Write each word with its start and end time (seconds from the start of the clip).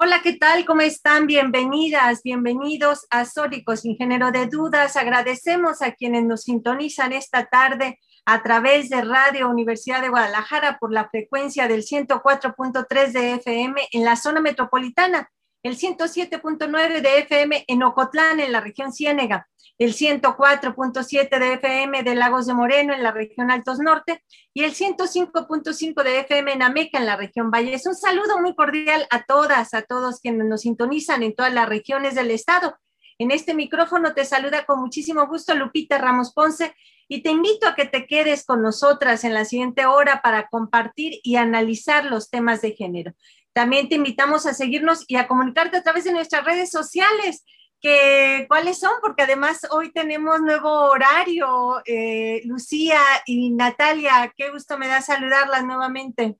Hola, 0.00 0.20
¿qué 0.22 0.34
tal? 0.34 0.64
¿Cómo 0.64 0.82
están? 0.82 1.26
Bienvenidas, 1.26 2.22
bienvenidos 2.22 3.08
a 3.10 3.24
Sóricos 3.24 3.80
sin 3.80 3.96
género 3.96 4.30
de 4.30 4.46
dudas. 4.46 4.96
Agradecemos 4.96 5.82
a 5.82 5.90
quienes 5.90 6.22
nos 6.22 6.42
sintonizan 6.42 7.12
esta 7.12 7.46
tarde 7.46 7.98
a 8.24 8.40
través 8.44 8.90
de 8.90 9.02
Radio 9.02 9.48
Universidad 9.48 10.00
de 10.00 10.08
Guadalajara 10.08 10.78
por 10.78 10.92
la 10.92 11.08
frecuencia 11.08 11.66
del 11.66 11.82
104.3 11.82 13.10
de 13.10 13.34
FM 13.34 13.88
en 13.90 14.04
la 14.04 14.14
zona 14.14 14.40
metropolitana, 14.40 15.32
el 15.62 15.76
107.9 15.76 17.00
de 17.00 17.18
FM 17.18 17.64
en 17.66 17.82
Ocotlán, 17.82 18.40
en 18.40 18.52
la 18.52 18.60
región 18.60 18.92
Ciénega, 18.92 19.48
el 19.78 19.94
104.7 19.94 21.38
de 21.38 21.52
FM 21.54 22.02
de 22.02 22.14
Lagos 22.14 22.46
de 22.46 22.54
Moreno, 22.54 22.92
en 22.92 23.02
la 23.02 23.12
región 23.12 23.50
Altos 23.50 23.78
Norte, 23.78 24.24
y 24.52 24.64
el 24.64 24.74
105.5 24.74 26.02
de 26.02 26.20
FM 26.20 26.52
en 26.52 26.62
Ameca, 26.62 26.98
en 26.98 27.06
la 27.06 27.16
región 27.16 27.50
Valles. 27.50 27.86
Un 27.86 27.94
saludo 27.94 28.40
muy 28.40 28.54
cordial 28.54 29.06
a 29.10 29.22
todas, 29.24 29.74
a 29.74 29.82
todos 29.82 30.20
quienes 30.20 30.46
nos 30.46 30.62
sintonizan 30.62 31.22
en 31.22 31.34
todas 31.34 31.52
las 31.52 31.68
regiones 31.68 32.14
del 32.14 32.30
estado. 32.30 32.76
En 33.18 33.30
este 33.32 33.54
micrófono 33.54 34.14
te 34.14 34.24
saluda 34.24 34.64
con 34.64 34.80
muchísimo 34.80 35.26
gusto 35.26 35.54
Lupita 35.54 35.98
Ramos 35.98 36.32
Ponce 36.32 36.74
y 37.08 37.22
te 37.22 37.30
invito 37.30 37.66
a 37.66 37.74
que 37.74 37.86
te 37.86 38.06
quedes 38.06 38.44
con 38.44 38.62
nosotras 38.62 39.24
en 39.24 39.34
la 39.34 39.44
siguiente 39.44 39.86
hora 39.86 40.20
para 40.22 40.48
compartir 40.48 41.18
y 41.22 41.36
analizar 41.36 42.04
los 42.04 42.30
temas 42.30 42.60
de 42.60 42.72
género. 42.72 43.14
También 43.58 43.88
te 43.88 43.96
invitamos 43.96 44.46
a 44.46 44.54
seguirnos 44.54 45.04
y 45.08 45.16
a 45.16 45.26
comunicarte 45.26 45.78
a 45.78 45.82
través 45.82 46.04
de 46.04 46.12
nuestras 46.12 46.44
redes 46.44 46.70
sociales 46.70 47.44
que 47.80 48.44
cuáles 48.46 48.78
son, 48.78 48.92
porque 49.00 49.24
además 49.24 49.66
hoy 49.72 49.90
tenemos 49.90 50.40
nuevo 50.40 50.70
horario. 50.70 51.82
Eh, 51.84 52.40
Lucía 52.44 53.00
y 53.26 53.50
Natalia, 53.50 54.32
qué 54.36 54.52
gusto 54.52 54.78
me 54.78 54.86
da 54.86 55.00
saludarlas 55.00 55.64
nuevamente. 55.64 56.36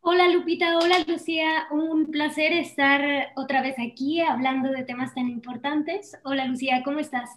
Hola 0.00 0.28
Lupita, 0.28 0.78
hola 0.78 1.00
Lucía, 1.08 1.66
un 1.72 2.08
placer 2.12 2.52
estar 2.52 3.32
otra 3.34 3.60
vez 3.60 3.74
aquí 3.80 4.20
hablando 4.20 4.70
de 4.70 4.84
temas 4.84 5.12
tan 5.16 5.28
importantes. 5.28 6.16
Hola 6.22 6.44
Lucía, 6.44 6.82
¿cómo 6.84 7.00
estás? 7.00 7.30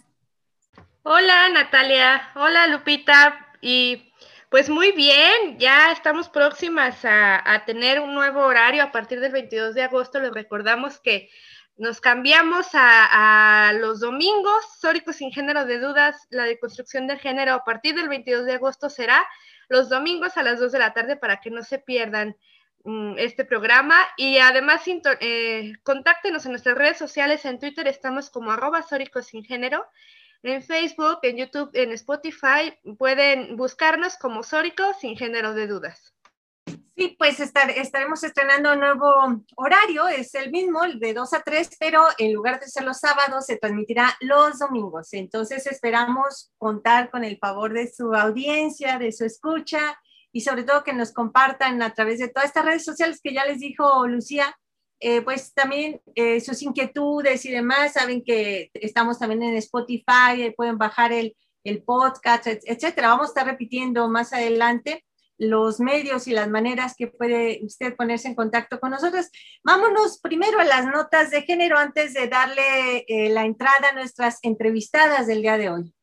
Hola 1.02 1.48
Natalia, 1.48 2.30
hola 2.36 2.68
Lupita 2.68 3.48
y 3.60 4.12
pues 4.50 4.70
muy 4.70 4.92
bien, 4.92 5.58
ya 5.58 5.90
estamos 5.90 6.28
próximas 6.28 7.04
a, 7.04 7.62
tener 7.66 8.00
un 8.00 8.14
nuevo 8.14 8.40
horario 8.40 8.82
a 8.84 8.92
partir 8.92 9.20
del 9.20 9.32
22 9.32 9.74
de 9.74 9.82
agosto. 9.82 10.20
Les 10.20 10.32
recordamos 10.32 11.00
que 11.00 11.30
nos 11.76 12.00
cambiamos 12.00 12.68
a, 12.72 13.72
los 13.74 14.00
domingos, 14.00 14.64
Sóricos 14.80 15.16
sin 15.16 15.32
género 15.32 15.64
de 15.66 15.80
dudas, 15.80 16.26
la 16.30 16.44
deconstrucción 16.44 17.06
del 17.06 17.18
género 17.18 17.54
a 17.54 17.64
partir 17.64 17.96
del 17.96 18.08
22 18.08 18.46
de 18.46 18.54
agosto 18.54 18.88
será 18.88 19.26
los 19.68 19.88
domingos 19.88 20.36
a 20.36 20.44
las 20.44 20.60
2 20.60 20.70
de 20.70 20.78
la 20.78 20.94
tarde 20.94 21.16
para 21.16 21.40
que 21.40 21.50
no 21.50 21.64
se 21.64 21.80
pierdan 21.80 22.36
mm, 22.84 23.18
este 23.18 23.44
programa. 23.44 23.96
Y 24.16 24.38
además 24.38 24.82
eh, 25.20 25.72
contáctenos 25.82 26.46
en 26.46 26.52
nuestras 26.52 26.78
redes 26.78 26.98
sociales, 26.98 27.44
en 27.44 27.58
Twitter 27.58 27.88
estamos 27.88 28.30
como 28.30 28.52
arroba 28.52 28.82
Sóricos 28.82 29.26
sin 29.26 29.44
género, 29.44 29.84
en 30.48 30.62
Facebook, 30.62 31.18
en 31.22 31.36
YouTube, 31.36 31.70
en 31.74 31.92
Spotify 31.92 32.72
pueden 32.98 33.56
buscarnos 33.56 34.16
como 34.16 34.42
Sóricos 34.42 34.96
sin 35.00 35.16
género 35.16 35.54
de 35.54 35.66
dudas. 35.66 36.14
Sí, 36.96 37.14
pues 37.18 37.38
estaremos 37.40 38.24
estrenando 38.24 38.72
un 38.72 38.80
nuevo 38.80 39.44
horario, 39.56 40.08
es 40.08 40.34
el 40.34 40.50
mismo, 40.50 40.80
de 40.98 41.12
2 41.12 41.34
a 41.34 41.42
3, 41.42 41.76
pero 41.78 42.02
en 42.16 42.32
lugar 42.32 42.58
de 42.58 42.68
ser 42.68 42.84
los 42.84 42.98
sábados, 42.98 43.44
se 43.44 43.58
transmitirá 43.58 44.16
los 44.20 44.58
domingos. 44.58 45.12
Entonces 45.12 45.66
esperamos 45.66 46.52
contar 46.56 47.10
con 47.10 47.22
el 47.22 47.36
favor 47.36 47.74
de 47.74 47.92
su 47.92 48.14
audiencia, 48.14 48.98
de 48.98 49.12
su 49.12 49.26
escucha 49.26 50.00
y 50.32 50.40
sobre 50.40 50.64
todo 50.64 50.84
que 50.84 50.94
nos 50.94 51.12
compartan 51.12 51.82
a 51.82 51.92
través 51.92 52.18
de 52.18 52.28
todas 52.28 52.48
estas 52.48 52.64
redes 52.64 52.84
sociales 52.84 53.20
que 53.22 53.34
ya 53.34 53.44
les 53.44 53.60
dijo 53.60 54.06
Lucía, 54.06 54.56
eh, 55.00 55.22
pues 55.22 55.52
también 55.52 56.00
eh, 56.14 56.40
sus 56.40 56.62
inquietudes 56.62 57.44
y 57.44 57.50
demás. 57.50 57.94
Saben 57.94 58.22
que 58.24 58.70
estamos 58.74 59.18
también 59.18 59.42
en 59.42 59.56
Spotify, 59.56 60.52
pueden 60.56 60.78
bajar 60.78 61.12
el, 61.12 61.36
el 61.64 61.82
podcast, 61.82 62.46
etcétera. 62.46 63.08
Vamos 63.08 63.26
a 63.26 63.30
estar 63.30 63.46
repitiendo 63.46 64.08
más 64.08 64.32
adelante 64.32 65.04
los 65.38 65.80
medios 65.80 66.26
y 66.26 66.32
las 66.32 66.48
maneras 66.48 66.94
que 66.96 67.08
puede 67.08 67.60
usted 67.62 67.94
ponerse 67.94 68.28
en 68.28 68.34
contacto 68.34 68.80
con 68.80 68.90
nosotros. 68.90 69.26
Vámonos 69.62 70.18
primero 70.20 70.58
a 70.60 70.64
las 70.64 70.86
notas 70.86 71.30
de 71.30 71.42
género 71.42 71.78
antes 71.78 72.14
de 72.14 72.28
darle 72.28 73.04
eh, 73.06 73.28
la 73.28 73.44
entrada 73.44 73.90
a 73.90 73.94
nuestras 73.94 74.38
entrevistadas 74.42 75.26
del 75.26 75.42
día 75.42 75.58
de 75.58 75.70
hoy. 75.70 75.94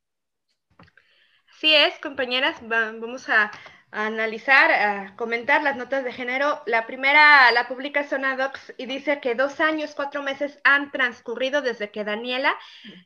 Así 1.50 1.74
es, 1.74 1.98
compañeras, 2.00 2.58
vamos 2.68 3.30
a 3.30 3.50
analizar, 3.94 5.16
comentar 5.16 5.62
las 5.62 5.78
notas 5.78 6.04
de 6.04 6.12
género. 6.12 6.62
La 6.66 6.88
primera 6.88 7.52
la 7.52 7.68
publica 7.68 8.04
Sonadox 8.04 8.74
y 8.78 8.88
dice 8.88 9.20
que 9.20 9.36
dos 9.36 9.60
años, 9.60 9.94
cuatro 9.96 10.24
meses 10.24 10.60
han 10.64 10.92
transcurrido 10.92 11.62
desde 11.62 11.92
que 11.92 12.04
Daniela, 12.04 12.56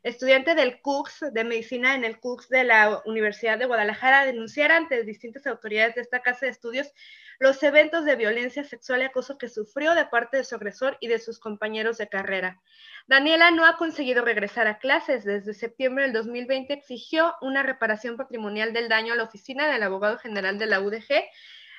estudiante 0.03 0.55
del 0.55 0.81
CUCS 0.81 1.33
de 1.33 1.43
medicina 1.43 1.93
en 1.95 2.05
el 2.05 2.19
CUCS 2.19 2.49
de 2.49 2.63
la 2.63 3.01
Universidad 3.05 3.59
de 3.59 3.65
Guadalajara, 3.65 4.25
denunciara 4.25 4.77
ante 4.77 5.03
distintas 5.03 5.45
autoridades 5.45 5.95
de 5.95 6.01
esta 6.01 6.21
casa 6.21 6.45
de 6.45 6.53
estudios 6.53 6.93
los 7.39 7.61
eventos 7.63 8.05
de 8.05 8.15
violencia 8.15 8.63
sexual 8.63 9.01
y 9.01 9.05
acoso 9.05 9.37
que 9.37 9.49
sufrió 9.49 9.93
de 9.93 10.05
parte 10.05 10.37
de 10.37 10.43
su 10.43 10.55
agresor 10.55 10.97
y 10.99 11.07
de 11.07 11.19
sus 11.19 11.39
compañeros 11.39 11.97
de 11.97 12.09
carrera. 12.09 12.61
Daniela 13.07 13.51
no 13.51 13.65
ha 13.65 13.77
conseguido 13.77 14.25
regresar 14.25 14.67
a 14.67 14.79
clases. 14.79 15.23
Desde 15.23 15.53
septiembre 15.53 16.03
del 16.03 16.13
2020 16.13 16.73
exigió 16.73 17.35
una 17.41 17.63
reparación 17.63 18.17
patrimonial 18.17 18.73
del 18.73 18.89
daño 18.89 19.13
a 19.13 19.15
la 19.15 19.23
oficina 19.23 19.71
del 19.71 19.83
abogado 19.83 20.17
general 20.17 20.57
de 20.57 20.65
la 20.65 20.81
UDG, 20.81 21.23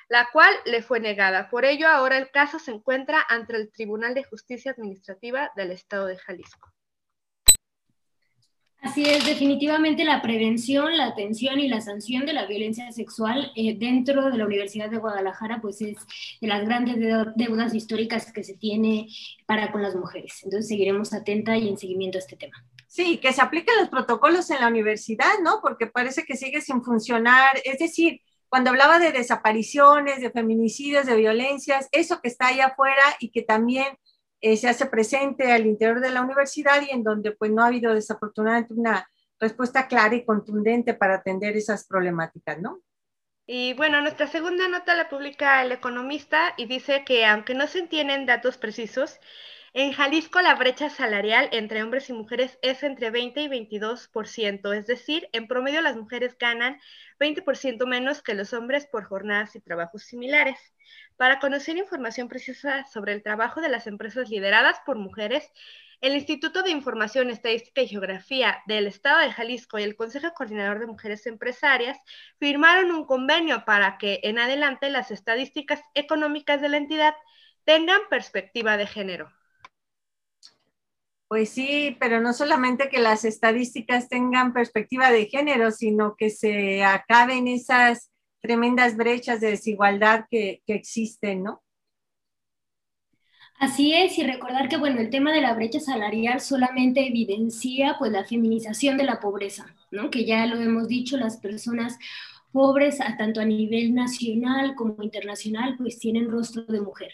la 0.07 0.29
cual 0.31 0.53
le 0.65 0.81
fue 0.81 0.99
negada. 0.99 1.49
Por 1.49 1.65
ello, 1.65 1.87
ahora 1.87 2.17
el 2.17 2.31
caso 2.31 2.57
se 2.57 2.71
encuentra 2.71 3.23
ante 3.29 3.55
el 3.55 3.71
Tribunal 3.71 4.15
de 4.15 4.23
Justicia 4.23 4.71
Administrativa 4.71 5.51
del 5.55 5.71
Estado 5.71 6.07
de 6.07 6.17
Jalisco. 6.17 6.73
Así 8.81 9.03
es, 9.03 9.25
definitivamente 9.25 10.05
la 10.05 10.21
prevención, 10.21 10.95
la 10.95 11.07
atención 11.07 11.59
y 11.59 11.67
la 11.67 11.81
sanción 11.81 12.25
de 12.25 12.31
la 12.31 12.45
violencia 12.45 12.89
sexual 12.93 13.51
eh, 13.55 13.75
dentro 13.77 14.31
de 14.31 14.37
la 14.37 14.45
Universidad 14.45 14.89
de 14.89 14.97
Guadalajara, 14.97 15.59
pues 15.61 15.81
es 15.81 15.97
de 16.39 16.47
las 16.47 16.65
grandes 16.65 16.95
deudas 17.35 17.73
históricas 17.75 18.31
que 18.31 18.43
se 18.43 18.55
tiene 18.55 19.09
para 19.45 19.73
con 19.73 19.81
las 19.81 19.95
mujeres. 19.95 20.41
Entonces 20.43 20.69
seguiremos 20.69 21.13
atenta 21.13 21.57
y 21.57 21.67
en 21.67 21.77
seguimiento 21.77 22.17
a 22.17 22.21
este 22.21 22.37
tema. 22.37 22.63
Sí, 22.87 23.17
que 23.17 23.33
se 23.33 23.41
apliquen 23.41 23.75
los 23.79 23.89
protocolos 23.89 24.49
en 24.49 24.61
la 24.61 24.67
universidad, 24.67 25.39
¿no? 25.43 25.59
Porque 25.61 25.85
parece 25.85 26.23
que 26.23 26.37
sigue 26.37 26.61
sin 26.61 26.81
funcionar. 26.81 27.61
Es 27.65 27.79
decir, 27.79 28.21
cuando 28.47 28.71
hablaba 28.71 28.97
de 28.97 29.11
desapariciones, 29.11 30.21
de 30.21 30.31
feminicidios, 30.31 31.05
de 31.05 31.15
violencias, 31.15 31.89
eso 31.91 32.19
que 32.21 32.29
está 32.29 32.47
allá 32.47 32.67
afuera 32.67 33.03
y 33.19 33.29
que 33.29 33.43
también 33.43 33.85
eh, 34.41 34.57
se 34.57 34.69
hace 34.69 34.85
presente 34.85 35.51
al 35.51 35.65
interior 35.65 35.99
de 35.99 36.11
la 36.11 36.21
universidad 36.21 36.81
y 36.81 36.91
en 36.91 37.03
donde 37.03 37.31
pues 37.31 37.51
no 37.51 37.63
ha 37.63 37.67
habido 37.67 37.93
desafortunadamente 37.93 38.73
una 38.73 39.09
respuesta 39.39 39.87
clara 39.87 40.15
y 40.15 40.25
contundente 40.25 40.93
para 40.93 41.15
atender 41.15 41.55
esas 41.55 41.85
problemáticas, 41.87 42.59
¿no? 42.59 42.81
Y 43.51 43.73
bueno, 43.73 43.99
nuestra 44.01 44.27
segunda 44.27 44.67
nota 44.67 44.93
la 44.95 45.09
publica 45.09 45.63
el 45.63 45.71
economista 45.71 46.53
y 46.55 46.67
dice 46.67 47.03
que 47.03 47.25
aunque 47.25 47.55
no 47.55 47.65
se 47.65 47.81
tienen 47.87 48.27
datos 48.27 48.57
precisos, 48.57 49.19
en 49.73 49.93
Jalisco 49.93 50.41
la 50.41 50.55
brecha 50.55 50.89
salarial 50.89 51.47
entre 51.51 51.83
hombres 51.83 52.09
y 52.09 52.13
mujeres 52.13 52.57
es 52.61 52.81
entre 52.83 53.11
20 53.11 53.41
y 53.41 53.47
22%, 53.47 54.73
es 54.73 54.87
decir, 54.87 55.29
en 55.31 55.47
promedio 55.47 55.81
las 55.81 55.95
mujeres 55.95 56.37
ganan 56.39 56.79
20% 57.19 57.85
menos 57.85 58.23
que 58.23 58.33
los 58.33 58.53
hombres 58.53 58.87
por 58.87 59.05
jornadas 59.05 59.55
y 59.55 59.61
trabajos 59.61 60.03
similares. 60.03 60.57
Para 61.17 61.39
conocer 61.39 61.77
información 61.77 62.29
precisa 62.29 62.85
sobre 62.85 63.13
el 63.13 63.21
trabajo 63.21 63.61
de 63.61 63.69
las 63.69 63.85
empresas 63.85 64.29
lideradas 64.29 64.79
por 64.85 64.97
mujeres, 64.97 65.51
el 66.01 66.15
Instituto 66.15 66.63
de 66.63 66.71
Información, 66.71 67.29
Estadística 67.29 67.81
y 67.81 67.87
Geografía 67.89 68.63
del 68.65 68.87
Estado 68.87 69.19
de 69.19 69.33
Jalisco 69.33 69.77
y 69.77 69.83
el 69.83 69.97
Consejo 69.97 70.33
Coordinador 70.33 70.79
de 70.79 70.87
Mujeres 70.87 71.27
Empresarias 71.27 71.99
firmaron 72.39 72.91
un 72.91 73.05
convenio 73.05 73.65
para 73.65 73.97
que 73.97 74.21
en 74.23 74.39
adelante 74.39 74.89
las 74.89 75.11
estadísticas 75.11 75.81
económicas 75.93 76.61
de 76.61 76.69
la 76.69 76.77
entidad 76.77 77.13
tengan 77.65 77.99
perspectiva 78.09 78.77
de 78.77 78.87
género. 78.87 79.38
Pues 81.29 81.49
sí, 81.51 81.95
pero 81.99 82.21
no 82.21 82.33
solamente 82.33 82.89
que 82.89 82.99
las 82.99 83.23
estadísticas 83.23 84.09
tengan 84.09 84.51
perspectiva 84.51 85.11
de 85.11 85.27
género, 85.27 85.71
sino 85.71 86.15
que 86.17 86.31
se 86.31 86.83
acaben 86.83 87.47
esas 87.47 88.11
tremendas 88.41 88.97
brechas 88.97 89.39
de 89.39 89.51
desigualdad 89.51 90.25
que, 90.31 90.63
que 90.65 90.73
existen, 90.73 91.43
¿no? 91.43 91.61
Así 93.59 93.93
es, 93.93 94.17
y 94.17 94.23
recordar 94.23 94.69
que 94.69 94.77
bueno, 94.77 95.01
el 95.01 95.11
tema 95.11 95.31
de 95.31 95.41
la 95.41 95.53
brecha 95.53 95.79
salarial 95.79 96.41
solamente 96.41 97.05
evidencia 97.05 97.95
pues 97.99 98.11
la 98.11 98.25
feminización 98.25 98.97
de 98.97 99.03
la 99.03 99.19
pobreza, 99.19 99.75
¿no? 99.91 100.09
Que 100.09 100.25
ya 100.25 100.45
lo 100.47 100.59
hemos 100.59 100.87
dicho, 100.87 101.17
las 101.17 101.37
personas 101.37 101.99
pobres, 102.51 102.99
tanto 103.19 103.41
a 103.41 103.45
nivel 103.45 103.93
nacional 103.93 104.75
como 104.75 105.03
internacional, 105.03 105.75
pues 105.77 105.99
tienen 105.99 106.31
rostro 106.31 106.63
de 106.63 106.81
mujer. 106.81 107.13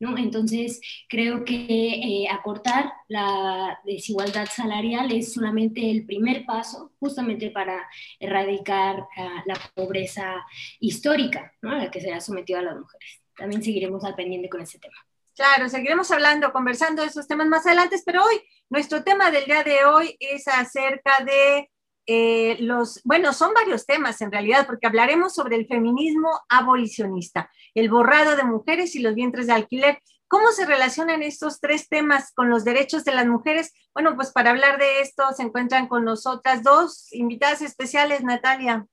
¿No? 0.00 0.16
Entonces, 0.16 0.80
creo 1.08 1.44
que 1.44 1.54
eh, 1.54 2.28
acortar 2.30 2.92
la 3.08 3.78
desigualdad 3.84 4.46
salarial 4.46 5.12
es 5.12 5.32
solamente 5.32 5.90
el 5.90 6.06
primer 6.06 6.44
paso 6.44 6.92
justamente 6.98 7.50
para 7.50 7.88
erradicar 8.18 9.00
uh, 9.00 9.42
la 9.46 9.58
pobreza 9.74 10.44
histórica 10.80 11.52
¿no? 11.62 11.70
a 11.70 11.78
la 11.78 11.90
que 11.90 12.00
se 12.00 12.12
ha 12.12 12.20
sometido 12.20 12.58
a 12.58 12.62
las 12.62 12.76
mujeres. 12.76 13.20
También 13.36 13.62
seguiremos 13.62 14.04
al 14.04 14.14
pendiente 14.14 14.48
con 14.48 14.60
ese 14.60 14.78
tema. 14.78 14.96
Claro, 15.34 15.68
seguiremos 15.68 16.10
hablando, 16.12 16.52
conversando 16.52 17.02
de 17.02 17.08
esos 17.08 17.26
temas 17.26 17.48
más 17.48 17.66
adelante, 17.66 17.96
pero 18.06 18.24
hoy, 18.24 18.40
nuestro 18.70 19.02
tema 19.02 19.32
del 19.32 19.44
día 19.46 19.64
de 19.64 19.84
hoy 19.84 20.16
es 20.20 20.46
acerca 20.46 21.24
de 21.24 21.70
eh, 22.06 22.56
los, 22.60 23.00
bueno, 23.04 23.32
son 23.32 23.54
varios 23.54 23.86
temas 23.86 24.20
en 24.20 24.30
realidad, 24.30 24.66
porque 24.66 24.86
hablaremos 24.86 25.34
sobre 25.34 25.56
el 25.56 25.66
feminismo 25.66 26.28
abolicionista, 26.48 27.50
el 27.74 27.88
borrado 27.88 28.36
de 28.36 28.44
mujeres 28.44 28.94
y 28.94 29.00
los 29.00 29.14
vientres 29.14 29.46
de 29.46 29.54
alquiler. 29.54 29.98
¿Cómo 30.28 30.50
se 30.52 30.66
relacionan 30.66 31.22
estos 31.22 31.60
tres 31.60 31.88
temas 31.88 32.32
con 32.34 32.50
los 32.50 32.64
derechos 32.64 33.04
de 33.04 33.12
las 33.12 33.26
mujeres? 33.26 33.72
Bueno, 33.94 34.16
pues 34.16 34.32
para 34.32 34.50
hablar 34.50 34.78
de 34.78 35.00
esto 35.00 35.24
se 35.36 35.42
encuentran 35.42 35.86
con 35.86 36.04
nosotras 36.04 36.62
dos 36.62 37.12
invitadas 37.12 37.62
especiales, 37.62 38.22
Natalia. 38.22 38.86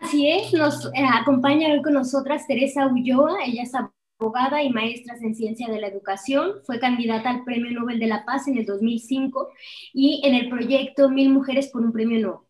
Así 0.00 0.30
es, 0.30 0.52
nos 0.52 0.86
eh, 0.86 1.04
acompaña 1.12 1.72
hoy 1.72 1.82
con 1.82 1.94
nosotras 1.94 2.46
Teresa 2.46 2.86
Ulloa, 2.86 3.44
ella 3.44 3.62
es 3.62 3.72
abogada 4.18 4.62
y 4.62 4.70
maestra 4.70 5.16
en 5.20 5.34
ciencia 5.34 5.68
de 5.68 5.80
la 5.80 5.88
educación, 5.88 6.54
fue 6.64 6.78
candidata 6.78 7.30
al 7.30 7.44
Premio 7.44 7.70
Nobel 7.72 7.98
de 7.98 8.06
la 8.06 8.24
Paz 8.24 8.48
en 8.48 8.58
el 8.58 8.66
2005 8.66 9.50
y 9.92 10.22
en 10.24 10.34
el 10.34 10.48
proyecto 10.48 11.10
Mil 11.10 11.30
Mujeres 11.30 11.68
por 11.68 11.82
un 11.82 11.92
Premio 11.92 12.20
Nobel. 12.20 12.40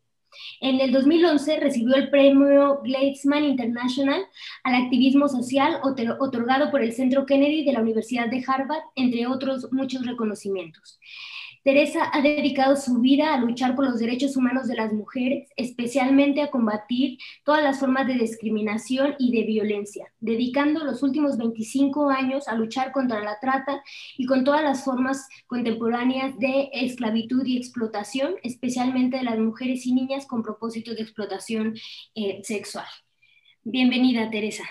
En 0.60 0.80
el 0.80 0.90
2011 0.90 1.60
recibió 1.60 1.94
el 1.94 2.10
premio 2.10 2.80
Gleitzman 2.82 3.44
International 3.44 4.26
al 4.64 4.74
activismo 4.74 5.28
social 5.28 5.80
otorgado 6.18 6.72
por 6.72 6.82
el 6.82 6.92
Centro 6.92 7.24
Kennedy 7.24 7.64
de 7.64 7.72
la 7.72 7.80
Universidad 7.80 8.28
de 8.28 8.42
Harvard, 8.44 8.82
entre 8.96 9.28
otros 9.28 9.72
muchos 9.72 10.04
reconocimientos. 10.04 10.98
Teresa 11.64 12.10
ha 12.12 12.20
dedicado 12.20 12.76
su 12.76 13.00
vida 13.00 13.32
a 13.32 13.38
luchar 13.38 13.74
por 13.74 13.86
los 13.86 13.98
derechos 13.98 14.36
humanos 14.36 14.68
de 14.68 14.74
las 14.74 14.92
mujeres, 14.92 15.48
especialmente 15.56 16.42
a 16.42 16.50
combatir 16.50 17.16
todas 17.42 17.62
las 17.62 17.80
formas 17.80 18.06
de 18.06 18.14
discriminación 18.14 19.14
y 19.18 19.32
de 19.32 19.46
violencia, 19.46 20.12
dedicando 20.20 20.84
los 20.84 21.02
últimos 21.02 21.38
25 21.38 22.10
años 22.10 22.48
a 22.48 22.54
luchar 22.54 22.92
contra 22.92 23.24
la 23.24 23.40
trata 23.40 23.82
y 24.18 24.26
con 24.26 24.44
todas 24.44 24.62
las 24.62 24.84
formas 24.84 25.26
contemporáneas 25.46 26.38
de 26.38 26.68
esclavitud 26.74 27.46
y 27.46 27.56
explotación, 27.56 28.34
especialmente 28.42 29.16
de 29.16 29.22
las 29.22 29.38
mujeres 29.38 29.86
y 29.86 29.94
niñas 29.94 30.26
con 30.26 30.42
propósito 30.42 30.94
de 30.94 31.00
explotación 31.00 31.74
eh, 32.14 32.40
sexual. 32.42 32.86
Bienvenida, 33.62 34.28
Teresa. 34.28 34.64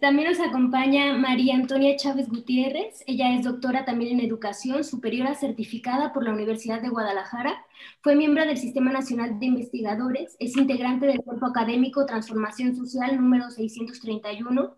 También 0.00 0.30
nos 0.30 0.40
acompaña 0.40 1.12
María 1.12 1.54
Antonia 1.54 1.94
Chávez 1.94 2.30
Gutiérrez. 2.30 3.04
Ella 3.06 3.34
es 3.36 3.44
doctora 3.44 3.84
también 3.84 4.18
en 4.18 4.26
educación 4.26 4.82
superiora 4.82 5.34
certificada 5.34 6.14
por 6.14 6.24
la 6.24 6.32
Universidad 6.32 6.80
de 6.80 6.88
Guadalajara. 6.88 7.66
Fue 8.02 8.16
miembro 8.16 8.46
del 8.46 8.56
Sistema 8.56 8.90
Nacional 8.92 9.38
de 9.38 9.46
Investigadores. 9.46 10.36
Es 10.38 10.56
integrante 10.56 11.06
del 11.06 11.22
Cuerpo 11.22 11.46
Académico 11.46 12.06
Transformación 12.06 12.74
Social 12.74 13.16
número 13.16 13.50
631. 13.50 14.76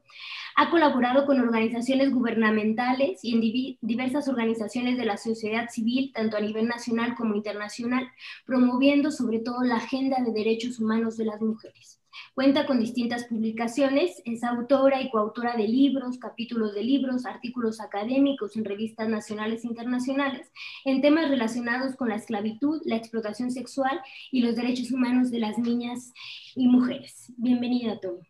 Ha 0.56 0.70
colaborado 0.70 1.24
con 1.24 1.40
organizaciones 1.40 2.12
gubernamentales 2.12 3.20
y 3.22 3.34
en 3.34 3.76
diversas 3.80 4.28
organizaciones 4.28 4.98
de 4.98 5.06
la 5.06 5.16
sociedad 5.16 5.68
civil, 5.70 6.12
tanto 6.14 6.36
a 6.36 6.40
nivel 6.40 6.66
nacional 6.66 7.14
como 7.14 7.34
internacional, 7.34 8.08
promoviendo 8.44 9.10
sobre 9.10 9.38
todo 9.38 9.62
la 9.62 9.76
agenda 9.76 10.18
de 10.22 10.32
derechos 10.32 10.78
humanos 10.78 11.16
de 11.16 11.26
las 11.26 11.40
mujeres. 11.40 12.02
Cuenta 12.34 12.66
con 12.66 12.78
distintas 12.78 13.24
publicaciones, 13.24 14.22
es 14.24 14.44
autora 14.44 15.00
y 15.00 15.10
coautora 15.10 15.56
de 15.56 15.68
libros, 15.68 16.18
capítulos 16.18 16.74
de 16.74 16.82
libros, 16.82 17.26
artículos 17.26 17.80
académicos 17.80 18.56
en 18.56 18.64
revistas 18.64 19.08
nacionales 19.08 19.64
e 19.64 19.68
internacionales 19.68 20.50
en 20.84 21.00
temas 21.00 21.28
relacionados 21.28 21.96
con 21.96 22.08
la 22.08 22.16
esclavitud, 22.16 22.82
la 22.92 22.98
explotación 22.98 23.50
sexual 23.50 24.00
y 24.30 24.42
los 24.42 24.54
derechos 24.54 24.92
humanos 24.92 25.30
de 25.30 25.38
las 25.38 25.58
niñas 25.58 26.12
y 26.54 26.68
mujeres. 26.68 27.32
Bienvenida, 27.38 27.98
Tony. 27.98 28.28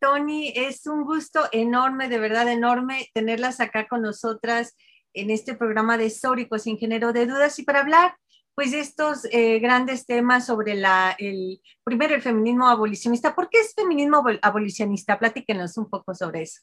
Tony, 0.00 0.52
es 0.54 0.86
un 0.86 1.04
gusto 1.04 1.40
enorme, 1.50 2.08
de 2.08 2.18
verdad 2.18 2.48
enorme, 2.48 3.08
tenerlas 3.14 3.60
acá 3.60 3.88
con 3.88 4.02
nosotras 4.02 4.76
en 5.14 5.30
este 5.30 5.54
programa 5.54 5.96
de 5.96 6.06
Históricos 6.06 6.62
sin 6.62 6.78
género 6.78 7.12
de 7.12 7.26
dudas 7.26 7.58
y 7.58 7.62
para 7.62 7.80
hablar 7.80 8.16
pues 8.54 8.72
estos 8.72 9.24
eh, 9.32 9.58
grandes 9.58 10.06
temas 10.06 10.46
sobre 10.46 10.74
la, 10.74 11.16
el, 11.18 11.60
primero 11.82 12.14
el 12.14 12.22
feminismo 12.22 12.68
abolicionista. 12.68 13.34
¿Por 13.34 13.48
qué 13.48 13.60
es 13.60 13.74
feminismo 13.74 14.24
abolicionista? 14.42 15.18
Platíquenos 15.18 15.76
un 15.76 15.88
poco 15.88 16.14
sobre 16.14 16.42
eso. 16.42 16.60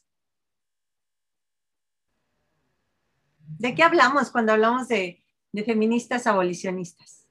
¿De 3.58 3.74
qué 3.74 3.82
hablamos 3.82 4.30
cuando 4.30 4.52
hablamos 4.52 4.88
de, 4.88 5.21
de 5.52 5.64
feministas 5.64 6.26
abolicionistas? 6.26 7.26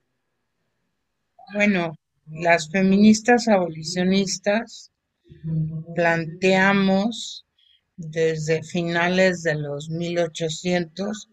Bueno, 1.53 1.95
las 2.27 2.69
feministas 2.69 3.47
abolicionistas 3.47 4.91
planteamos 5.95 7.45
desde 7.97 8.63
finales 8.63 9.43
de 9.43 9.55
los 9.55 9.89
1800 9.89 11.29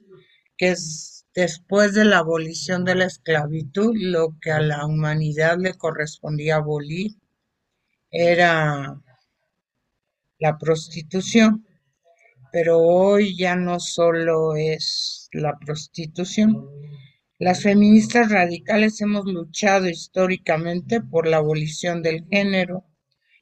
que 0.56 0.70
es 0.70 1.18
Después 1.38 1.94
de 1.94 2.04
la 2.04 2.18
abolición 2.18 2.84
de 2.84 2.96
la 2.96 3.04
esclavitud, 3.04 3.94
lo 3.94 4.36
que 4.40 4.50
a 4.50 4.58
la 4.58 4.84
humanidad 4.84 5.56
le 5.56 5.74
correspondía 5.74 6.56
abolir 6.56 7.12
era 8.10 9.00
la 10.40 10.58
prostitución. 10.58 11.64
Pero 12.52 12.78
hoy 12.78 13.36
ya 13.36 13.56
no 13.56 13.78
solo 13.78 14.56
es 14.56 15.28
la 15.32 15.58
prostitución. 15.58 16.66
Las 17.38 17.62
feministas 17.62 18.30
radicales 18.30 19.00
hemos 19.00 19.26
luchado 19.26 19.88
históricamente 19.88 21.00
por 21.00 21.28
la 21.28 21.36
abolición 21.36 22.02
del 22.02 22.26
género, 22.30 22.84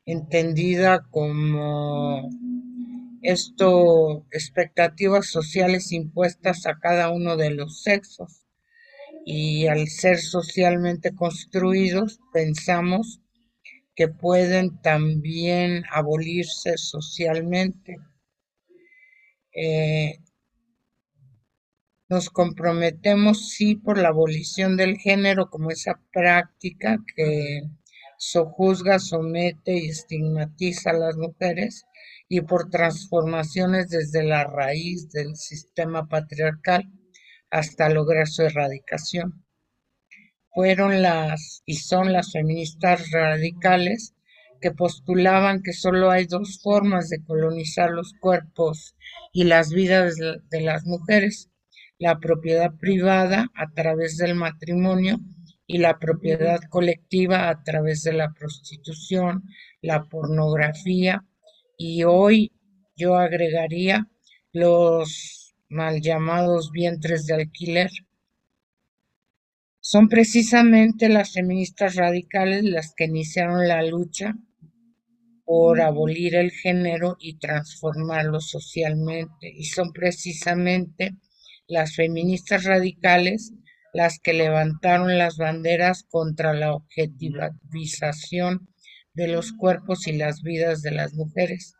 entendida 0.04 1.06
como 1.10 2.28
esto 3.22 4.26
expectativas 4.30 5.26
sociales 5.26 5.92
impuestas 5.92 6.66
a 6.66 6.78
cada 6.78 7.10
uno 7.10 7.36
de 7.36 7.50
los 7.50 7.82
sexos 7.82 8.46
y 9.24 9.66
al 9.66 9.88
ser 9.88 10.18
socialmente 10.18 11.14
construidos 11.14 12.20
pensamos 12.32 13.20
que 13.96 14.08
pueden 14.08 14.80
también 14.82 15.84
abolirse 15.90 16.76
socialmente. 16.76 17.96
Eh, 19.58 20.18
nos 22.10 22.28
comprometemos 22.28 23.48
sí 23.48 23.74
por 23.74 23.96
la 23.96 24.08
abolición 24.08 24.76
del 24.76 24.98
género 24.98 25.48
como 25.48 25.70
esa 25.70 25.98
práctica 26.12 26.98
que 27.16 27.62
sojuzga, 28.18 28.98
somete 28.98 29.78
y 29.78 29.88
estigmatiza 29.88 30.90
a 30.90 30.98
las 30.98 31.16
mujeres 31.16 31.86
y 32.28 32.42
por 32.42 32.68
transformaciones 32.68 33.88
desde 33.88 34.24
la 34.24 34.44
raíz 34.44 35.10
del 35.10 35.36
sistema 35.36 36.06
patriarcal 36.06 36.84
hasta 37.50 37.88
lograr 37.88 38.28
su 38.28 38.42
erradicación. 38.42 39.42
Fueron 40.50 41.00
las 41.00 41.62
y 41.64 41.76
son 41.76 42.12
las 42.12 42.32
feministas 42.32 43.10
radicales 43.10 44.15
que 44.66 44.72
postulaban 44.72 45.62
que 45.62 45.72
solo 45.72 46.10
hay 46.10 46.26
dos 46.26 46.58
formas 46.60 47.08
de 47.08 47.22
colonizar 47.22 47.92
los 47.92 48.14
cuerpos 48.14 48.96
y 49.32 49.44
las 49.44 49.70
vidas 49.70 50.16
de 50.16 50.60
las 50.60 50.84
mujeres, 50.84 51.50
la 52.00 52.18
propiedad 52.18 52.72
privada 52.74 53.46
a 53.54 53.70
través 53.72 54.16
del 54.16 54.34
matrimonio 54.34 55.20
y 55.68 55.78
la 55.78 56.00
propiedad 56.00 56.58
colectiva 56.68 57.48
a 57.48 57.62
través 57.62 58.02
de 58.02 58.14
la 58.14 58.32
prostitución, 58.32 59.44
la 59.82 60.02
pornografía 60.08 61.24
y 61.78 62.02
hoy 62.02 62.50
yo 62.96 63.14
agregaría 63.14 64.08
los 64.52 65.54
mal 65.68 66.00
llamados 66.00 66.72
vientres 66.72 67.26
de 67.26 67.34
alquiler. 67.34 67.90
Son 69.78 70.08
precisamente 70.08 71.08
las 71.08 71.34
feministas 71.34 71.94
radicales 71.94 72.64
las 72.64 72.92
que 72.96 73.04
iniciaron 73.04 73.68
la 73.68 73.80
lucha 73.84 74.34
por 75.46 75.80
abolir 75.80 76.34
el 76.34 76.50
género 76.50 77.16
y 77.18 77.38
transformarlo 77.38 78.40
socialmente. 78.40 79.48
Y 79.48 79.64
son 79.64 79.92
precisamente 79.92 81.16
las 81.68 81.94
feministas 81.94 82.64
radicales 82.64 83.52
las 83.94 84.18
que 84.18 84.34
levantaron 84.34 85.16
las 85.16 85.38
banderas 85.38 86.04
contra 86.10 86.52
la 86.52 86.74
objetivización 86.74 88.68
de 89.14 89.28
los 89.28 89.52
cuerpos 89.52 90.06
y 90.06 90.12
las 90.12 90.42
vidas 90.42 90.82
de 90.82 90.90
las 90.90 91.14
mujeres, 91.14 91.74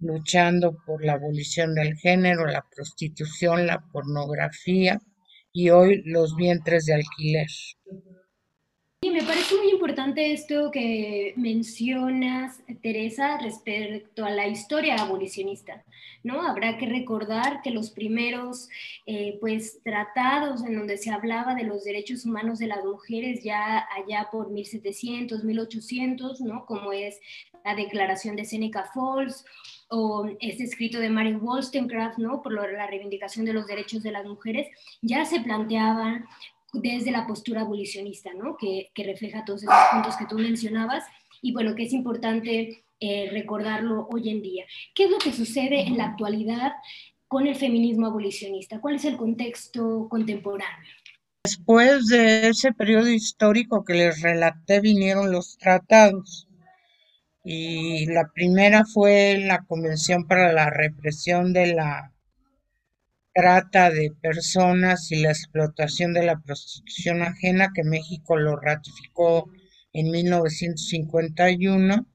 luchando 0.00 0.76
por 0.86 1.04
la 1.04 1.14
abolición 1.14 1.74
del 1.74 1.96
género, 1.96 2.46
la 2.46 2.64
prostitución, 2.72 3.66
la 3.66 3.82
pornografía 3.92 5.00
y 5.52 5.70
hoy 5.70 6.02
los 6.04 6.36
vientres 6.36 6.84
de 6.84 6.94
alquiler. 6.94 7.48
Sí, 9.06 9.12
me 9.12 9.22
parece 9.22 9.54
muy 9.54 9.70
importante 9.70 10.32
esto 10.32 10.72
que 10.72 11.32
mencionas, 11.36 12.60
Teresa, 12.82 13.38
respecto 13.38 14.24
a 14.24 14.30
la 14.30 14.48
historia 14.48 14.96
abolicionista, 14.96 15.84
¿no? 16.24 16.42
Habrá 16.42 16.76
que 16.76 16.86
recordar 16.86 17.62
que 17.62 17.70
los 17.70 17.90
primeros, 17.90 18.68
eh, 19.06 19.38
pues, 19.38 19.80
tratados 19.84 20.64
en 20.64 20.74
donde 20.74 20.98
se 20.98 21.12
hablaba 21.12 21.54
de 21.54 21.62
los 21.62 21.84
derechos 21.84 22.26
humanos 22.26 22.58
de 22.58 22.66
las 22.66 22.84
mujeres 22.84 23.44
ya 23.44 23.86
allá 23.96 24.28
por 24.32 24.50
1700, 24.50 25.44
1800, 25.44 26.40
¿no? 26.40 26.66
Como 26.66 26.92
es 26.92 27.20
la 27.64 27.76
Declaración 27.76 28.34
de 28.34 28.44
Seneca 28.44 28.90
Falls 28.92 29.44
o 29.88 30.26
este 30.40 30.64
escrito 30.64 30.98
de 30.98 31.10
Mary 31.10 31.36
Wollstonecraft, 31.36 32.18
¿no? 32.18 32.42
Por 32.42 32.52
la 32.72 32.88
reivindicación 32.88 33.44
de 33.44 33.52
los 33.52 33.68
derechos 33.68 34.02
de 34.02 34.10
las 34.10 34.26
mujeres, 34.26 34.66
ya 35.00 35.24
se 35.24 35.38
planteaban 35.38 36.26
desde 36.80 37.10
la 37.10 37.26
postura 37.26 37.62
abolicionista, 37.62 38.32
¿no? 38.34 38.56
Que, 38.56 38.90
refleja 38.96 39.44
todos 39.44 39.62
esos 39.62 39.74
puntos 39.92 40.16
que 40.16 40.26
tú 40.26 40.38
mencionabas 40.38 41.04
y 41.42 41.52
bueno, 41.52 41.74
que 41.74 41.84
es 41.84 41.92
importante 41.92 42.84
eh, 43.00 43.28
recordarlo 43.30 44.08
hoy 44.10 44.30
en 44.30 44.42
día. 44.42 44.64
¿Qué 44.94 45.04
es 45.04 45.10
lo 45.10 45.18
que 45.18 45.32
sucede 45.32 45.82
en 45.82 45.96
la 45.96 46.06
actualidad 46.06 46.72
con 47.28 47.46
el 47.46 47.54
feminismo 47.54 48.06
abolicionista? 48.06 48.80
¿Cuál 48.80 48.96
es 48.96 49.04
el 49.04 49.16
contexto 49.16 50.08
contemporáneo? 50.08 50.90
Después 51.44 52.08
de 52.08 52.48
ese 52.48 52.72
periodo 52.72 53.08
histórico 53.08 53.84
que 53.84 53.94
les 53.94 54.20
relaté, 54.20 54.80
vinieron 54.80 55.30
los 55.30 55.56
tratados. 55.58 56.48
Y 57.44 58.06
la 58.06 58.28
primera 58.34 58.84
fue 58.84 59.38
la 59.38 59.64
Convención 59.64 60.26
para 60.26 60.52
la 60.52 60.70
Represión 60.70 61.52
de 61.52 61.74
la 61.74 62.12
trata 63.36 63.90
de 63.90 64.12
personas 64.22 65.12
y 65.12 65.16
la 65.16 65.28
explotación 65.28 66.14
de 66.14 66.24
la 66.24 66.40
prostitución 66.40 67.20
ajena 67.20 67.70
que 67.74 67.84
México 67.84 68.38
lo 68.38 68.56
ratificó 68.56 69.50
en 69.92 70.10
1951, 70.10 72.06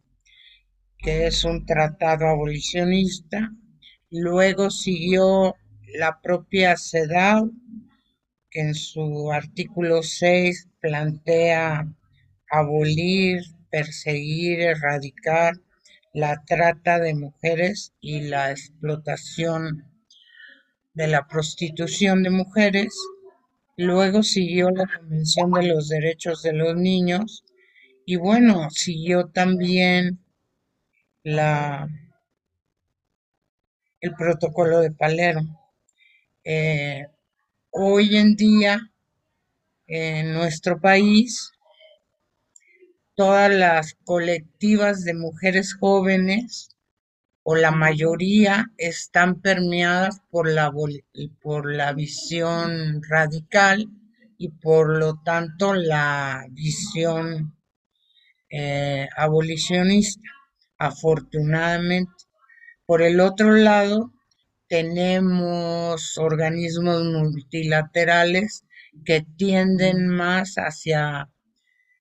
que 0.98 1.28
es 1.28 1.44
un 1.44 1.68
tratado 1.68 2.26
abolicionista. 2.26 3.52
Luego 4.10 4.72
siguió 4.72 5.54
la 5.94 6.20
propia 6.24 6.76
CEDAW, 6.76 7.52
que 8.50 8.62
en 8.62 8.74
su 8.74 9.32
artículo 9.32 10.02
6 10.02 10.70
plantea 10.80 11.86
abolir, 12.50 13.44
perseguir, 13.70 14.60
erradicar 14.60 15.54
la 16.16 16.44
trata 16.48 16.98
de 16.98 17.14
mujeres 17.14 17.94
y 18.02 18.22
la 18.22 18.50
explotación 18.50 19.91
de 21.02 21.08
la 21.08 21.28
prostitución 21.28 22.22
de 22.22 22.30
mujeres, 22.30 22.94
luego 23.76 24.22
siguió 24.22 24.70
la 24.70 24.86
Convención 24.86 25.50
de 25.50 25.64
los 25.64 25.90
Derechos 25.90 26.44
de 26.44 26.54
los 26.54 26.76
Niños 26.76 27.44
y 28.06 28.18
bueno, 28.18 28.70
siguió 28.70 29.26
también 29.30 30.24
la, 31.24 31.90
el 34.00 34.14
protocolo 34.14 34.80
de 34.80 34.92
Palermo. 34.92 35.74
Eh, 36.44 37.08
hoy 37.72 38.18
en 38.18 38.36
día, 38.36 38.80
en 39.88 40.34
nuestro 40.34 40.80
país, 40.80 41.52
todas 43.16 43.52
las 43.52 43.96
colectivas 44.04 45.04
de 45.04 45.16
mujeres 45.16 45.74
jóvenes 45.74 46.71
o 47.44 47.56
la 47.56 47.72
mayoría 47.72 48.68
están 48.78 49.42
permeadas 49.42 50.22
por 50.30 50.50
la, 50.50 50.72
por 51.42 51.72
la 51.74 51.94
visión 51.94 53.02
radical 53.08 53.90
y 54.38 54.50
por 54.50 54.98
lo 54.98 55.22
tanto 55.24 55.74
la 55.74 56.46
visión 56.52 57.56
eh, 58.50 59.08
abolicionista, 59.16 60.30
afortunadamente. 60.78 62.12
Por 62.86 63.02
el 63.02 63.20
otro 63.20 63.54
lado, 63.54 64.12
tenemos 64.68 66.18
organismos 66.18 67.04
multilaterales 67.04 68.66
que 69.06 69.26
tienden 69.38 70.08
más 70.08 70.56
hacia 70.56 71.30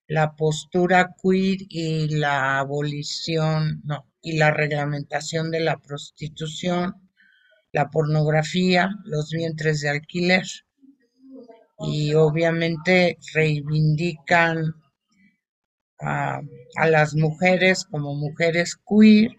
la 0.07 0.35
postura 0.35 1.15
queer 1.21 1.57
y 1.69 2.09
la 2.17 2.59
abolición, 2.59 3.81
no, 3.83 4.10
y 4.21 4.37
la 4.37 4.51
reglamentación 4.51 5.51
de 5.51 5.61
la 5.61 5.77
prostitución, 5.77 6.93
la 7.71 7.89
pornografía, 7.89 8.89
los 9.05 9.31
vientres 9.31 9.81
de 9.81 9.89
alquiler. 9.89 10.45
Y 11.79 12.13
obviamente 12.13 13.17
reivindican 13.33 14.75
a, 15.99 16.41
las 16.87 17.15
mujeres 17.15 17.85
como 17.85 18.13
mujeres 18.13 18.77
queer, 18.87 19.31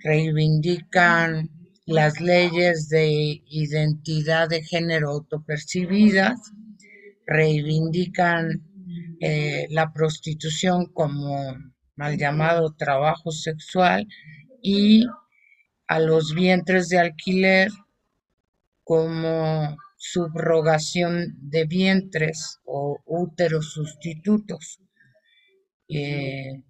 reivindican 0.00 1.50
las 1.86 2.20
leyes 2.20 2.88
de 2.88 3.42
identidad 3.46 4.48
de 4.48 4.62
género 4.62 5.10
autopercibidas, 5.10 6.38
reivindican 7.26 8.62
eh, 9.20 9.66
la 9.70 9.92
prostitución 9.92 10.86
como 10.86 11.56
mal 11.98 12.16
llamado 12.16 12.74
trabajo 12.74 13.30
sexual, 13.32 14.06
y 14.62 15.04
a 15.88 15.98
los 15.98 16.34
vientres 16.34 16.88
de 16.88 16.98
alquiler 16.98 17.70
como 18.84 19.76
subrogación 19.96 21.34
de 21.50 21.64
vientres 21.64 22.60
o 22.64 22.98
úteros 23.04 23.72
sustitutos, 23.72 24.80
eh, 25.88 26.62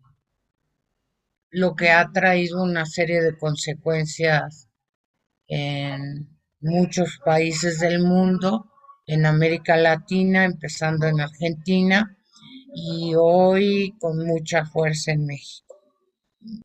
lo 1.51 1.77
que 1.77 1.91
ha 1.91 2.11
traído 2.11 2.63
una 2.63 2.87
serie 2.87 3.21
de 3.21 3.37
consecuencias 3.37 4.69
en 5.47 6.29
muchos 6.61 7.19
países 7.25 7.81
del 7.81 8.01
mundo, 8.01 8.71
en 9.07 9.27
América 9.27 9.77
Latina, 9.77 10.45
empezando 10.45 11.07
en 11.07 11.21
Argentina, 11.21 12.18
y 12.75 13.15
hoy 13.17 13.95
con 13.99 14.25
mucha 14.27 14.65
fuerza 14.65 15.13
en 15.13 15.27
México. 15.27 15.77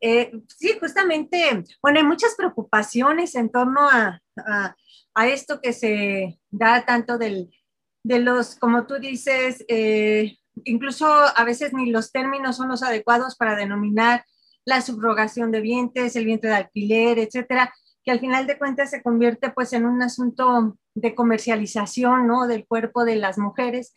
Eh, 0.01 0.31
sí, 0.47 0.77
justamente, 0.79 1.63
bueno, 1.81 1.99
hay 1.99 2.05
muchas 2.05 2.35
preocupaciones 2.35 3.35
en 3.35 3.49
torno 3.49 3.89
a, 3.89 4.21
esto 5.25 5.61
que 5.61 5.73
se 5.73 6.39
da 6.49 6.85
tanto 6.85 7.17
del, 7.17 7.51
de 8.03 8.19
los, 8.19 8.55
como 8.55 8.85
tú 8.85 8.95
dices, 8.99 9.63
eh, 9.67 10.37
incluso 10.63 11.05
a 11.07 11.43
veces 11.43 11.73
ni 11.73 11.89
los 11.89 12.11
términos 12.11 12.57
son 12.57 12.69
los 12.69 12.83
adecuados 12.83 13.35
para 13.35 13.55
denominar 13.55 14.25
la 14.65 14.81
subrogación 14.81 15.51
de 15.51 15.61
vientres, 15.61 16.15
el 16.15 16.25
vientre 16.25 16.49
de 16.49 16.55
alquiler, 16.55 17.19
etcétera, 17.19 17.73
que 18.03 18.11
al 18.11 18.19
final 18.19 18.47
de 18.47 18.57
cuentas 18.57 18.89
se 18.89 19.01
convierte 19.01 19.51
pues 19.51 19.73
en 19.73 19.85
un 19.85 20.01
asunto 20.01 20.77
de 20.93 21.15
comercialización, 21.15 22.27
¿no? 22.27 22.47
Del 22.47 22.65
cuerpo 22.65 23.05
de 23.05 23.15
las 23.15 23.37
mujeres 23.37 23.93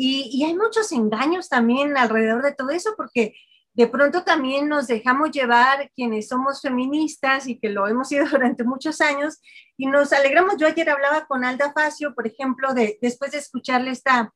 y, 0.00 0.44
hay 0.44 0.54
muchos 0.54 0.92
engaños 0.92 1.48
también 1.48 1.96
alrededor 1.96 2.40
de 2.44 2.54
todo 2.54 2.70
eso, 2.70 2.94
porque 2.96 3.34
de 3.74 3.88
pronto 3.88 4.22
también 4.22 4.68
nos 4.68 4.86
dejamos 4.86 5.32
llevar 5.32 5.90
quienes 5.92 6.28
somos 6.28 6.60
feministas 6.62 7.48
y 7.48 7.58
que 7.58 7.68
lo 7.68 7.88
hemos 7.88 8.06
sido 8.06 8.24
durante 8.30 8.62
muchos 8.62 9.00
años 9.00 9.40
y 9.76 9.86
nos 9.86 10.12
alegramos. 10.12 10.54
Yo 10.56 10.68
ayer 10.68 10.88
hablaba 10.88 11.26
con 11.26 11.44
Alda 11.44 11.72
Facio, 11.72 12.14
por 12.14 12.28
ejemplo, 12.28 12.74
de, 12.74 12.96
después 13.02 13.32
de 13.32 13.38
escucharle 13.38 13.90
esta 13.90 14.32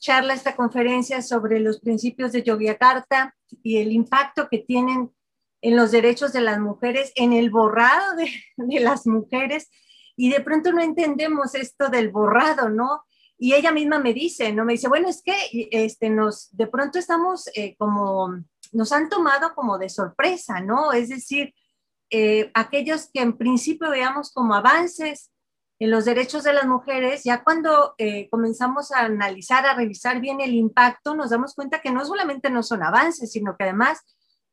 charla, 0.00 0.34
esta 0.34 0.56
conferencia 0.56 1.22
sobre 1.22 1.60
los 1.60 1.78
principios 1.78 2.32
de 2.32 2.42
Yogyakarta 2.42 3.36
y 3.62 3.76
el 3.76 3.92
impacto 3.92 4.48
que 4.48 4.58
tienen 4.58 5.12
en 5.62 5.76
los 5.76 5.92
derechos 5.92 6.32
de 6.32 6.40
las 6.40 6.58
mujeres, 6.58 7.12
en 7.14 7.32
el 7.32 7.50
borrado 7.50 8.16
de, 8.16 8.28
de 8.56 8.80
las 8.80 9.06
mujeres, 9.06 9.70
y 10.16 10.30
de 10.30 10.40
pronto 10.40 10.72
no 10.72 10.82
entendemos 10.82 11.54
esto 11.54 11.88
del 11.88 12.10
borrado, 12.10 12.68
¿no? 12.68 13.04
Y 13.38 13.54
ella 13.54 13.72
misma 13.72 13.98
me 13.98 14.14
dice, 14.14 14.52
¿no? 14.52 14.64
Me 14.64 14.74
dice, 14.74 14.88
bueno, 14.88 15.08
es 15.08 15.22
que 15.22 15.34
este, 15.72 16.08
nos, 16.10 16.54
de 16.56 16.66
pronto 16.66 16.98
estamos 16.98 17.48
eh, 17.54 17.74
como, 17.76 18.44
nos 18.72 18.92
han 18.92 19.08
tomado 19.08 19.54
como 19.54 19.78
de 19.78 19.88
sorpresa, 19.88 20.60
¿no? 20.60 20.92
Es 20.92 21.08
decir, 21.08 21.54
eh, 22.10 22.50
aquellos 22.54 23.10
que 23.12 23.22
en 23.22 23.36
principio 23.36 23.90
veamos 23.90 24.32
como 24.32 24.54
avances 24.54 25.32
en 25.80 25.90
los 25.90 26.04
derechos 26.04 26.44
de 26.44 26.52
las 26.52 26.66
mujeres, 26.66 27.24
ya 27.24 27.42
cuando 27.42 27.94
eh, 27.98 28.28
comenzamos 28.30 28.92
a 28.92 29.00
analizar, 29.00 29.66
a 29.66 29.74
revisar 29.74 30.20
bien 30.20 30.40
el 30.40 30.54
impacto, 30.54 31.16
nos 31.16 31.30
damos 31.30 31.54
cuenta 31.54 31.80
que 31.80 31.90
no 31.90 32.04
solamente 32.04 32.50
no 32.50 32.62
son 32.62 32.84
avances, 32.84 33.32
sino 33.32 33.56
que 33.56 33.64
además 33.64 34.00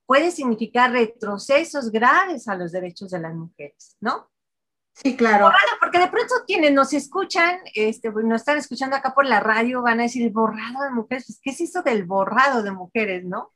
puede 0.08 0.32
significar 0.32 0.92
retrocesos 0.92 1.92
graves 1.92 2.48
a 2.48 2.56
los 2.56 2.72
derechos 2.72 3.12
de 3.12 3.20
las 3.20 3.36
mujeres, 3.36 3.96
¿no? 4.02 4.31
Sí, 4.94 5.16
claro. 5.16 5.50
porque 5.80 6.00
de 6.00 6.08
pronto 6.08 6.36
quienes 6.46 6.74
nos 6.74 6.94
escuchan, 6.94 7.60
este, 7.74 8.12
pues, 8.12 8.26
nos 8.26 8.42
están 8.42 8.58
escuchando 8.58 8.96
acá 8.96 9.14
por 9.14 9.26
la 9.26 9.40
radio, 9.40 9.82
van 9.82 10.00
a 10.00 10.04
decir 10.04 10.24
el 10.24 10.32
borrado 10.32 10.84
de 10.84 10.92
mujeres. 10.92 11.26
Pues, 11.28 11.40
¿Qué 11.42 11.50
es 11.52 11.62
eso 11.62 11.82
del 11.82 12.06
borrado 12.06 12.62
de 12.62 12.72
mujeres, 12.72 13.24
no? 13.24 13.52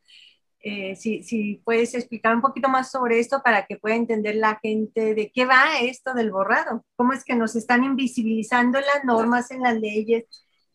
Eh, 0.62 0.96
si, 0.96 1.22
si, 1.24 1.62
puedes 1.64 1.94
explicar 1.94 2.34
un 2.36 2.42
poquito 2.42 2.70
más 2.70 2.90
sobre 2.90 3.20
esto 3.20 3.44
para 3.44 3.68
que 3.68 3.78
pueda 3.78 3.96
entender 3.96 4.36
la 4.36 4.58
gente 4.64 5.14
de 5.14 5.32
qué 5.32 5.46
va 5.46 5.78
esto 5.80 6.16
del 6.16 6.32
borrado, 6.32 6.84
cómo 6.96 7.14
es 7.14 7.24
que 7.24 7.36
nos 7.36 7.56
están 7.56 7.84
invisibilizando 7.84 8.80
en 8.80 8.86
las 8.86 9.06
normas, 9.06 9.52
en 9.52 9.62
las 9.62 9.76
leyes, 9.80 10.26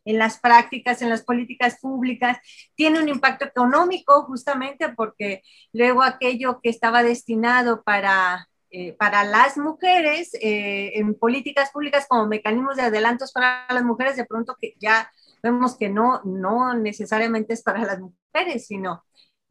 en 0.05 0.19
las 0.19 0.39
prácticas, 0.39 1.03
en 1.03 1.09
las 1.11 1.25
políticas 1.25 1.79
públicas, 1.81 2.39
tiene 2.77 3.01
un 3.01 3.09
impacto 3.09 3.45
económico 3.45 4.23
justamente 4.27 4.91
porque 4.91 5.43
luego 5.73 6.03
aquello 6.03 6.61
que 6.63 6.71
estaba 6.71 7.03
destinado 7.03 7.83
para, 7.83 8.50
eh, 8.71 8.93
para 8.93 9.25
las 9.25 9.57
mujeres 9.59 10.33
eh, 10.35 10.93
en 10.95 11.15
políticas 11.15 11.71
públicas 11.71 12.07
como 12.09 12.27
mecanismos 12.27 12.77
de 12.77 12.83
adelantos 12.83 13.33
para 13.33 13.67
las 13.69 13.85
mujeres, 13.85 14.17
de 14.17 14.27
pronto 14.27 14.57
que 14.61 14.75
ya 14.79 15.11
vemos 15.43 15.77
que 15.77 15.89
no, 15.89 16.23
no 16.25 16.75
necesariamente 16.75 17.55
es 17.55 17.63
para 17.63 17.85
las 17.85 17.99
mujeres, 18.01 18.67
sino 18.67 19.05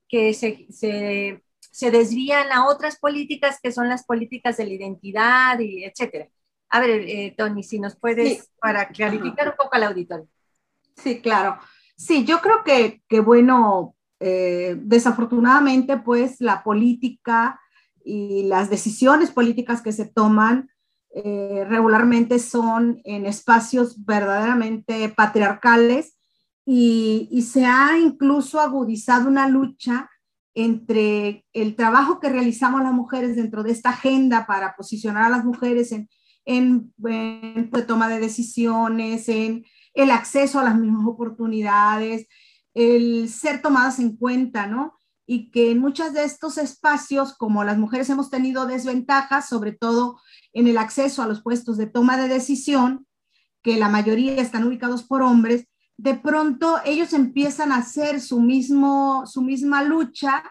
que 0.08 0.34
se, 0.34 0.68
se, 0.70 1.44
se, 1.60 1.92
desvían 1.92 2.52
a 2.52 2.68
otras 2.68 2.98
políticas 2.98 3.60
que 3.62 3.72
son 3.72 3.90
las 3.90 4.06
políticas 4.06 4.58
de 4.58 4.66
la 4.66 4.74
identidad 4.74 5.60
y 5.60 5.84
etcétera. 5.84 6.30
A 6.70 6.80
ver, 6.80 7.02
eh, 7.02 7.34
Tony, 7.38 7.64
si 7.64 7.80
nos 7.80 7.98
puedes, 7.98 8.52
para 8.60 8.88
clarificar 8.90 9.50
un 9.50 9.56
poco 9.58 9.76
al 9.76 9.84
auditorio. 9.84 10.28
Sí, 10.96 11.22
claro. 11.22 11.58
Sí, 11.98 12.24
yo 12.26 12.40
creo 12.40 12.64
que, 12.64 13.02
que 13.10 13.20
bueno, 13.20 13.96
eh, 14.20 14.76
desafortunadamente, 14.78 15.98
pues 15.98 16.40
la 16.40 16.64
política 16.64 17.60
y 18.10 18.44
las 18.44 18.70
decisiones 18.70 19.30
políticas 19.30 19.82
que 19.82 19.92
se 19.92 20.06
toman 20.06 20.70
eh, 21.12 21.66
regularmente 21.68 22.40
son 22.40 23.02
en 23.04 23.26
espacios 23.26 24.04
verdaderamente 24.06 25.10
patriarcales 25.10 26.18
y, 26.66 27.42
se 27.52 27.66
ha 27.66 27.98
incluso 27.98 28.60
agudizado 28.60 29.28
una 29.28 29.48
lucha 29.48 30.10
entre 30.54 31.46
el 31.54 31.76
trabajo 31.76 32.20
que 32.20 32.30
realizamos 32.30 32.84
las 32.84 32.94
mujeres 32.94 33.36
dentro 33.36 33.64
de 33.64 33.72
esta 33.72 33.90
agenda 33.90 34.46
para 34.46 34.76
posicionar 34.76 35.24
a 35.24 35.30
las 35.30 35.46
mujeres 35.46 35.92
en, 35.92 36.10
en, 36.46 36.94
pues, 37.00 37.88
toma 37.88 38.08
de 38.08 38.20
decisiones, 38.20 39.30
en 39.30 39.66
el 39.96 40.12
acceso 40.12 40.60
a 40.60 40.64
las 40.64 40.78
mismas 40.78 41.08
oportunidades, 41.08 42.28
el 42.76 43.30
ser 43.30 43.62
tomadas 43.62 44.00
en 44.00 44.16
cuenta, 44.16 44.68
¿no? 44.68 44.99
Y 45.32 45.52
que 45.52 45.70
en 45.70 45.78
muchos 45.78 46.12
de 46.14 46.24
estos 46.24 46.58
espacios, 46.58 47.38
como 47.38 47.64
las 47.64 47.78
mujeres 47.78 48.10
hemos 48.10 48.32
tenido 48.32 48.66
desventajas, 48.66 49.48
sobre 49.48 49.74
todo 49.74 50.20
en 50.54 50.68
el 50.68 50.80
acceso 50.80 51.22
a 51.22 51.28
los 51.28 51.44
puestos 51.44 51.78
de 51.78 51.86
toma 51.86 52.18
de 52.18 52.28
decisión, 52.28 53.06
que 53.62 53.78
la 53.78 53.90
mayoría 53.90 54.42
están 54.42 54.64
ubicados 54.64 55.04
por 55.04 55.22
hombres, 55.22 55.68
de 55.98 56.16
pronto 56.16 56.80
ellos 56.84 57.14
empiezan 57.14 57.72
a 57.72 57.78
hacer 57.78 58.22
su, 58.22 58.42
mismo, 58.42 59.28
su 59.28 59.44
misma 59.44 59.84
lucha 59.84 60.44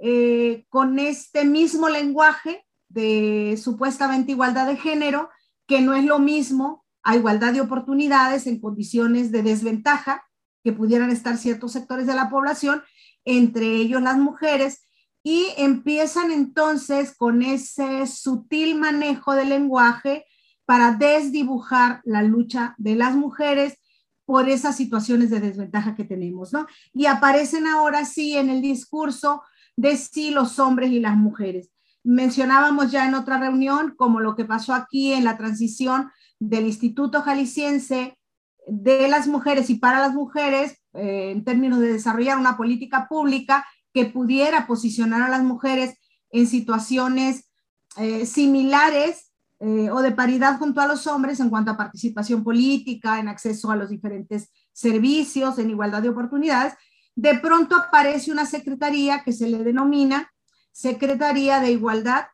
eh, 0.00 0.64
con 0.70 0.98
este 0.98 1.44
mismo 1.44 1.90
lenguaje 1.90 2.64
de 2.88 3.60
supuestamente 3.62 4.32
igualdad 4.32 4.66
de 4.66 4.78
género, 4.78 5.28
que 5.66 5.82
no 5.82 5.94
es 5.94 6.04
lo 6.06 6.18
mismo 6.18 6.86
a 7.02 7.16
igualdad 7.16 7.52
de 7.52 7.60
oportunidades 7.60 8.46
en 8.46 8.60
condiciones 8.60 9.30
de 9.30 9.42
desventaja 9.42 10.24
que 10.64 10.72
pudieran 10.72 11.10
estar 11.10 11.36
ciertos 11.36 11.72
sectores 11.72 12.06
de 12.06 12.14
la 12.14 12.30
población, 12.30 12.82
entre 13.24 13.76
ellos 13.76 14.02
las 14.02 14.16
mujeres, 14.16 14.86
y 15.22 15.46
empiezan 15.56 16.30
entonces 16.32 17.14
con 17.16 17.42
ese 17.42 18.06
sutil 18.06 18.74
manejo 18.74 19.34
del 19.34 19.50
lenguaje 19.50 20.26
para 20.64 20.92
desdibujar 20.92 22.00
la 22.04 22.22
lucha 22.22 22.74
de 22.78 22.96
las 22.96 23.14
mujeres 23.14 23.78
por 24.24 24.48
esas 24.48 24.76
situaciones 24.76 25.30
de 25.30 25.40
desventaja 25.40 25.94
que 25.94 26.04
tenemos, 26.04 26.52
¿no? 26.52 26.66
Y 26.92 27.06
aparecen 27.06 27.66
ahora 27.66 28.04
sí 28.04 28.36
en 28.36 28.50
el 28.50 28.60
discurso 28.62 29.42
de 29.76 29.96
sí 29.96 30.30
los 30.30 30.58
hombres 30.58 30.90
y 30.90 31.00
las 31.00 31.16
mujeres. 31.16 31.70
Mencionábamos 32.04 32.90
ya 32.90 33.06
en 33.06 33.14
otra 33.14 33.38
reunión 33.38 33.94
como 33.96 34.20
lo 34.20 34.34
que 34.34 34.44
pasó 34.44 34.74
aquí 34.74 35.12
en 35.12 35.24
la 35.24 35.36
transición 35.36 36.10
del 36.40 36.66
Instituto 36.66 37.22
Jalisciense 37.22 38.18
de 38.66 39.08
las 39.08 39.28
mujeres 39.28 39.70
y 39.70 39.76
para 39.76 40.00
las 40.00 40.14
mujeres 40.14 40.81
eh, 40.94 41.30
en 41.30 41.44
términos 41.44 41.80
de 41.80 41.92
desarrollar 41.92 42.38
una 42.38 42.56
política 42.56 43.06
pública 43.08 43.66
que 43.92 44.06
pudiera 44.06 44.66
posicionar 44.66 45.22
a 45.22 45.28
las 45.28 45.42
mujeres 45.42 45.96
en 46.30 46.46
situaciones 46.46 47.50
eh, 47.96 48.24
similares 48.26 49.32
eh, 49.60 49.90
o 49.90 50.00
de 50.00 50.12
paridad 50.12 50.58
junto 50.58 50.80
a 50.80 50.86
los 50.86 51.06
hombres 51.06 51.38
en 51.40 51.50
cuanto 51.50 51.70
a 51.70 51.76
participación 51.76 52.42
política, 52.42 53.20
en 53.20 53.28
acceso 53.28 53.70
a 53.70 53.76
los 53.76 53.90
diferentes 53.90 54.50
servicios, 54.72 55.58
en 55.58 55.70
igualdad 55.70 56.02
de 56.02 56.08
oportunidades, 56.08 56.74
de 57.14 57.38
pronto 57.38 57.76
aparece 57.76 58.32
una 58.32 58.46
secretaría 58.46 59.22
que 59.22 59.32
se 59.32 59.48
le 59.48 59.62
denomina 59.62 60.32
Secretaría 60.72 61.60
de 61.60 61.70
Igualdad 61.70 62.24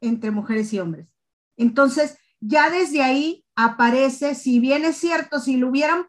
entre 0.00 0.32
Mujeres 0.32 0.72
y 0.72 0.80
Hombres. 0.80 1.08
Entonces, 1.56 2.18
ya 2.40 2.68
desde 2.68 3.02
ahí 3.02 3.44
aparece, 3.54 4.34
si 4.34 4.58
bien 4.58 4.84
es 4.84 4.96
cierto, 4.96 5.38
si 5.38 5.56
lo 5.56 5.68
hubieran, 5.68 6.06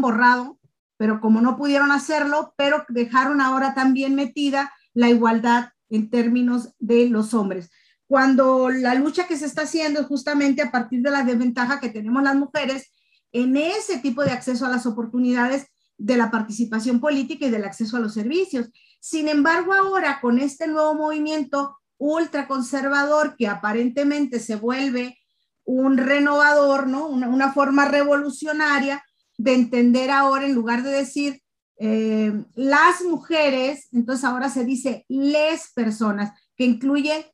borrado, 0.00 0.58
pero 1.02 1.20
como 1.20 1.40
no 1.40 1.56
pudieron 1.56 1.90
hacerlo, 1.90 2.54
pero 2.56 2.84
dejaron 2.88 3.40
ahora 3.40 3.74
también 3.74 4.14
metida 4.14 4.72
la 4.94 5.10
igualdad 5.10 5.70
en 5.90 6.10
términos 6.10 6.76
de 6.78 7.08
los 7.08 7.34
hombres 7.34 7.70
cuando 8.12 8.68
la 8.68 8.94
lucha 8.94 9.26
que 9.26 9.38
se 9.38 9.46
está 9.46 9.62
haciendo 9.62 10.00
es 10.00 10.06
justamente 10.06 10.60
a 10.60 10.70
partir 10.70 11.00
de 11.00 11.10
la 11.10 11.24
desventaja 11.24 11.80
que 11.80 11.88
tenemos 11.88 12.22
las 12.22 12.36
mujeres 12.36 12.92
en 13.32 13.56
ese 13.56 14.00
tipo 14.00 14.22
de 14.22 14.32
acceso 14.32 14.66
a 14.66 14.68
las 14.68 14.84
oportunidades 14.84 15.68
de 15.96 16.18
la 16.18 16.30
participación 16.30 17.00
política 17.00 17.46
y 17.46 17.50
del 17.50 17.64
acceso 17.64 17.96
a 17.96 18.00
los 18.00 18.12
servicios. 18.12 18.68
Sin 19.00 19.28
embargo, 19.28 19.72
ahora 19.72 20.18
con 20.20 20.38
este 20.38 20.66
nuevo 20.66 20.92
movimiento 20.94 21.78
ultraconservador 21.96 23.34
que 23.34 23.48
aparentemente 23.48 24.40
se 24.40 24.56
vuelve 24.56 25.16
un 25.64 25.96
renovador, 25.96 26.88
¿no? 26.88 27.06
Una, 27.06 27.54
forma 27.54 27.86
revolucionaria 27.86 29.02
de 29.38 29.54
entender 29.54 30.10
ahora, 30.10 30.46
en 30.46 30.54
lugar 30.54 30.82
de 30.82 30.90
decir 30.90 31.42
eh, 31.78 32.32
las 32.54 33.02
mujeres, 33.02 33.88
entonces 33.92 34.24
ahora 34.24 34.48
se 34.48 34.64
dice 34.64 35.04
les 35.08 35.72
personas, 35.72 36.38
que 36.56 36.64
incluye 36.64 37.32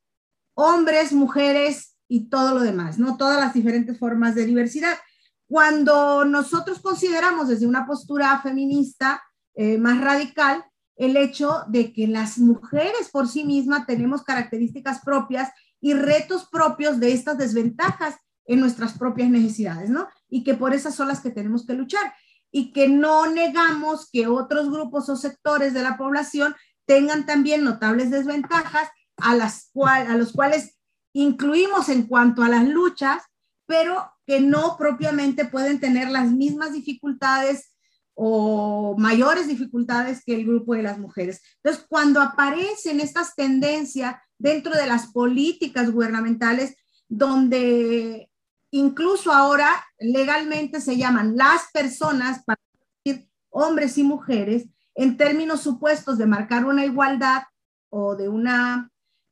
hombres, 0.54 1.12
mujeres 1.12 1.96
y 2.08 2.30
todo 2.30 2.54
lo 2.54 2.60
demás, 2.60 2.98
¿no? 2.98 3.16
Todas 3.16 3.38
las 3.38 3.52
diferentes 3.52 3.98
formas 3.98 4.34
de 4.34 4.46
diversidad. 4.46 4.96
Cuando 5.46 6.24
nosotros 6.24 6.80
consideramos 6.80 7.48
desde 7.48 7.66
una 7.66 7.86
postura 7.86 8.40
feminista 8.42 9.22
eh, 9.54 9.78
más 9.78 10.00
radical 10.00 10.64
el 10.96 11.16
hecho 11.16 11.62
de 11.68 11.92
que 11.92 12.06
las 12.06 12.38
mujeres 12.38 13.08
por 13.12 13.28
sí 13.28 13.44
mismas 13.44 13.86
tenemos 13.86 14.22
características 14.22 15.00
propias 15.00 15.50
y 15.80 15.94
retos 15.94 16.48
propios 16.50 16.98
de 16.98 17.12
estas 17.12 17.38
desventajas 17.38 18.16
en 18.44 18.60
nuestras 18.60 18.98
propias 18.98 19.30
necesidades, 19.30 19.90
¿no? 19.90 20.08
Y 20.28 20.44
que 20.44 20.54
por 20.54 20.74
esas 20.74 20.94
son 20.94 21.08
las 21.08 21.20
que 21.20 21.30
tenemos 21.30 21.66
que 21.66 21.74
luchar 21.74 22.12
y 22.50 22.72
que 22.72 22.88
no 22.88 23.26
negamos 23.26 24.08
que 24.10 24.26
otros 24.26 24.70
grupos 24.70 25.08
o 25.08 25.16
sectores 25.16 25.74
de 25.74 25.82
la 25.82 25.96
población 25.96 26.54
tengan 26.86 27.26
también 27.26 27.64
notables 27.64 28.10
desventajas 28.10 28.88
a, 29.16 29.34
las 29.34 29.70
cual, 29.72 30.06
a 30.06 30.16
los 30.16 30.32
cuales 30.32 30.78
incluimos 31.12 31.88
en 31.88 32.06
cuanto 32.06 32.42
a 32.42 32.48
las 32.48 32.66
luchas, 32.66 33.22
pero 33.66 34.10
que 34.26 34.40
no 34.40 34.76
propiamente 34.78 35.44
pueden 35.44 35.80
tener 35.80 36.10
las 36.10 36.30
mismas 36.30 36.72
dificultades 36.72 37.74
o 38.14 38.96
mayores 38.98 39.46
dificultades 39.46 40.24
que 40.24 40.34
el 40.34 40.44
grupo 40.44 40.74
de 40.74 40.82
las 40.82 40.98
mujeres. 40.98 41.42
Entonces, 41.56 41.86
cuando 41.88 42.20
aparecen 42.20 43.00
estas 43.00 43.34
tendencias 43.34 44.16
dentro 44.38 44.74
de 44.74 44.86
las 44.86 45.08
políticas 45.08 45.90
gubernamentales, 45.90 46.76
donde 47.08 48.30
incluso 48.70 49.32
ahora 49.32 49.84
legalmente 49.98 50.80
se 50.80 50.96
llaman 50.96 51.36
las 51.36 51.70
personas, 51.72 52.44
para 52.44 52.58
hombres 53.50 53.96
y 53.98 54.02
mujeres, 54.02 54.66
en 54.94 55.16
términos 55.16 55.62
supuestos 55.62 56.18
de 56.18 56.26
marcar 56.26 56.64
una 56.64 56.84
igualdad 56.84 57.42
o 57.88 58.14
de 58.14 58.28
una 58.28 58.90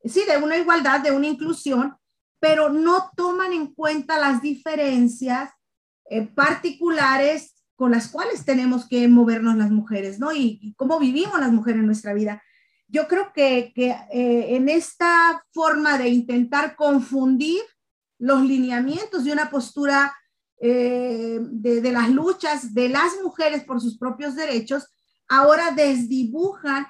sí, 0.08 0.22
de 0.28 0.36
una 0.38 0.56
igualdad, 0.56 1.00
de 1.00 1.12
una 1.12 1.26
inclusión, 1.26 1.96
pero 2.40 2.68
no 2.68 3.10
toman 3.16 3.52
en 3.52 3.74
cuenta 3.74 4.18
las 4.18 4.42
diferencias 4.42 5.50
eh, 6.10 6.22
particulares 6.22 7.54
con 7.74 7.90
las 7.90 8.08
cuales 8.08 8.44
tenemos 8.44 8.88
que 8.88 9.06
movernos 9.08 9.56
las 9.56 9.70
mujeres, 9.70 10.18
¿no? 10.18 10.32
Y, 10.32 10.74
cómo 10.76 10.98
vivimos 10.98 11.38
las 11.40 11.52
mujeres 11.52 11.80
en 11.80 11.86
nuestra 11.86 12.14
vida. 12.14 12.42
Yo 12.88 13.08
creo 13.08 13.32
que, 13.34 13.72
eh, 13.76 14.56
en 14.56 14.68
esta 14.68 15.44
forma 15.52 15.98
de 15.98 16.08
intentar 16.08 16.76
confundir 16.76 17.60
los 18.18 18.42
lineamientos 18.42 19.24
de 19.24 19.32
una 19.32 19.50
postura 19.50 20.14
eh, 20.58 21.38
de, 21.40 21.92
las 21.92 22.10
luchas 22.10 22.72
de 22.72 22.88
las 22.88 23.12
mujeres 23.22 23.64
por 23.64 23.80
sus 23.80 23.98
propios 23.98 24.34
derechos, 24.34 24.86
ahora 25.28 25.72
desdibujan 25.72 26.86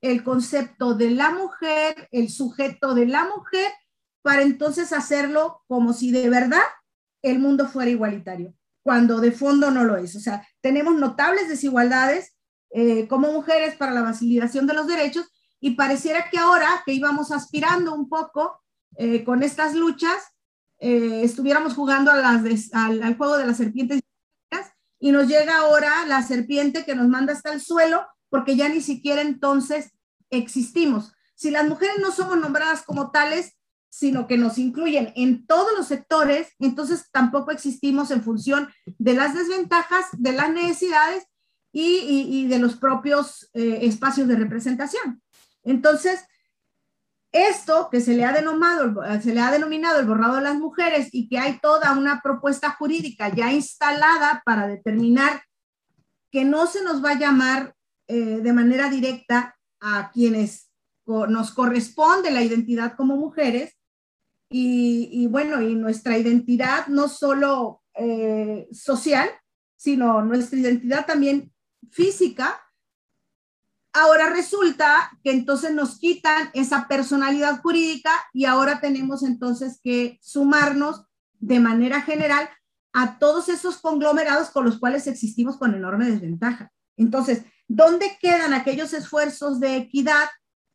el 0.00 0.22
concepto 0.22 0.94
de 0.94 1.10
la 1.10 1.30
mujer, 1.30 2.08
el 2.12 2.28
sujeto 2.28 2.94
de 2.94 3.06
la 3.06 3.24
mujer, 3.24 3.72
para 4.22 4.42
entonces 4.42 4.92
hacerlo 4.92 5.62
como 5.66 5.92
si 5.92 6.12
de 6.12 6.28
verdad 6.30 6.62
el 7.22 7.40
mundo 7.40 7.66
fuera 7.66 7.90
igualitario, 7.90 8.54
cuando 8.82 9.20
de 9.20 9.32
fondo 9.32 9.70
no 9.70 9.84
lo 9.84 9.96
es. 9.96 10.14
O 10.14 10.20
sea, 10.20 10.46
tenemos 10.60 10.94
notables 10.94 11.48
desigualdades 11.48 12.36
eh, 12.70 13.08
como 13.08 13.32
mujeres 13.32 13.74
para 13.76 13.92
la 13.92 14.02
validación 14.02 14.66
de 14.66 14.74
los 14.74 14.86
derechos 14.86 15.26
y 15.58 15.72
pareciera 15.72 16.30
que 16.30 16.38
ahora 16.38 16.82
que 16.86 16.92
íbamos 16.92 17.32
aspirando 17.32 17.94
un 17.94 18.08
poco 18.08 18.60
eh, 18.96 19.24
con 19.24 19.42
estas 19.42 19.74
luchas, 19.74 20.22
eh, 20.78 21.22
estuviéramos 21.24 21.74
jugando 21.74 22.10
al, 22.10 23.16
juego 23.16 23.36
de 23.36 23.46
las 23.46 23.56
serpientes 23.56 24.00
y 25.00 25.12
nos 25.12 25.28
llega 25.28 25.58
ahora 25.58 26.06
la 26.06 26.22
serpiente 26.22 26.84
que 26.84 26.94
nos 26.94 27.08
manda 27.08 27.32
hasta 27.32 27.52
el 27.52 27.60
suelo 27.60 28.06
porque 28.28 28.56
ya 28.56 28.68
ni 28.68 28.80
siquiera 28.80 29.22
entonces 29.22 29.92
existimos. 30.30 31.12
Si 31.34 31.50
las 31.50 31.68
mujeres 31.68 31.96
no 32.00 32.10
somos 32.10 32.38
nombradas 32.38 32.82
como 32.82 33.10
tales, 33.10 33.54
sino 33.90 34.26
que 34.26 34.36
nos 34.36 34.58
incluyen 34.58 35.12
en 35.16 35.46
todos 35.46 35.70
los 35.76 35.86
sectores, 35.86 36.48
entonces 36.58 37.06
tampoco 37.10 37.50
existimos 37.50 38.10
en 38.10 38.22
función 38.22 38.68
de 38.98 39.14
las 39.14 39.34
desventajas, 39.34 40.06
de 40.12 40.32
las 40.32 40.52
necesidades 40.52 41.24
y, 41.72 42.46
de 42.48 42.58
los 42.58 42.76
propios 42.76 43.50
eh, 43.54 43.80
espacios 43.82 44.28
de 44.28 44.36
representación. 44.36 45.22
Entonces, 45.62 46.24
esto 47.46 47.88
que 47.90 48.00
se 48.00 48.14
le, 48.14 48.24
ha 48.24 48.32
denominado, 48.32 49.02
se 49.20 49.34
le 49.34 49.40
ha 49.40 49.50
denominado 49.50 50.00
el 50.00 50.06
borrado 50.06 50.36
de 50.36 50.42
las 50.42 50.56
mujeres 50.56 51.08
y 51.12 51.28
que 51.28 51.38
hay 51.38 51.58
toda 51.60 51.92
una 51.92 52.20
propuesta 52.22 52.70
jurídica 52.70 53.28
ya 53.28 53.52
instalada 53.52 54.42
para 54.44 54.66
determinar 54.66 55.42
que 56.30 56.44
no 56.44 56.66
se 56.66 56.82
nos 56.82 57.04
va 57.04 57.10
a 57.10 57.18
llamar 57.18 57.74
eh, 58.06 58.40
de 58.40 58.52
manera 58.52 58.88
directa 58.88 59.56
a 59.80 60.10
quienes 60.12 60.70
nos 61.06 61.52
corresponde 61.52 62.30
la 62.30 62.42
identidad 62.42 62.94
como 62.96 63.16
mujeres. 63.16 63.74
Y, 64.50 65.26
bueno, 65.26 65.60
y 65.60 65.74
nuestra 65.74 66.16
identidad 66.16 66.86
no 66.86 67.08
solo 67.08 67.82
eh, 67.94 68.66
social, 68.72 69.28
sino 69.76 70.22
nuestra 70.22 70.58
identidad 70.58 71.06
también 71.06 71.52
física, 71.90 72.58
ahora 73.92 74.30
resulta 74.30 75.10
que 75.22 75.30
entonces 75.30 75.72
nos 75.72 75.98
quitan 75.98 76.50
esa 76.54 76.88
personalidad 76.88 77.60
jurídica 77.60 78.10
y 78.32 78.44
ahora 78.44 78.80
tenemos 78.80 79.22
entonces 79.22 79.80
que 79.82 80.18
sumarnos 80.22 81.04
de 81.40 81.60
manera 81.60 82.02
general 82.02 82.48
a 82.92 83.18
todos 83.18 83.48
esos 83.48 83.78
conglomerados 83.78 84.50
con 84.50 84.64
los 84.64 84.78
cuales 84.78 85.06
existimos 85.06 85.56
con 85.56 85.74
enorme 85.74 86.10
desventaja. 86.10 86.72
Entonces, 86.96 87.44
¿dónde 87.68 88.18
quedan 88.20 88.54
aquellos 88.54 88.92
esfuerzos 88.92 89.60
de 89.60 89.76
equidad 89.76 90.28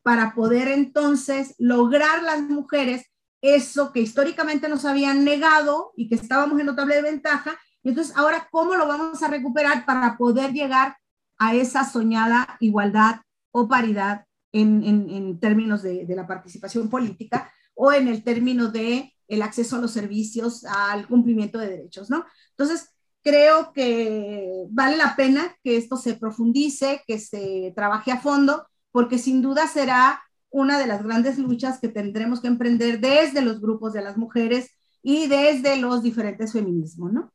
para 0.03 0.33
poder 0.33 0.67
entonces 0.67 1.55
lograr 1.57 2.23
las 2.23 2.41
mujeres 2.41 3.05
eso 3.41 3.91
que 3.91 3.99
históricamente 3.99 4.69
nos 4.69 4.85
habían 4.85 5.25
negado 5.25 5.91
y 5.97 6.07
que 6.07 6.15
estábamos 6.15 6.59
en 6.59 6.67
notable 6.67 7.01
ventaja? 7.01 7.59
Entonces, 7.83 8.15
ahora, 8.15 8.47
¿cómo 8.51 8.75
lo 8.75 8.87
vamos 8.87 9.21
a 9.21 9.27
recuperar 9.27 9.85
para 9.85 10.17
poder 10.17 10.53
llegar 10.53 10.95
a 11.37 11.55
esa 11.55 11.89
soñada 11.89 12.57
igualdad 12.59 13.21
o 13.51 13.67
paridad 13.67 14.25
en, 14.51 14.83
en, 14.83 15.39
términos 15.39 15.81
de, 15.81 16.05
de, 16.05 16.15
la 16.15 16.27
participación 16.27 16.89
política 16.89 17.51
o 17.73 17.91
en 17.91 18.07
el 18.07 18.23
término 18.23 18.69
de 18.69 19.13
el 19.27 19.41
acceso 19.41 19.77
a 19.77 19.79
los 19.79 19.91
servicios, 19.91 20.63
al 20.65 21.07
cumplimiento 21.07 21.57
de 21.57 21.69
derechos, 21.69 22.09
¿no? 22.09 22.25
Entonces, 22.51 22.89
creo 23.23 23.73
que 23.73 24.65
vale 24.69 24.97
la 24.97 25.15
pena 25.15 25.55
que 25.63 25.77
esto 25.77 25.97
se 25.97 26.13
profundice, 26.15 27.01
que 27.07 27.19
se 27.19 27.73
trabaje 27.75 28.11
a 28.11 28.19
fondo, 28.19 28.67
porque 28.91 29.17
sin 29.17 29.41
duda 29.41 29.67
será 29.67 30.21
una 30.49 30.77
de 30.77 30.85
las 30.85 31.03
grandes 31.03 31.39
luchas 31.39 31.79
que 31.79 31.87
tendremos 31.87 32.41
que 32.41 32.47
emprender 32.47 32.99
desde 32.99 33.41
los 33.41 33.59
grupos 33.59 33.93
de 33.93 34.03
las 34.03 34.17
mujeres 34.17 34.69
y 35.01 35.27
desde 35.27 35.77
los 35.77 36.03
diferentes 36.03 36.53
feminismos, 36.53 37.11
¿no? 37.11 37.32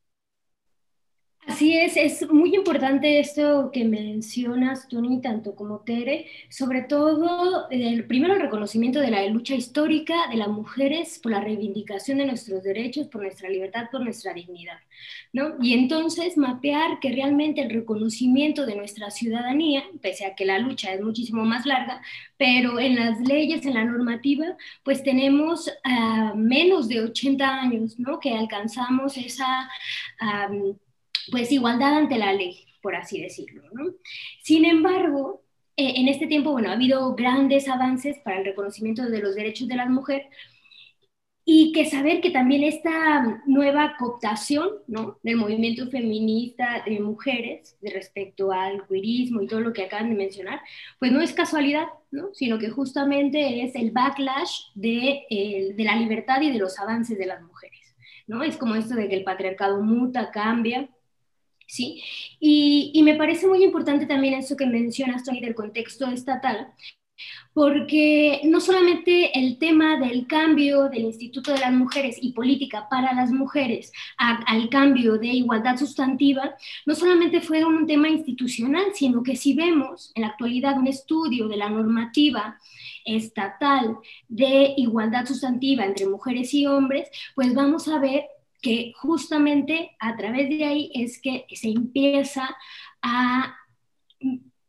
Así 1.48 1.74
es, 1.78 1.96
es 1.96 2.30
muy 2.30 2.54
importante 2.54 3.18
esto 3.18 3.70
que 3.72 3.82
mencionas, 3.82 4.87
Tony, 4.87 5.22
tanto 5.22 5.56
como 5.56 5.80
Tere, 5.80 6.26
sobre 6.50 6.82
todo, 6.82 7.70
el, 7.70 8.04
primero 8.04 8.34
el 8.34 8.42
reconocimiento 8.42 9.00
de 9.00 9.11
la 9.11 9.26
lucha 9.28 9.54
histórica 9.54 10.14
de 10.28 10.37
las 10.37 10.48
mujeres 10.48 11.18
por 11.18 11.32
la 11.32 11.40
reivindicación 11.40 12.18
de 12.18 12.26
nuestros 12.26 12.62
derechos, 12.62 13.08
por 13.08 13.22
nuestra 13.22 13.48
libertad, 13.48 13.87
por 13.90 14.02
nuestra 14.02 14.34
dignidad, 14.34 14.78
¿no? 15.32 15.54
Y 15.62 15.72
entonces 15.72 16.37
mapear 16.37 17.00
que 17.00 17.12
realmente 17.12 17.62
el 17.62 17.70
reconocimiento 17.70 18.66
de 18.66 18.76
nuestra 18.76 19.11
ciudadanía, 19.11 19.84
pese 20.02 20.26
a 20.26 20.34
que 20.34 20.44
la 20.44 20.58
lucha 20.58 20.92
es 20.92 21.00
muchísimo 21.00 21.46
más 21.46 21.64
larga, 21.64 22.02
pero 22.37 22.78
en 22.78 22.94
las 22.94 23.20
leyes, 23.20 23.64
en 23.64 23.72
la 23.72 23.84
normativa, 23.84 24.54
pues 24.82 25.02
tenemos 25.02 25.66
uh, 25.68 26.37
menos 26.37 26.88
de 26.88 27.00
80 27.00 27.61
años, 27.61 27.98
¿no? 27.98 28.20
Que 28.20 28.34
alcanzamos 28.34 29.16
esa... 29.16 29.70
Um, 30.20 30.76
pues 31.30 31.52
igualdad 31.52 31.96
ante 31.96 32.18
la 32.18 32.32
ley, 32.32 32.64
por 32.82 32.96
así 32.96 33.20
decirlo. 33.20 33.62
¿no? 33.72 33.92
Sin 34.42 34.64
embargo, 34.64 35.42
eh, 35.76 35.94
en 35.96 36.08
este 36.08 36.26
tiempo, 36.26 36.52
bueno, 36.52 36.70
ha 36.70 36.74
habido 36.74 37.14
grandes 37.14 37.68
avances 37.68 38.18
para 38.24 38.38
el 38.38 38.44
reconocimiento 38.44 39.08
de 39.08 39.20
los 39.20 39.34
derechos 39.34 39.68
de 39.68 39.76
las 39.76 39.88
mujeres 39.88 40.26
y 41.50 41.72
que 41.72 41.86
saber 41.86 42.20
que 42.20 42.28
también 42.28 42.62
esta 42.62 43.40
nueva 43.46 43.96
cooptación 43.98 44.68
¿no? 44.86 45.18
del 45.22 45.36
movimiento 45.36 45.88
feminista 45.88 46.82
de 46.84 47.00
mujeres 47.00 47.74
de 47.80 47.90
respecto 47.90 48.52
al 48.52 48.86
queerismo 48.86 49.40
y 49.40 49.46
todo 49.46 49.60
lo 49.60 49.72
que 49.72 49.84
acaban 49.84 50.10
de 50.10 50.14
mencionar, 50.16 50.60
pues 50.98 51.10
no 51.10 51.22
es 51.22 51.32
casualidad, 51.32 51.86
¿no? 52.10 52.34
sino 52.34 52.58
que 52.58 52.68
justamente 52.68 53.62
es 53.62 53.74
el 53.76 53.92
backlash 53.92 54.72
de, 54.74 55.22
el, 55.30 55.74
de 55.74 55.84
la 55.84 55.96
libertad 55.96 56.42
y 56.42 56.52
de 56.52 56.58
los 56.58 56.78
avances 56.78 57.16
de 57.16 57.24
las 57.24 57.40
mujeres. 57.40 57.94
¿no? 58.26 58.42
Es 58.42 58.58
como 58.58 58.74
esto 58.74 58.94
de 58.94 59.08
que 59.08 59.16
el 59.16 59.24
patriarcado 59.24 59.80
muta, 59.80 60.30
cambia, 60.30 60.90
¿sí? 61.68 62.02
Y, 62.40 62.90
y, 62.94 63.02
me 63.04 63.14
parece 63.14 63.46
muy 63.46 63.62
importante 63.62 64.07
también 64.07 64.35
eso 64.35 64.57
que 64.57 64.66
mencionas, 64.66 65.24
Tony, 65.24 65.40
del 65.40 65.54
contexto 65.54 66.09
estatal, 66.09 66.72
porque 67.52 68.40
no 68.44 68.61
solamente 68.61 69.38
el 69.38 69.59
tema 69.59 69.98
del 69.98 70.26
cambio 70.26 70.88
del 70.88 71.02
Instituto 71.02 71.52
de 71.52 71.61
las 71.61 71.72
Mujeres 71.72 72.16
y 72.20 72.33
política 72.33 72.88
para 72.88 73.12
las 73.14 73.33
mujeres 73.33 73.92
al 74.16 74.68
cambio 74.68 75.18
de 75.18 75.28
igualdad 75.28 75.76
sustantiva, 75.76 76.54
no 76.87 76.94
solamente 76.94 77.40
fue 77.40 77.64
un 77.64 77.87
tema 77.87 78.09
institucional, 78.09 78.87
sino 78.94 79.22
que 79.22 79.37
si 79.37 79.54
vemos 79.54 80.12
en 80.14 80.22
la 80.22 80.28
actualidad 80.28 80.78
un 80.78 80.87
estudio 80.87 81.48
de 81.48 81.57
la 81.57 81.68
normativa 81.68 82.59
estatal 83.04 83.98
de 84.28 84.74
igualdad 84.76 85.26
sustantiva 85.26 85.85
entre 85.85 86.07
mujeres 86.07 86.54
y 86.54 86.66
hombres, 86.66 87.09
pues 87.35 87.54
vamos 87.54 87.88
a 87.88 87.98
ver 87.98 88.26
que 88.60 88.92
justamente 88.96 89.96
a 89.98 90.16
través 90.16 90.48
de 90.48 90.64
ahí 90.64 90.90
es 90.94 91.20
que 91.20 91.46
se 91.54 91.68
empieza 91.68 92.56
a 93.02 93.56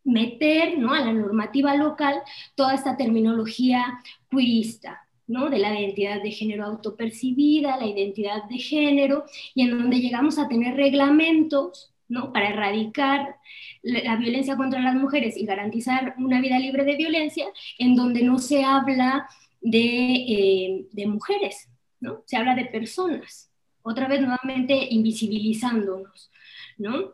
meter 0.03 0.77
¿no? 0.77 0.93
a 0.93 1.01
la 1.01 1.13
normativa 1.13 1.75
local 1.75 2.21
toda 2.55 2.73
esta 2.73 2.97
terminología 2.97 3.99
queerista, 4.29 5.07
¿no? 5.27 5.49
de 5.49 5.59
la 5.59 5.79
identidad 5.79 6.21
de 6.21 6.31
género 6.31 6.65
autopercibida, 6.65 7.77
la 7.77 7.87
identidad 7.87 8.43
de 8.45 8.57
género, 8.57 9.25
y 9.53 9.63
en 9.63 9.71
donde 9.77 9.99
llegamos 9.99 10.39
a 10.39 10.47
tener 10.47 10.75
reglamentos 10.75 11.93
¿no? 12.07 12.33
para 12.33 12.49
erradicar 12.49 13.35
la, 13.81 14.15
violencia 14.15 14.57
contra 14.57 14.81
las 14.81 14.95
mujeres 14.95 15.37
y 15.37 15.45
garantizar 15.45 16.15
una 16.17 16.41
vida 16.41 16.59
libre 16.59 16.83
de 16.83 16.95
violencia, 16.95 17.47
en 17.77 17.95
donde 17.95 18.23
no 18.23 18.39
se 18.39 18.63
habla 18.63 19.27
de, 19.61 20.15
eh, 20.15 20.85
de 20.91 21.07
mujeres, 21.07 21.69
¿no? 21.99 22.23
se 22.25 22.37
habla 22.37 22.55
de 22.55 22.65
personas 22.65 23.48
otra 23.83 24.07
vez 24.07 24.21
nuevamente 24.21 24.87
invisibilizándonos, 24.89 26.31
¿no? 26.77 27.13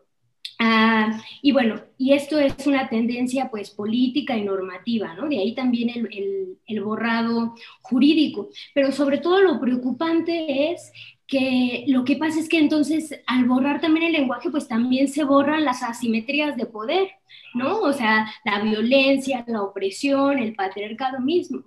Ah, 0.58 1.20
y 1.42 1.52
bueno, 1.52 1.82
y 1.98 2.14
esto 2.14 2.38
es 2.38 2.66
una 2.66 2.88
tendencia 2.88 3.50
pues 3.50 3.70
política 3.70 4.36
y 4.36 4.42
normativa, 4.42 5.14
¿no? 5.14 5.28
De 5.28 5.38
ahí 5.38 5.54
también 5.54 5.90
el, 5.90 6.58
el, 6.66 6.80
borrado 6.82 7.54
jurídico, 7.82 8.48
pero 8.74 8.90
sobre 8.90 9.18
todo 9.18 9.40
lo 9.42 9.60
preocupante 9.60 10.72
es 10.72 10.92
que 11.26 11.84
lo 11.88 12.04
que 12.04 12.16
pasa 12.16 12.40
es 12.40 12.48
que 12.48 12.58
entonces 12.58 13.20
al 13.26 13.44
borrar 13.44 13.80
también 13.80 14.06
el 14.06 14.12
lenguaje, 14.12 14.50
pues 14.50 14.66
también 14.68 15.08
se 15.08 15.24
borran 15.24 15.64
las 15.64 15.82
asimetrías 15.82 16.56
de 16.56 16.66
poder, 16.66 17.08
¿no? 17.54 17.80
O 17.80 17.92
sea, 17.92 18.26
la 18.44 18.60
violencia, 18.60 19.44
la 19.48 19.62
opresión, 19.62 20.38
el 20.38 20.54
patriarcado 20.54 21.20
mismo. 21.20 21.64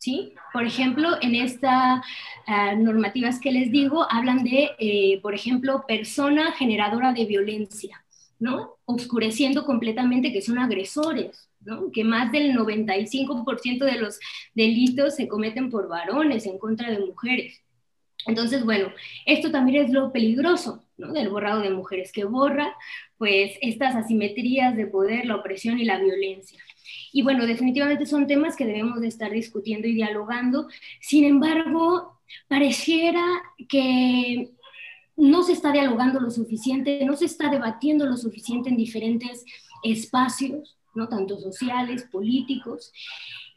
¿Sí? 0.00 0.34
Por 0.52 0.64
ejemplo, 0.64 1.10
en 1.20 1.34
estas 1.34 2.00
uh, 2.48 2.76
normativas 2.82 3.38
que 3.38 3.52
les 3.52 3.70
digo, 3.70 4.06
hablan 4.10 4.42
de, 4.42 4.70
eh, 4.78 5.20
por 5.22 5.34
ejemplo, 5.34 5.84
persona 5.86 6.52
generadora 6.52 7.12
de 7.12 7.26
violencia, 7.26 8.02
¿no? 8.38 8.78
Oscureciendo 8.86 9.64
completamente 9.64 10.32
que 10.32 10.42
son 10.42 10.58
agresores, 10.58 11.50
¿no? 11.60 11.92
Que 11.92 12.02
más 12.02 12.32
del 12.32 12.54
95% 12.54 13.84
de 13.84 13.98
los 13.98 14.18
delitos 14.54 15.16
se 15.16 15.28
cometen 15.28 15.70
por 15.70 15.88
varones 15.88 16.46
en 16.46 16.58
contra 16.58 16.90
de 16.90 16.98
mujeres. 17.00 17.60
Entonces, 18.26 18.64
bueno, 18.64 18.92
esto 19.26 19.50
también 19.50 19.84
es 19.84 19.92
lo 19.92 20.12
peligroso, 20.12 20.82
del 21.08 21.28
borrado 21.28 21.60
de 21.60 21.70
mujeres, 21.70 22.12
que 22.12 22.24
borra 22.24 22.76
pues 23.18 23.52
estas 23.60 23.94
asimetrías 23.94 24.76
de 24.76 24.86
poder, 24.86 25.26
la 25.26 25.36
opresión 25.36 25.78
y 25.78 25.84
la 25.84 25.98
violencia. 25.98 26.62
Y 27.12 27.22
bueno, 27.22 27.46
definitivamente 27.46 28.06
son 28.06 28.26
temas 28.26 28.56
que 28.56 28.64
debemos 28.64 29.00
de 29.00 29.08
estar 29.08 29.30
discutiendo 29.30 29.86
y 29.88 29.94
dialogando. 29.94 30.68
Sin 31.00 31.24
embargo, 31.24 32.20
pareciera 32.48 33.24
que 33.68 34.50
no 35.16 35.42
se 35.42 35.52
está 35.52 35.72
dialogando 35.72 36.20
lo 36.20 36.30
suficiente, 36.30 37.04
no 37.04 37.16
se 37.16 37.26
está 37.26 37.50
debatiendo 37.50 38.06
lo 38.06 38.16
suficiente 38.16 38.70
en 38.70 38.76
diferentes 38.76 39.44
espacios, 39.82 40.78
¿no? 40.94 41.08
tanto 41.08 41.38
sociales, 41.38 42.04
políticos. 42.10 42.92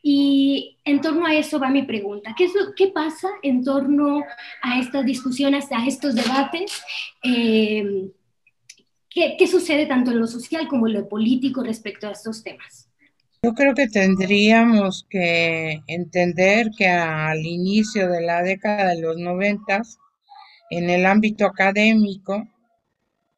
Y 0.06 0.78
en 0.84 1.00
torno 1.00 1.26
a 1.26 1.34
eso 1.34 1.60
va 1.60 1.70
mi 1.70 1.84
pregunta. 1.84 2.36
¿Qué, 2.38 2.88
pasa 2.90 3.30
en 3.42 3.64
torno 3.64 4.22
a 4.62 4.78
estas 4.78 5.06
discusiones, 5.06 5.72
a 5.72 5.88
estos 5.88 6.14
debates? 6.14 6.84
Eh, 7.24 8.12
¿qué, 9.10 9.38
¿Qué 9.40 9.48
sucede 9.48 9.86
tanto 9.86 10.12
en 10.12 10.20
lo 10.20 10.28
social 10.28 10.68
como 10.68 10.88
en 10.88 10.94
lo 10.96 11.08
político 11.08 11.64
respecto 11.64 12.10
a 12.10 12.12
estos 12.12 12.44
temas? 12.44 12.90
Yo 13.44 13.54
creo 13.54 13.74
que 13.74 13.88
tendríamos 13.88 15.06
que 15.10 15.82
entender 15.88 16.70
que 16.78 16.88
al 16.90 17.40
inicio 17.40 18.10
de 18.10 18.22
la 18.22 18.42
década 18.42 18.90
de 18.90 19.02
los 19.02 19.18
noventas, 19.18 20.00
en 20.70 20.90
el 20.90 21.06
ámbito 21.06 21.46
académico 21.46 22.46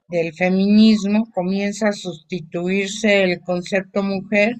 del 0.08 0.34
feminismo, 0.34 1.30
comienza 1.32 1.90
a 1.90 1.94
sustituirse 1.94 3.24
el 3.24 3.42
concepto 3.42 4.02
mujer 4.02 4.56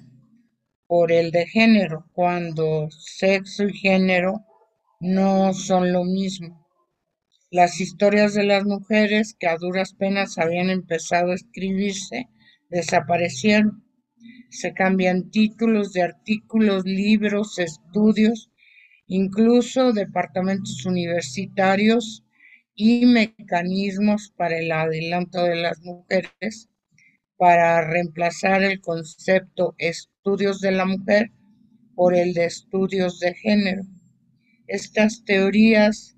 por 0.86 1.12
el 1.12 1.30
de 1.30 1.46
género, 1.46 2.06
cuando 2.12 2.88
sexo 2.90 3.64
y 3.64 3.74
género 3.74 4.44
no 5.00 5.52
son 5.52 5.92
lo 5.92 6.04
mismo. 6.04 6.66
Las 7.50 7.80
historias 7.80 8.34
de 8.34 8.44
las 8.44 8.64
mujeres 8.64 9.34
que 9.38 9.46
a 9.46 9.56
duras 9.56 9.94
penas 9.94 10.38
habían 10.38 10.70
empezado 10.70 11.32
a 11.32 11.34
escribirse 11.34 12.28
desaparecieron. 12.70 13.84
Se 14.50 14.72
cambian 14.72 15.30
títulos 15.30 15.92
de 15.92 16.02
artículos, 16.02 16.84
libros, 16.84 17.58
estudios, 17.58 18.50
incluso 19.06 19.92
departamentos 19.92 20.84
universitarios 20.86 22.24
y 22.74 23.06
mecanismos 23.06 24.32
para 24.36 24.58
el 24.58 24.70
adelanto 24.70 25.42
de 25.44 25.56
las 25.56 25.80
mujeres 25.80 26.68
para 27.36 27.82
reemplazar 27.82 28.62
el 28.62 28.80
concepto 28.80 29.74
estudios 30.26 30.60
de 30.60 30.72
la 30.72 30.86
mujer 30.86 31.30
por 31.94 32.12
el 32.12 32.34
de 32.34 32.46
estudios 32.46 33.20
de 33.20 33.32
género. 33.34 33.84
Estas 34.66 35.24
teorías 35.24 36.16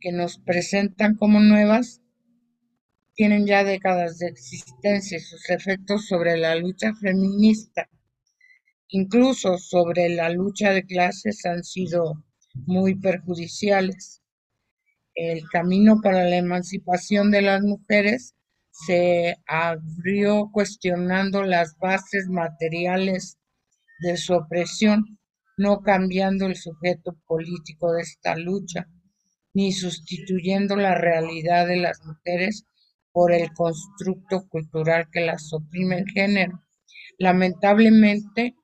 que 0.00 0.12
nos 0.12 0.38
presentan 0.38 1.14
como 1.14 1.40
nuevas 1.40 2.00
tienen 3.12 3.46
ya 3.46 3.62
décadas 3.62 4.16
de 4.16 4.28
existencia 4.28 5.18
y 5.18 5.20
sus 5.20 5.50
efectos 5.50 6.06
sobre 6.06 6.38
la 6.38 6.54
lucha 6.54 6.94
feminista, 6.94 7.90
incluso 8.88 9.58
sobre 9.58 10.08
la 10.08 10.30
lucha 10.30 10.70
de 10.70 10.86
clases, 10.86 11.44
han 11.44 11.62
sido 11.62 12.14
muy 12.64 12.94
perjudiciales. 12.94 14.22
El 15.14 15.42
camino 15.50 16.00
para 16.02 16.24
la 16.24 16.38
emancipación 16.38 17.30
de 17.30 17.42
las 17.42 17.60
mujeres 17.60 18.34
se 18.70 19.36
abrió 19.46 20.48
cuestionando 20.50 21.42
las 21.42 21.76
bases 21.76 22.26
materiales 22.30 23.36
de 24.00 24.16
su 24.16 24.34
opresión, 24.34 25.18
no 25.56 25.80
cambiando 25.80 26.46
el 26.46 26.56
sujeto 26.56 27.16
político 27.26 27.92
de 27.92 28.02
esta 28.02 28.36
lucha, 28.36 28.88
ni 29.52 29.72
sustituyendo 29.72 30.76
la 30.76 30.94
realidad 30.94 31.66
de 31.66 31.76
las 31.76 32.00
mujeres 32.04 32.64
por 33.12 33.32
el 33.32 33.52
constructo 33.52 34.48
cultural 34.48 35.08
que 35.12 35.20
las 35.20 35.52
oprime 35.52 35.98
en 35.98 36.06
género. 36.06 36.62
Lamentablemente, 37.18 38.54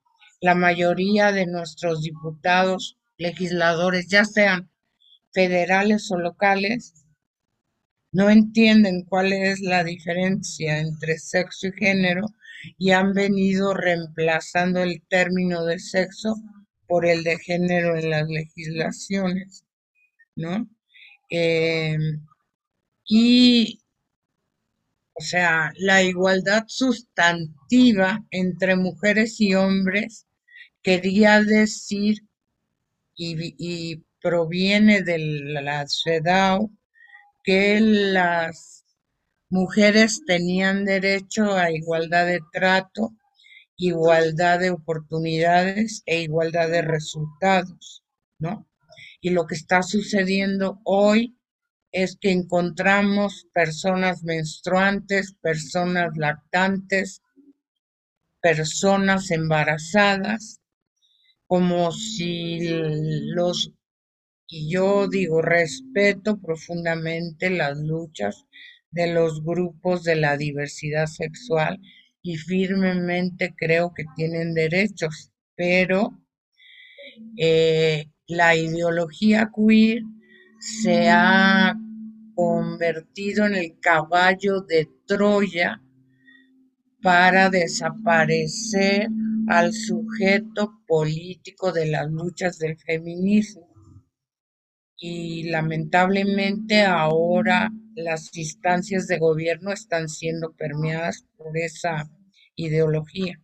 la 0.41 0.55
mayoría 0.55 1.33
de 1.33 1.47
nuestros 1.47 2.03
diputados, 2.03 2.97
legisladores, 3.19 4.09
ya 4.09 4.25
sean 4.25 4.71
federales 5.33 6.11
o 6.11 6.19
locales, 6.19 6.95
no 8.13 8.31
entienden 8.31 9.05
cuál 9.05 9.33
es 9.33 9.61
la 9.61 9.85
diferencia 9.85 10.79
entre 10.79 11.19
sexo 11.19 11.67
y 11.67 11.73
género 11.73 12.27
y 12.79 12.91
han 12.93 13.13
venido 13.15 13.75
reemplazando 13.75 14.83
el 14.83 15.03
término 15.09 15.65
de 15.65 15.79
sexo 15.79 16.37
por 16.87 17.07
el 17.07 17.25
de 17.25 17.39
género 17.39 17.97
en 17.97 18.11
las 18.11 18.29
legislaciones, 18.29 19.65
¿no? 20.37 20.69
Em, 21.31 22.21
y, 23.09 23.81
o 25.15 25.21
sea, 25.21 25.73
la 25.77 26.03
igualdad 26.03 26.65
sustantiva 26.69 28.25
entre 28.31 28.77
mujeres 28.77 29.41
y 29.41 29.55
hombres 29.55 30.27
quería 30.83 31.43
decir 31.43 32.19
y, 33.17 33.55
y 33.59 34.05
proviene 34.21 35.03
de 35.03 35.19
la 35.19 35.87
CEDAW 35.89 36.71
que 37.45 37.81
las 37.81 38.76
mujeres 39.57 40.23
tenían 40.27 40.85
derecho 40.85 41.55
a 41.55 41.71
igualdad 41.71 42.27
de 42.27 42.41
trato, 42.53 43.15
igualdad 43.77 44.61
de 44.61 44.71
oportunidades 44.71 46.03
e 46.05 46.21
igualdad 46.21 46.69
de 46.69 46.83
resultados, 46.83 48.05
¿no? 48.39 48.69
Y 49.23 49.31
lo 49.31 49.47
que 49.47 49.55
está 49.55 49.83
sucediendo 49.83 50.79
hoy 50.85 51.39
es 51.91 52.19
que 52.21 52.33
encontramos 52.33 53.47
personas 53.55 54.23
menstruantes, 54.25 55.33
personas 55.41 56.11
lactantes, 56.19 57.23
personas 58.43 59.31
embarazadas, 59.31 60.61
como 61.47 61.93
si 61.93 62.59
los 63.35 63.73
y 64.49 64.71
yo 64.73 65.09
digo, 65.09 65.43
respeto 65.43 66.39
profundamente 66.39 67.51
las 67.51 67.77
luchas 67.79 68.47
de 68.97 69.13
los 69.13 69.45
grupos 69.45 70.05
de 70.05 70.17
la 70.17 70.39
diversidad 70.39 71.07
sexual 71.07 71.79
y 72.23 72.37
firmemente 72.37 73.55
creo 73.55 73.93
que 73.95 74.05
tienen 74.17 74.55
derechos, 74.55 75.31
pero 75.55 76.19
eh, 77.37 78.07
la 78.27 78.57
ideología 78.57 79.51
queer 79.55 80.01
se 80.59 81.11
ha 81.11 81.75
convertido 82.35 83.45
en 83.45 83.55
el 83.55 83.79
caballo 83.81 84.63
de 84.63 84.89
Troya 85.07 85.83
para 87.03 87.51
desaparecer 87.51 89.09
al 89.47 89.75
sujeto 89.75 90.81
político 90.87 91.71
de 91.71 91.87
las 91.87 92.11
luchas 92.11 92.59
del 92.59 92.79
feminismo 92.79 93.76
y 94.99 95.45
lamentablemente 95.51 96.83
ahora 96.85 97.71
las 97.95 98.35
instancias 98.37 99.07
de 99.07 99.19
gobierno 99.19 99.73
están 99.73 100.09
siendo 100.09 100.53
permeadas 100.53 101.25
por 101.37 101.57
esa 101.57 102.09
ideología. 102.55 103.41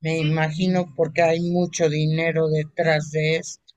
Me 0.00 0.18
imagino 0.18 0.94
porque 0.96 1.22
hay 1.22 1.40
mucho 1.50 1.88
dinero 1.88 2.48
detrás 2.48 3.10
de 3.10 3.36
esto. 3.36 3.74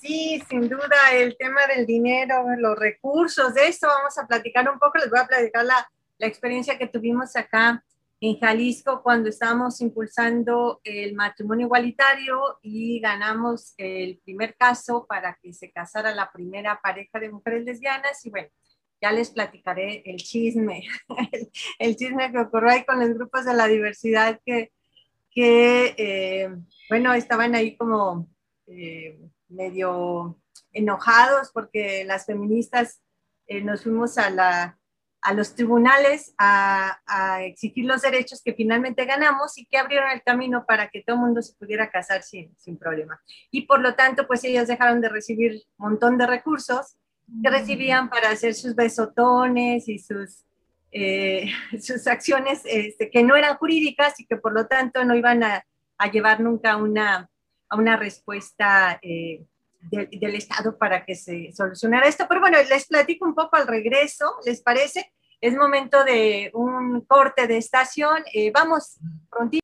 Sí, 0.00 0.42
sin 0.48 0.68
duda, 0.68 1.12
el 1.12 1.36
tema 1.36 1.60
del 1.68 1.86
dinero, 1.86 2.44
los 2.58 2.76
recursos, 2.76 3.54
de 3.54 3.68
esto 3.68 3.86
vamos 3.86 4.18
a 4.18 4.26
platicar 4.26 4.68
un 4.68 4.80
poco. 4.80 4.98
Les 4.98 5.08
voy 5.08 5.20
a 5.20 5.26
platicar 5.28 5.64
la, 5.64 5.88
la 6.18 6.26
experiencia 6.26 6.76
que 6.76 6.88
tuvimos 6.88 7.36
acá 7.36 7.84
en 8.22 8.38
Jalisco 8.38 9.02
cuando 9.02 9.28
estábamos 9.28 9.80
impulsando 9.80 10.80
el 10.84 11.12
matrimonio 11.16 11.66
igualitario 11.66 12.56
y 12.62 13.00
ganamos 13.00 13.74
el 13.78 14.20
primer 14.24 14.54
caso 14.54 15.06
para 15.08 15.36
que 15.42 15.52
se 15.52 15.72
casara 15.72 16.14
la 16.14 16.30
primera 16.30 16.80
pareja 16.80 17.18
de 17.18 17.32
mujeres 17.32 17.64
lesbianas. 17.64 18.24
Y 18.24 18.30
bueno, 18.30 18.46
ya 19.00 19.10
les 19.10 19.30
platicaré 19.30 20.04
el 20.06 20.18
chisme, 20.18 20.84
el, 21.80 21.96
chisme 21.96 22.30
que 22.30 22.38
ocurrió 22.38 22.70
ahí 22.70 22.84
con 22.84 23.00
los 23.00 23.12
grupos 23.12 23.44
de 23.44 23.54
la 23.54 23.66
diversidad 23.66 24.40
que, 24.46 24.70
que 25.32 25.96
eh, 25.98 26.48
bueno, 26.88 27.12
estaban 27.14 27.56
ahí 27.56 27.76
como 27.76 28.28
eh, 28.68 29.18
medio 29.48 30.38
enojados 30.72 31.50
porque 31.52 32.04
las 32.04 32.26
feministas 32.26 33.02
eh, 33.48 33.62
nos 33.62 33.82
fuimos 33.82 34.16
a 34.16 34.30
la 34.30 34.78
a 35.22 35.32
los 35.32 35.54
tribunales 35.54 36.34
a, 36.36 36.98
exigir 37.42 37.84
los 37.84 38.02
derechos 38.02 38.42
que 38.44 38.54
finalmente 38.54 39.04
ganamos 39.04 39.56
y 39.56 39.66
que 39.66 39.78
abrieron 39.78 40.10
el 40.10 40.22
camino 40.22 40.64
para 40.66 40.88
que 40.88 41.02
todo 41.02 41.16
el 41.16 41.22
mundo 41.22 41.42
se 41.42 41.54
pudiera 41.54 41.90
casar 41.90 42.22
sin, 42.22 42.54
sin 42.58 42.76
problema. 42.76 43.20
Y 43.50 43.62
por 43.62 43.80
lo 43.80 43.94
tanto, 43.94 44.26
pues 44.26 44.44
ellos 44.44 44.68
dejaron 44.68 45.00
de 45.00 45.08
recibir 45.08 45.62
un 45.78 45.90
montón 45.90 46.18
de 46.18 46.26
recursos 46.26 46.96
que 47.42 47.48
mm. 47.48 47.52
recibían 47.52 48.10
para 48.10 48.30
hacer 48.30 48.54
sus 48.54 48.74
besotones 48.74 49.88
y 49.88 49.98
sus, 49.98 50.44
eh, 50.90 51.50
sus 51.80 52.06
acciones 52.06 52.62
este, 52.64 53.10
que 53.10 53.22
no 53.22 53.36
eran 53.36 53.56
jurídicas 53.56 54.18
y 54.20 54.26
que 54.26 54.36
por 54.36 54.52
lo 54.52 54.66
tanto 54.66 55.04
no 55.04 55.14
iban 55.14 55.42
a, 55.44 55.64
a 55.98 56.10
llevar 56.10 56.40
nunca 56.40 56.76
una, 56.76 57.30
a 57.68 57.76
una 57.76 57.96
respuesta 57.96 58.98
eh, 59.02 59.44
del 59.90 60.34
Estado 60.34 60.76
para 60.78 61.04
que 61.04 61.14
se 61.14 61.52
solucionara 61.52 62.08
esto. 62.08 62.26
Pero 62.28 62.40
bueno, 62.40 62.58
les 62.68 62.86
platico 62.86 63.24
un 63.24 63.34
poco 63.34 63.56
al 63.56 63.66
regreso, 63.66 64.34
¿les 64.46 64.62
parece? 64.62 65.12
Es 65.40 65.56
momento 65.56 66.04
de 66.04 66.50
un 66.54 67.00
corte 67.02 67.46
de 67.46 67.56
estación. 67.56 68.22
Eh, 68.32 68.52
vamos 68.52 68.98
prontito. 69.30 69.62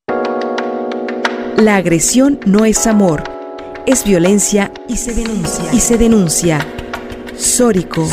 La 1.57 1.77
agresión 1.77 2.39
no 2.45 2.65
es 2.65 2.85
amor, 2.87 3.23
es 3.85 4.03
violencia 4.03 4.71
y 4.87 4.97
se 4.97 5.13
denuncia. 5.13 5.73
Y 5.73 5.79
se 5.79 5.97
denuncia. 5.97 6.59
Sórico. 7.35 8.07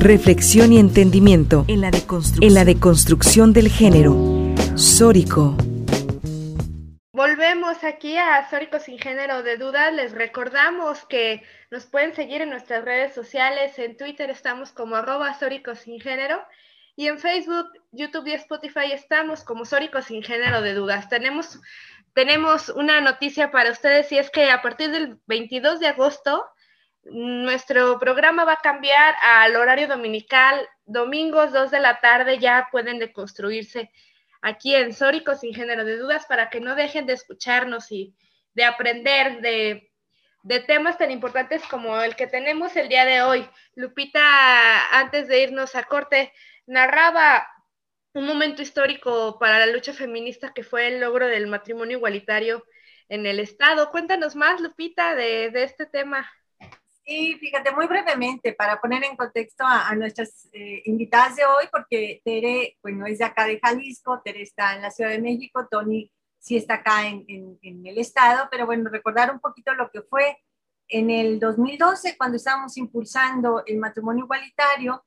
Reflexión 0.00 0.72
y 0.72 0.78
entendimiento 0.78 1.64
en 1.66 1.80
la 1.80 1.90
deconstrucción, 1.90 2.44
en 2.46 2.54
la 2.54 2.64
deconstrucción 2.66 3.52
del 3.54 3.68
género. 3.68 4.14
Sórico. 4.74 5.56
Volvemos 7.26 7.82
aquí 7.84 8.18
a 8.18 8.46
Sórico 8.50 8.78
sin 8.78 8.98
género 8.98 9.42
de 9.42 9.56
dudas. 9.56 9.94
Les 9.94 10.12
recordamos 10.12 11.06
que 11.06 11.42
nos 11.70 11.86
pueden 11.86 12.14
seguir 12.14 12.42
en 12.42 12.50
nuestras 12.50 12.84
redes 12.84 13.14
sociales. 13.14 13.78
En 13.78 13.96
Twitter 13.96 14.28
estamos 14.28 14.72
como 14.72 14.96
arroba 14.96 15.32
Sórico 15.32 15.74
sin 15.74 15.98
género. 15.98 16.44
Y 16.96 17.06
en 17.06 17.18
Facebook, 17.18 17.66
YouTube 17.92 18.26
y 18.26 18.34
Spotify 18.34 18.92
estamos 18.92 19.42
como 19.42 19.64
Sórico 19.64 20.02
sin 20.02 20.22
género 20.22 20.60
de 20.60 20.74
dudas. 20.74 21.08
Tenemos 21.08 21.58
tenemos 22.12 22.68
una 22.68 23.00
noticia 23.00 23.50
para 23.50 23.70
ustedes 23.70 24.12
y 24.12 24.18
es 24.18 24.28
que 24.28 24.50
a 24.50 24.60
partir 24.60 24.90
del 24.90 25.18
22 25.26 25.80
de 25.80 25.86
agosto 25.86 26.44
nuestro 27.04 27.98
programa 27.98 28.44
va 28.44 28.52
a 28.52 28.62
cambiar 28.62 29.14
al 29.22 29.56
horario 29.56 29.88
dominical. 29.88 30.68
Domingos 30.84 31.52
2 31.52 31.70
de 31.70 31.80
la 31.80 32.00
tarde 32.00 32.38
ya 32.38 32.68
pueden 32.70 32.98
deconstruirse 32.98 33.90
aquí 34.44 34.74
en 34.74 34.92
Sórico 34.92 35.34
sin 35.34 35.54
género 35.54 35.84
de 35.86 35.96
dudas 35.96 36.26
para 36.26 36.50
que 36.50 36.60
no 36.60 36.74
dejen 36.74 37.06
de 37.06 37.14
escucharnos 37.14 37.90
y 37.90 38.14
de 38.52 38.64
aprender 38.64 39.40
de, 39.40 39.90
de 40.42 40.60
temas 40.60 40.98
tan 40.98 41.10
importantes 41.10 41.62
como 41.64 41.98
el 42.02 42.14
que 42.14 42.26
tenemos 42.26 42.76
el 42.76 42.90
día 42.90 43.06
de 43.06 43.22
hoy. 43.22 43.48
Lupita, 43.74 44.98
antes 44.98 45.28
de 45.28 45.42
irnos 45.42 45.74
a 45.74 45.84
corte, 45.84 46.30
narraba 46.66 47.48
un 48.12 48.26
momento 48.26 48.60
histórico 48.60 49.38
para 49.38 49.58
la 49.58 49.72
lucha 49.72 49.94
feminista 49.94 50.52
que 50.52 50.62
fue 50.62 50.88
el 50.88 51.00
logro 51.00 51.26
del 51.26 51.46
matrimonio 51.46 51.96
igualitario 51.96 52.66
en 53.08 53.24
el 53.24 53.40
Estado. 53.40 53.90
Cuéntanos 53.90 54.36
más, 54.36 54.60
Lupita, 54.60 55.14
de, 55.14 55.50
este 55.54 55.86
tema. 55.86 56.30
Sí, 57.04 57.36
fíjate, 57.38 57.70
muy 57.72 57.86
brevemente, 57.86 58.54
para 58.54 58.80
poner 58.80 59.04
en 59.04 59.16
contexto 59.16 59.64
a, 59.66 59.94
nuestras 59.94 60.48
eh, 60.52 60.82
invitadas 60.86 61.36
de 61.36 61.44
hoy, 61.44 61.66
porque 61.70 62.22
Tere, 62.24 62.78
bueno, 62.82 63.06
es 63.06 63.18
de 63.18 63.24
acá 63.24 63.44
de 63.44 63.60
Jalisco, 63.62 64.22
Tere 64.24 64.42
está 64.42 64.74
en 64.74 64.82
la 64.82 64.90
Ciudad 64.90 65.10
de 65.10 65.20
México, 65.20 65.68
Tony 65.70 66.10
sí 66.38 66.56
está 66.56 66.74
acá 66.74 67.06
en, 67.06 67.24
en 67.28 67.86
el 67.86 67.98
Estado, 67.98 68.48
pero 68.50 68.66
bueno, 68.66 68.88
recordar 68.90 69.30
un 69.30 69.40
poquito 69.40 69.74
lo 69.74 69.90
que 69.90 70.02
fue 70.02 70.38
en 70.88 71.10
el 71.10 71.40
2012, 71.40 72.16
cuando 72.16 72.36
estábamos 72.36 72.76
impulsando 72.76 73.62
el 73.66 73.78
matrimonio 73.78 74.24
igualitario, 74.24 75.04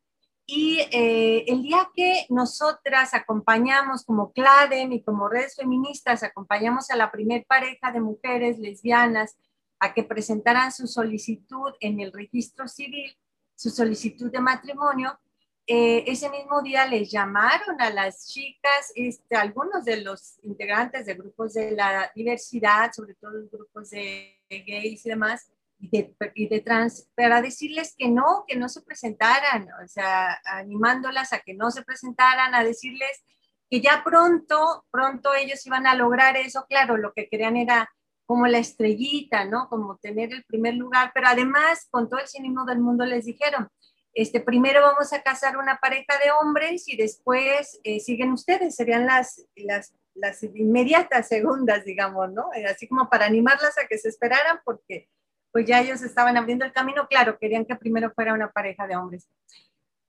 y 0.50 0.80
eh, 0.92 1.44
el 1.48 1.62
día 1.62 1.90
que 1.94 2.26
nosotras 2.30 3.14
acompañamos 3.14 4.06
como 4.06 4.32
CLADEM 4.32 4.94
y 4.94 5.04
como 5.04 5.28
redes 5.28 5.58
feministas, 5.58 6.24
acompañamos 6.24 6.90
a 6.90 6.96
la 6.96 7.12
primer 7.12 7.46
pareja 7.46 7.92
de 7.92 8.00
mujeres 8.00 8.58
lesbianas 8.58 9.36
a 9.80 9.94
que 9.94 10.04
presentaran 10.04 10.72
su 10.72 10.88
solicitud 10.88 11.74
en 11.80 12.00
el 12.00 12.12
registro 12.12 12.68
civil, 12.68 13.16
su 13.56 13.70
solicitud 13.70 14.32
de 14.32 14.40
matrimonio, 14.40 15.20
eh, 15.70 16.06
ese 16.08 16.30
mismo 16.30 16.62
día 16.62 16.86
les 16.86 17.12
llamaron 17.12 17.82
a 17.82 17.90
las 17.90 18.28
chicas, 18.28 18.92
este, 18.96 19.36
algunos 19.36 19.84
de 19.84 20.02
los 20.02 20.40
integrantes 20.44 21.06
de 21.06 21.16
grupos 21.16 21.54
de 21.56 21.72
la 21.72 22.10
diversidad, 22.16 22.92
sobre 22.94 23.16
todo 23.16 23.32
los 23.32 23.52
grupos 23.52 23.90
de 23.90 24.38
gays 24.50 25.06
y 25.06 25.10
demás, 25.10 25.52
y 25.80 26.48
de, 26.48 26.62
trans, 26.62 27.10
para 27.16 27.42
decirles 27.42 27.94
que 27.98 28.10
no, 28.10 28.46
que 28.48 28.56
no 28.56 28.68
se 28.70 28.82
presentaran, 28.82 29.68
o 29.84 29.88
sea, 29.88 30.40
animándolas 30.46 31.34
a 31.34 31.40
que 31.40 31.54
no 31.54 31.70
se 31.70 31.84
presentaran, 31.84 32.56
a 32.56 32.64
decirles 32.64 33.24
que 33.70 33.82
ya 33.82 34.04
pronto, 34.04 34.86
pronto 34.90 35.34
ellos 35.36 35.66
iban 35.66 35.86
a 35.86 35.96
lograr 35.96 36.38
eso, 36.38 36.66
claro, 36.68 36.98
lo 36.98 37.14
que 37.14 37.28
querían 37.28 37.58
era 37.58 37.90
como 38.28 38.46
la 38.46 38.60
estrellita, 38.60 39.46
¿no? 39.46 39.70
Como 39.70 39.98
tener 39.98 40.34
el 40.34 40.44
primer 40.44 40.76
lugar, 40.76 41.12
pero 41.14 41.28
además, 41.28 41.88
con 41.90 42.10
todo 42.10 42.20
el 42.20 42.28
cinismo 42.28 42.66
del 42.66 42.80
mundo, 42.80 43.06
les 43.06 43.26
dijeron, 43.26 43.70
este, 44.14 44.42
primero 44.42 44.82
vamos 44.82 45.14
a 45.14 45.22
casar 45.22 45.58
una 45.58 45.78
pareja 45.78 46.14
de 46.24 46.32
hombres 46.32 46.88
y 46.88 46.98
después 46.98 47.80
eh, 47.84 48.00
siguen 48.02 48.34
ustedes, 48.34 48.76
serían 48.76 49.06
las, 49.06 49.46
las, 49.56 49.94
las 50.14 50.44
inmediatas 50.44 51.30
segundas, 51.30 51.86
digamos, 51.86 52.32
¿no? 52.34 52.50
Así 52.70 52.88
como 52.88 53.10
para 53.10 53.26
animarlas 53.26 53.78
a 53.78 53.88
que 53.88 53.98
se 53.98 54.10
esperaran, 54.10 54.60
porque 54.66 55.08
pues 55.52 55.66
ya 55.66 55.80
ellos 55.80 56.02
estaban 56.02 56.36
abriendo 56.36 56.66
el 56.66 56.74
camino, 56.74 57.08
claro, 57.08 57.38
querían 57.40 57.66
que 57.66 57.76
primero 57.76 58.12
fuera 58.12 58.34
una 58.34 58.52
pareja 58.52 58.88
de 58.88 58.98
hombres. 58.98 59.30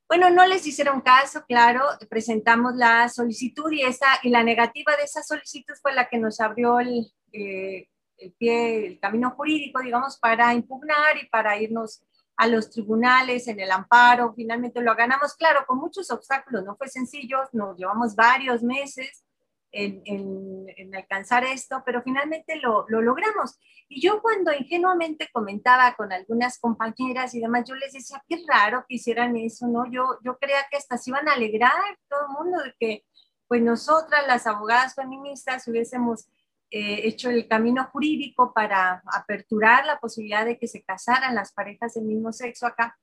Bueno, 0.08 0.30
no 0.30 0.44
les 0.46 0.66
hicieron 0.66 1.02
caso, 1.02 1.44
claro, 1.46 1.82
presentamos 2.08 2.74
la 2.74 3.08
solicitud 3.10 3.70
y, 3.70 3.82
esa, 3.82 4.06
y 4.22 4.30
la 4.30 4.42
negativa 4.42 4.96
de 4.96 5.04
esa 5.04 5.22
solicitud 5.22 5.74
fue 5.80 5.92
la 5.92 6.08
que 6.08 6.18
nos 6.18 6.40
abrió 6.40 6.80
el, 6.80 7.12
eh, 7.32 7.88
el 8.18 8.32
pie, 8.32 8.86
el 8.86 9.00
camino 9.00 9.30
jurídico, 9.30 9.80
digamos, 9.80 10.18
para 10.18 10.52
impugnar 10.54 11.16
y 11.22 11.28
para 11.28 11.56
irnos 11.60 12.02
a 12.36 12.46
los 12.46 12.70
tribunales 12.70 13.48
en 13.48 13.60
el 13.60 13.70
amparo. 13.70 14.32
Finalmente 14.34 14.80
lo 14.80 14.94
ganamos, 14.94 15.34
claro, 15.34 15.64
con 15.66 15.78
muchos 15.78 16.10
obstáculos, 16.10 16.64
no 16.64 16.76
fue 16.76 16.88
sencillo, 16.88 17.38
nos 17.52 17.76
llevamos 17.76 18.14
varios 18.14 18.62
meses 18.62 19.24
en, 19.70 20.94
alcanzar 20.94 21.44
esto, 21.44 21.82
pero 21.84 22.02
finalmente 22.02 22.56
lo, 22.56 22.86
lo, 22.88 23.02
logramos. 23.02 23.58
Y 23.88 24.00
yo 24.00 24.20
cuando 24.22 24.52
ingenuamente 24.52 25.28
comentaba 25.32 25.94
con 25.94 26.12
algunas 26.12 26.58
compañeras 26.58 27.34
y 27.34 27.40
demás, 27.40 27.64
yo 27.66 27.74
les 27.74 27.92
decía, 27.92 28.22
qué 28.28 28.42
raro 28.46 28.84
que 28.88 28.96
hicieran 28.96 29.36
eso, 29.36 29.66
¿no? 29.66 29.84
Yo, 29.90 30.18
yo 30.24 30.38
creía 30.38 30.66
que 30.70 30.76
hasta 30.76 30.96
se 30.96 31.10
iban 31.10 31.28
a 31.28 31.34
alegrar 31.34 31.98
todo 32.08 32.20
el 32.22 32.44
mundo 32.44 32.62
de 32.62 32.74
que 32.78 33.04
pues 33.46 33.62
nosotras, 33.62 34.26
las 34.26 34.46
abogadas 34.46 34.94
feministas, 34.94 35.66
hubiésemos 35.68 36.28
eh, 36.70 37.00
hecho 37.04 37.30
el 37.30 37.48
camino 37.48 37.84
jurídico 37.92 38.52
para 38.52 39.02
aperturar 39.06 39.86
la 39.86 39.98
posibilidad 39.98 40.44
de 40.44 40.58
que 40.58 40.68
se 40.68 40.82
casaran 40.82 41.34
las 41.34 41.52
parejas 41.52 41.94
del 41.94 42.04
mismo 42.04 42.32
sexo 42.32 42.66
acá. 42.66 42.98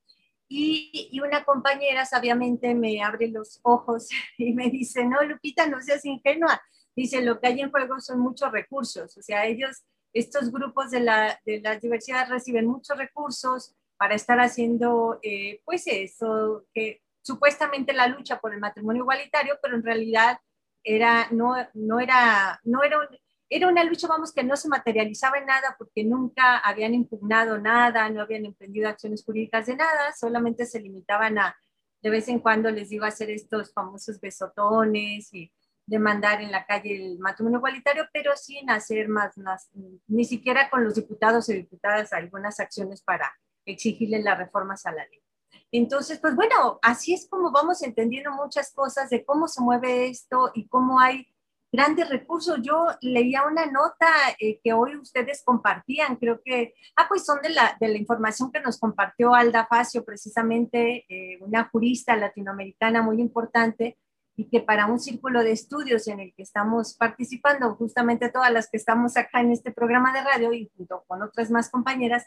Y, 0.48 1.20
una 1.20 1.44
compañera 1.44 2.04
sabiamente 2.04 2.72
me 2.74 3.02
abre 3.02 3.28
los 3.28 3.58
ojos 3.62 4.08
y 4.38 4.52
me 4.52 4.70
dice, 4.70 5.04
no, 5.04 5.22
Lupita, 5.22 5.66
no 5.66 5.82
seas 5.82 6.04
ingenua. 6.04 6.60
Dice, 6.94 7.20
lo 7.22 7.40
que 7.40 7.48
hay 7.48 7.60
en 7.60 7.70
juego 7.70 8.00
son 8.00 8.20
muchos 8.20 8.52
recursos. 8.52 9.16
O 9.16 9.22
sea, 9.22 9.46
ellos, 9.46 9.84
estos 10.12 10.52
grupos 10.52 10.92
de 10.92 11.00
la, 11.00 11.40
de 11.44 11.60
la 11.60 11.76
diversidad 11.76 12.28
reciben 12.28 12.66
muchos 12.66 12.96
recursos 12.96 13.74
para 13.96 14.14
estar 14.14 14.38
haciendo, 14.38 15.18
eh, 15.22 15.60
pues 15.64 15.86
eso, 15.88 16.66
que 16.72 17.02
supuestamente 17.22 17.92
la 17.92 18.06
lucha 18.06 18.38
por 18.38 18.54
el 18.54 18.60
matrimonio 18.60 19.02
igualitario, 19.02 19.58
pero 19.60 19.74
en 19.74 19.82
realidad 19.82 20.38
era, 20.84 21.28
no, 21.32 21.56
no, 21.74 21.98
era, 21.98 22.60
no 22.62 22.84
era 22.84 22.98
era 23.48 23.68
una 23.68 23.84
lucha, 23.84 24.08
vamos, 24.08 24.32
que 24.32 24.42
no 24.42 24.56
se 24.56 24.68
materializaba 24.68 25.38
en 25.38 25.46
nada 25.46 25.76
porque 25.78 26.04
nunca 26.04 26.58
habían 26.58 26.94
impugnado 26.94 27.58
nada, 27.58 28.08
no 28.10 28.20
habían 28.20 28.44
emprendido 28.44 28.88
acciones 28.88 29.24
jurídicas 29.24 29.66
de 29.66 29.76
nada, 29.76 30.12
solamente 30.18 30.66
se 30.66 30.80
limitaban 30.80 31.38
a, 31.38 31.56
de 32.02 32.10
vez 32.10 32.28
en 32.28 32.40
cuando 32.40 32.70
les 32.70 32.90
iba 32.90 33.06
a 33.06 33.10
hacer 33.10 33.30
estos 33.30 33.72
famosos 33.72 34.20
besotones 34.20 35.32
y 35.32 35.52
demandar 35.86 36.42
en 36.42 36.50
la 36.50 36.66
calle 36.66 36.96
el 36.96 37.18
matrimonio 37.20 37.58
igualitario, 37.58 38.08
pero 38.12 38.36
sin 38.36 38.68
hacer 38.70 39.08
más, 39.08 39.34
ni 40.08 40.24
siquiera 40.24 40.68
con 40.68 40.82
los 40.82 40.96
diputados 40.96 41.48
y 41.48 41.54
diputadas 41.54 42.12
algunas 42.12 42.58
acciones 42.58 43.02
para 43.02 43.32
exigirle 43.64 44.20
las 44.22 44.38
reformas 44.38 44.84
a 44.86 44.92
la 44.92 45.06
ley. 45.06 45.22
Entonces, 45.70 46.18
pues 46.18 46.34
bueno, 46.34 46.78
así 46.82 47.14
es 47.14 47.28
como 47.28 47.52
vamos 47.52 47.82
entendiendo 47.82 48.32
muchas 48.32 48.72
cosas 48.72 49.10
de 49.10 49.24
cómo 49.24 49.46
se 49.46 49.60
mueve 49.60 50.08
esto 50.08 50.50
y 50.54 50.66
cómo 50.68 51.00
hay 51.00 51.26
grandes 51.76 52.08
recursos. 52.08 52.58
Yo 52.62 52.86
leía 53.02 53.44
una 53.44 53.66
nota 53.66 54.08
eh, 54.40 54.58
que 54.64 54.72
hoy 54.72 54.96
ustedes 54.96 55.42
compartían, 55.44 56.16
creo 56.16 56.40
que, 56.42 56.74
ah, 56.96 57.04
pues 57.06 57.26
son 57.26 57.42
de 57.42 57.50
la, 57.50 57.76
de 57.78 57.88
la 57.88 57.98
información 57.98 58.50
que 58.50 58.60
nos 58.60 58.78
compartió 58.78 59.34
Alda 59.34 59.66
Facio, 59.66 60.02
precisamente 60.02 61.04
eh, 61.08 61.38
una 61.42 61.68
jurista 61.68 62.16
latinoamericana 62.16 63.02
muy 63.02 63.20
importante 63.20 63.98
y 64.36 64.48
que 64.48 64.60
para 64.60 64.86
un 64.86 64.98
círculo 64.98 65.42
de 65.42 65.52
estudios 65.52 66.08
en 66.08 66.20
el 66.20 66.34
que 66.34 66.42
estamos 66.42 66.94
participando, 66.94 67.74
justamente 67.74 68.30
todas 68.30 68.52
las 68.52 68.70
que 68.70 68.78
estamos 68.78 69.16
acá 69.16 69.40
en 69.40 69.52
este 69.52 69.70
programa 69.70 70.12
de 70.14 70.22
radio 70.22 70.52
y 70.54 70.70
junto 70.76 71.04
con 71.06 71.22
otras 71.22 71.50
más 71.50 71.70
compañeras, 71.70 72.26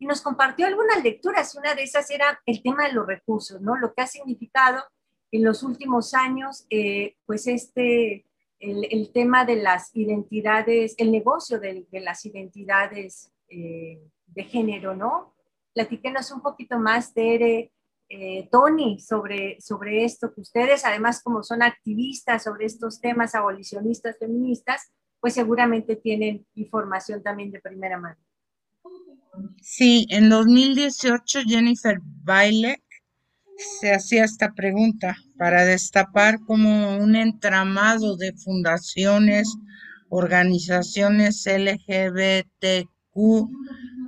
y 0.00 0.06
nos 0.06 0.22
compartió 0.22 0.66
algunas 0.66 1.02
lecturas. 1.02 1.56
Una 1.56 1.74
de 1.74 1.82
esas 1.82 2.08
era 2.10 2.40
el 2.46 2.62
tema 2.62 2.86
de 2.86 2.92
los 2.92 3.06
recursos, 3.06 3.60
¿no? 3.60 3.76
Lo 3.76 3.92
que 3.92 4.02
ha 4.02 4.06
significado 4.06 4.84
en 5.32 5.44
los 5.44 5.62
últimos 5.62 6.14
años, 6.14 6.66
eh, 6.70 7.16
pues 7.26 7.46
este 7.48 8.27
el, 8.60 9.10
tema 9.12 9.44
de 9.44 9.56
las 9.56 9.94
identidades, 9.94 10.94
el 10.98 11.12
negocio 11.12 11.60
de, 11.60 11.86
las 11.92 12.24
identidades 12.24 13.32
eh, 13.48 14.00
de 14.26 14.44
género, 14.44 14.96
¿no? 14.96 15.34
Platíquenos 15.74 16.30
un 16.32 16.42
poquito 16.42 16.78
más, 16.78 17.14
Tere, 17.14 17.72
eh, 18.08 18.48
Tony, 18.50 18.98
sobre, 19.00 19.60
sobre 19.60 20.04
esto, 20.04 20.32
que 20.32 20.40
ustedes, 20.40 20.84
además, 20.84 21.22
como 21.22 21.42
son 21.42 21.62
activistas 21.62 22.44
sobre 22.44 22.66
estos 22.66 23.00
temas 23.00 23.34
abolicionistas, 23.34 24.18
feministas, 24.18 24.90
pues 25.20 25.34
seguramente 25.34 25.96
tienen 25.96 26.46
información 26.54 27.22
también 27.22 27.50
de 27.50 27.60
primera 27.60 27.98
mano. 27.98 28.18
Sí, 29.60 30.06
en 30.10 30.30
2018 30.30 31.40
Jennifer 31.46 31.98
Bailey 32.02 32.76
se 33.58 33.92
hacía 33.92 34.24
esta 34.24 34.54
pregunta 34.54 35.16
para 35.36 35.64
destapar 35.64 36.38
como 36.46 36.96
un 36.96 37.16
entramado 37.16 38.16
de 38.16 38.32
fundaciones, 38.32 39.52
organizaciones 40.08 41.44
LGBTQ, 41.44 42.88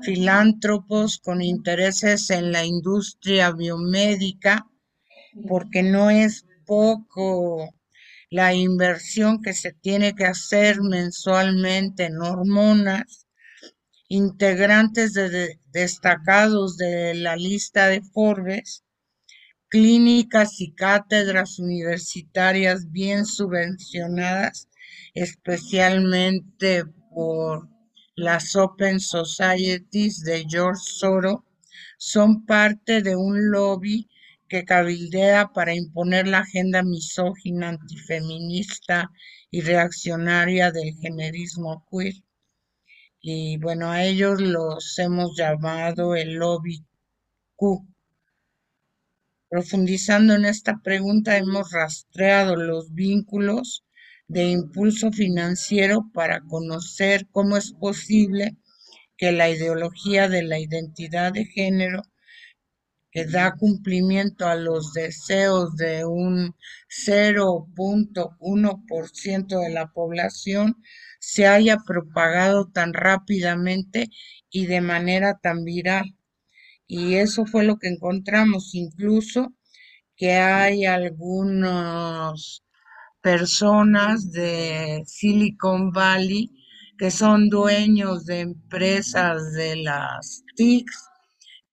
filántropos 0.03 1.19
con 1.19 1.43
intereses 1.43 2.31
en 2.31 2.53
la 2.53 2.65
industria 2.65 3.51
biomédica, 3.51 4.67
porque 5.49 5.83
no 5.83 6.11
es 6.11 6.47
poco 6.65 7.75
la 8.31 8.55
inversión 8.55 9.43
que 9.43 9.53
se 9.53 9.73
tiene 9.73 10.15
que 10.15 10.27
hacer 10.27 10.81
mensualmente 10.81 12.05
en 12.05 12.23
hormonas, 12.23 13.27
integrantes 14.09 15.13
destacados 15.73 16.77
de 16.77 17.15
la 17.15 17.35
lista 17.35 17.89
de 17.89 18.03
Forbes, 18.03 18.85
clínicas 19.71 20.61
y 20.61 20.73
cátedras 20.73 21.59
universitarias 21.59 22.91
bien 22.91 23.25
subvencionadas, 23.25 24.69
especialmente 25.15 26.85
por 27.15 27.69
las 28.17 28.57
Open 28.57 29.01
Societies 29.01 30.23
de 30.25 30.45
George 30.49 30.83
Soros, 30.85 31.41
son 31.99 32.45
parte 32.47 33.01
de 33.03 33.15
un 33.15 33.51
lobby 33.51 34.09
que 34.49 34.65
cabildea 34.65 35.53
para 35.55 35.75
imponer 35.75 36.27
la 36.27 36.39
agenda 36.41 36.83
misógina, 36.83 37.69
antifeminista 37.69 39.11
y 39.51 39.61
reaccionaria 39.61 40.73
del 40.73 40.95
generismo 40.97 41.87
queer. 41.89 42.15
Y 43.21 43.59
bueno, 43.59 43.91
a 43.91 44.05
ellos 44.05 44.41
los 44.41 44.99
hemos 44.99 45.37
llamado 45.37 46.17
el 46.17 46.35
lobby 46.35 46.85
Q. 47.55 47.90
Profundizando 49.51 50.35
en 50.35 50.45
esta 50.45 50.81
pregunta, 50.81 51.37
hemos 51.37 51.73
rastreado 51.73 52.55
los 52.55 52.95
vínculos 52.95 53.85
de 54.29 54.49
impulso 54.49 55.11
financiero 55.11 56.09
para 56.15 56.41
conocer 56.43 57.27
cómo 57.33 57.57
es 57.57 57.73
posible 57.73 58.57
que 59.17 59.33
la 59.33 59.51
ideología 59.51 60.29
de 60.29 60.45
la 60.45 60.61
identidad 60.61 61.33
de 61.33 61.47
género 61.47 62.03
que 63.11 63.27
da 63.27 63.57
cumplimiento 63.57 64.47
a 64.47 64.55
los 64.55 64.93
deseos 64.93 65.75
de 65.75 66.05
un 66.05 66.55
0.1% 66.89 69.61
de 69.61 69.71
la 69.71 69.89
población 69.89 70.77
se 71.19 71.49
haya 71.49 71.79
propagado 71.85 72.71
tan 72.71 72.95
rápidamente 72.95 74.11
y 74.49 74.67
de 74.67 74.81
manera 74.81 75.41
tan 75.43 75.65
viral. 75.65 76.15
Y 76.93 77.15
eso 77.15 77.47
fue 77.47 77.63
lo 77.63 77.79
que 77.79 77.87
encontramos, 77.87 78.75
incluso 78.75 79.55
que 80.17 80.33
hay 80.33 80.87
algunas 80.87 82.65
personas 83.23 84.33
de 84.33 85.05
Silicon 85.07 85.93
Valley 85.93 86.51
que 86.99 87.13
son 87.13 87.49
dueños 87.49 88.27
de 88.27 88.41
empresas 88.41 89.53
de 89.53 89.77
las 89.77 90.43
TICs 90.57 91.07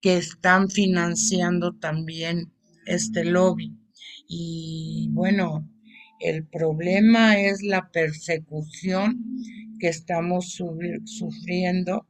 que 0.00 0.18
están 0.18 0.70
financiando 0.70 1.72
también 1.72 2.52
este 2.86 3.24
lobby. 3.24 3.76
Y 4.28 5.08
bueno, 5.10 5.68
el 6.20 6.46
problema 6.46 7.40
es 7.40 7.60
la 7.64 7.90
persecución 7.90 9.20
que 9.80 9.88
estamos 9.88 10.56
sufriendo 11.06 12.06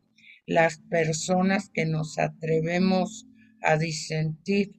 las 0.48 0.78
personas 0.88 1.68
que 1.68 1.84
nos 1.84 2.18
atrevemos 2.18 3.26
a 3.60 3.76
disentir 3.76 4.70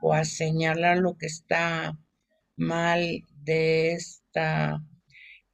o 0.00 0.14
a 0.14 0.24
señalar 0.24 0.98
lo 0.98 1.16
que 1.18 1.26
está 1.26 1.98
mal 2.56 3.24
de 3.42 3.92
esta 3.92 4.80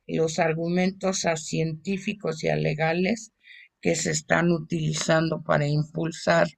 los 0.07 0.39
argumentos 0.39 1.25
científicos 1.37 2.45
y 2.45 2.55
legales 2.55 3.33
que 3.81 3.97
se 3.97 4.11
están 4.11 4.51
utilizando 4.51 5.43
para 5.43 5.67
impulsar 5.67 6.49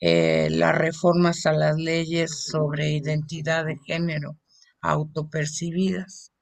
eh, 0.00 0.48
las 0.50 0.76
reformas 0.76 1.46
a 1.46 1.52
las 1.52 1.76
leyes 1.76 2.46
sobre 2.46 2.90
identidad 2.90 3.64
de 3.64 3.76
género 3.86 4.40
autopercibidas. 4.80 6.32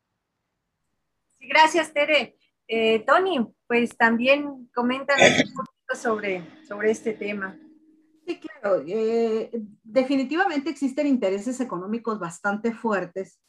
gracias, 1.38 1.92
Tere. 1.92 2.38
Eh, 2.66 3.04
Tony, 3.06 3.55
pues 3.66 3.96
también 3.96 4.68
coméntanos 4.74 5.28
un 5.44 5.54
poquito 5.54 5.94
sobre, 5.96 6.64
sobre 6.66 6.90
este 6.90 7.12
tema. 7.12 7.58
Sí, 8.26 8.40
claro. 8.40 8.82
Eh, 8.86 9.50
definitivamente 9.82 10.70
existen 10.70 11.06
intereses 11.06 11.60
económicos 11.60 12.18
bastante 12.18 12.72
fuertes, 12.72 13.40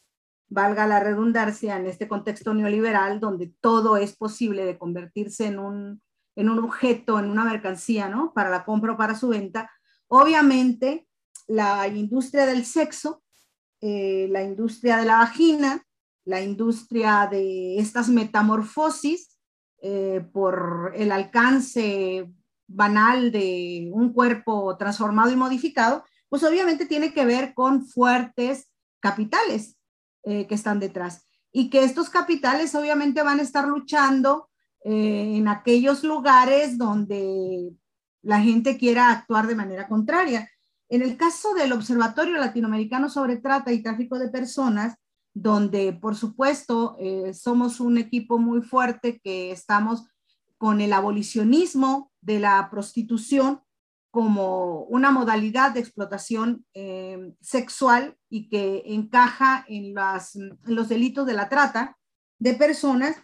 valga 0.50 0.88
la 0.88 1.00
redundancia, 1.00 1.78
en 1.78 1.88
este 1.88 2.08
contexto 2.08 2.54
neoliberal 2.54 3.20
donde 3.20 3.54
todo 3.60 3.98
es 3.98 4.16
posible 4.16 4.66
de 4.66 4.78
convertirse 4.78 5.48
en 5.48 5.60
un, 5.60 6.02
en 6.36 6.50
un 6.50 6.60
objeto, 6.60 7.20
en 7.20 7.30
una 7.30 7.44
mercancía, 7.44 8.08
¿no? 8.08 8.34
Para 8.34 8.50
la 8.50 8.64
compra 8.66 8.94
o 8.94 8.98
para 8.98 9.16
su 9.16 9.30
venta 9.30 9.70
Obviamente, 10.08 11.06
la 11.48 11.88
industria 11.88 12.46
del 12.46 12.66
sexo, 12.66 13.24
eh, 13.82 14.28
la 14.32 14.42
industria 14.42 14.98
de 14.98 15.06
la 15.06 15.18
vagina, 15.18 15.86
la 16.26 16.42
industria 16.42 17.28
de 17.30 17.78
estas 17.78 18.10
metamorfosis 18.10 19.37
eh, 19.82 20.26
por 20.32 20.94
el 20.96 21.12
alcance 21.12 22.32
banal 22.68 23.32
de 23.32 23.90
un 23.94 24.14
cuerpo 24.14 24.76
transformado 24.78 25.32
y 25.32 25.36
modificado, 25.36 26.04
pues 26.30 26.44
obviamente 26.44 26.86
tiene 26.86 27.14
que 27.14 27.26
ver 27.26 27.54
con 27.54 27.86
fuertes 27.86 28.70
capitales 29.00 29.78
eh, 30.24 30.48
que 30.48 30.56
están 30.56 30.80
detrás 30.80 31.28
y 31.52 31.70
que 31.70 31.84
estos 31.84 32.10
capitales 32.10 32.76
obviamente 32.76 33.24
van 33.24 33.40
a 33.40 33.44
estar 33.44 33.68
luchando 33.68 34.50
en 34.90 35.50
aquellos 35.50 36.04
lugares 36.04 36.78
donde 36.78 37.74
la 38.22 38.42
gente 38.42 38.78
quiera 38.78 39.10
actuar 39.10 39.48
de 39.48 39.56
manera 39.56 39.88
contraria. 39.88 40.50
En 40.90 41.02
el 41.02 41.18
caso 41.18 41.54
del 41.54 41.74
Observatorio 41.74 42.38
Latinoamericano 42.38 43.10
sobre 43.10 43.38
Trata 43.38 43.74
y 43.74 43.82
Tráfico 43.82 44.18
de 44.20 44.30
Personas, 44.30 44.96
donde 45.42 45.94
por 45.94 46.16
supuesto 46.16 46.96
eh, 47.00 47.34
somos 47.34 47.80
un 47.80 47.98
equipo 47.98 48.40
muy 48.40 48.62
fuerte 48.62 49.20
que 49.24 49.52
estamos 49.52 50.08
con 50.58 50.82
el 50.82 50.94
abolicionismo 50.94 52.12
de 52.22 52.40
la 52.40 52.70
prostitución 52.72 53.62
como 54.10 54.82
una 54.86 55.12
modalidad 55.12 55.74
de 55.74 55.80
explotación 55.80 56.66
eh, 56.74 57.34
sexual 57.40 58.18
y 58.30 58.50
que 58.50 58.82
encaja 58.88 59.64
en, 59.68 59.94
los 60.64 60.90
delitos 60.90 61.28
de 61.28 61.34
la 61.34 61.50
trata 61.50 62.00
de 62.40 62.56
personas, 62.56 63.16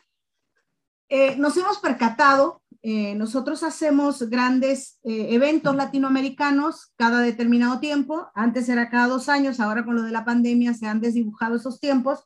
eh, 1.10 1.36
nos 1.38 1.58
hemos 1.58 1.80
percatado 1.80 2.62
eh, 2.86 3.16
nosotros 3.16 3.64
hacemos 3.64 4.30
grandes 4.30 5.00
eh, 5.04 5.28
eventos 5.30 5.74
latinoamericanos 5.74 6.92
cada 6.98 7.22
determinado 7.22 7.80
tiempo. 7.80 8.28
Antes 8.36 8.68
era 8.68 8.90
cada 8.90 9.08
dos 9.08 9.30
años, 9.30 9.62
ahora 9.62 9.86
con 9.86 9.96
lo 9.96 10.02
de 10.02 10.12
la 10.12 10.26
pandemia 10.26 10.74
se 10.74 10.88
han 10.88 11.00
desdibujado 11.00 11.56
esos 11.56 11.80
tiempos. 11.80 12.26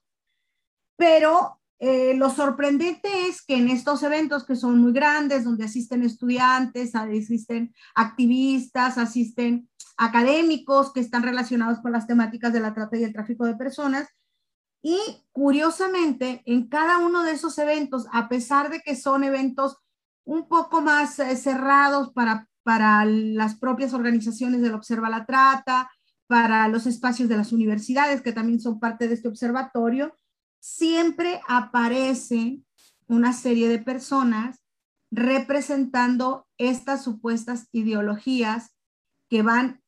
Pero 0.98 1.62
eh, 1.78 2.16
lo 2.16 2.32
sorprendente 2.32 3.28
es 3.28 3.46
que 3.46 3.56
en 3.56 3.70
estos 3.70 4.02
eventos 4.02 4.46
que 4.46 4.56
son 4.56 4.80
muy 4.80 4.94
grandes, 4.94 5.44
donde 5.44 5.66
asisten 5.66 6.02
estudiantes, 6.02 6.96
asisten 6.96 7.76
activistas, 7.94 8.98
asisten 8.98 9.70
académicos 9.96 10.92
que 10.92 11.02
están 11.02 11.22
relacionados 11.22 11.82
con 11.82 11.92
las 11.92 12.08
temáticas 12.08 12.52
de 12.52 12.62
la 12.62 12.74
trata 12.74 12.98
y 12.98 13.04
el 13.04 13.14
tráfico 13.14 13.46
de 13.46 13.56
personas, 13.56 14.08
y 14.82 14.98
curiosamente, 15.32 16.42
en 16.46 16.68
cada 16.68 17.00
uno 17.00 17.24
de 17.24 17.34
esos 17.34 17.58
eventos, 17.60 18.08
a 18.12 18.30
pesar 18.30 18.70
de 18.70 18.80
que 18.80 18.96
son 18.96 19.24
eventos 19.24 19.78
un 20.28 20.48
poco 20.50 20.82
más 20.82 21.20
eh, 21.20 21.36
cerrados 21.38 22.12
para, 22.12 22.48
para 22.64 23.06
las 23.06 23.56
propias 23.56 23.94
organizaciones 23.94 24.62
del 24.62 24.74
Observa 24.74 25.10
la 25.10 25.26
Trata, 25.26 25.90
para 26.28 26.68
los 26.68 26.86
espacios 26.86 27.30
de 27.30 27.38
las 27.38 27.54
universidades, 27.54 28.22
que 28.22 28.34
también 28.34 28.60
son 28.60 28.80
parte 28.80 29.08
de 29.08 29.14
este 29.14 29.30
observatorio, 29.30 30.14
siempre 30.60 31.40
aparece 31.48 32.60
una 33.08 33.32
serie 33.32 33.70
de 33.70 33.80
personas 33.80 34.60
representando 35.10 36.46
estas 36.58 37.06
supuestas 37.06 37.70
ideologías 37.72 38.76
que 39.30 39.42
van, 39.44 39.82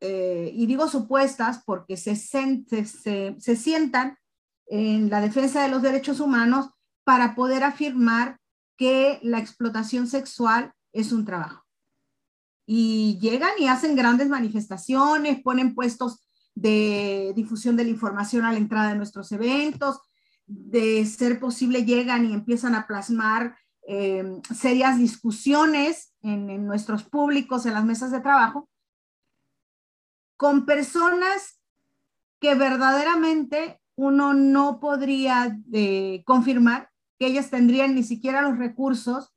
eh, 0.00 0.50
y 0.52 0.66
digo 0.66 0.88
supuestas 0.88 1.62
porque 1.64 1.96
se, 1.96 2.16
se, 2.16 2.66
se 2.66 3.56
sientan 3.56 4.18
en 4.66 5.08
la 5.08 5.22
defensa 5.22 5.62
de 5.62 5.70
los 5.70 5.80
derechos 5.80 6.20
humanos 6.20 6.68
para 7.04 7.34
poder 7.34 7.64
afirmar 7.64 8.38
que 8.78 9.18
la 9.22 9.40
explotación 9.40 10.06
sexual 10.06 10.72
es 10.92 11.12
un 11.12 11.26
trabajo. 11.26 11.66
Y 12.64 13.18
llegan 13.20 13.50
y 13.58 13.66
hacen 13.66 13.96
grandes 13.96 14.28
manifestaciones, 14.28 15.42
ponen 15.42 15.74
puestos 15.74 16.20
de 16.54 17.32
difusión 17.34 17.76
de 17.76 17.84
la 17.84 17.90
información 17.90 18.44
a 18.44 18.52
la 18.52 18.58
entrada 18.58 18.90
de 18.90 18.96
nuestros 18.96 19.32
eventos, 19.32 20.00
de 20.46 21.04
ser 21.04 21.40
posible 21.40 21.84
llegan 21.84 22.24
y 22.24 22.32
empiezan 22.32 22.74
a 22.74 22.86
plasmar 22.86 23.56
eh, 23.86 24.40
serias 24.54 24.98
discusiones 24.98 26.14
en, 26.22 26.64
nuestros 26.66 27.04
públicos, 27.04 27.66
en 27.66 27.74
las 27.74 27.84
mesas 27.84 28.12
de 28.12 28.20
trabajo, 28.20 28.68
con 30.36 30.66
personas 30.66 31.60
que 32.40 32.54
verdaderamente 32.54 33.80
uno 33.96 34.34
no 34.34 34.78
podría 34.78 35.58
eh, 35.72 36.22
confirmar 36.24 36.90
que 37.18 37.26
ellas 37.26 37.50
tendrían 37.50 37.94
ni 37.94 38.02
siquiera 38.02 38.42
los 38.42 38.58
recursos, 38.58 39.34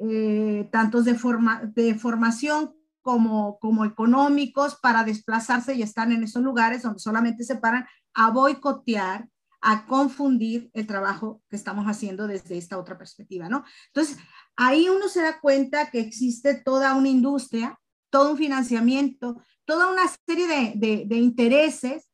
eh, 0.00 0.68
tantos 0.72 1.04
de, 1.04 1.14
forma, 1.14 1.62
de 1.74 1.94
formación 1.94 2.74
como, 3.02 3.58
como 3.58 3.84
económicos, 3.84 4.76
para 4.76 5.04
desplazarse 5.04 5.74
y 5.74 5.82
estar 5.82 6.10
en 6.10 6.22
esos 6.22 6.42
lugares 6.42 6.82
donde 6.82 7.00
solamente 7.00 7.44
se 7.44 7.56
paran 7.56 7.86
a 8.14 8.30
boicotear, 8.30 9.28
a 9.62 9.86
confundir 9.86 10.70
el 10.72 10.86
trabajo 10.86 11.42
que 11.50 11.56
estamos 11.56 11.84
haciendo 11.86 12.26
desde 12.26 12.56
esta 12.56 12.78
otra 12.78 12.96
perspectiva, 12.96 13.48
¿no? 13.48 13.64
Entonces, 13.88 14.16
ahí 14.56 14.88
uno 14.88 15.08
se 15.08 15.20
da 15.20 15.38
cuenta 15.38 15.90
que 15.90 16.00
existe 16.00 16.54
toda 16.54 16.94
una 16.94 17.08
industria, 17.08 17.78
todo 18.08 18.32
un 18.32 18.38
financiamiento, 18.38 19.42
toda 19.66 19.90
una 19.90 20.02
serie 20.26 20.74
de, 20.74 21.04
de, 21.06 21.16
intereses 21.16 22.10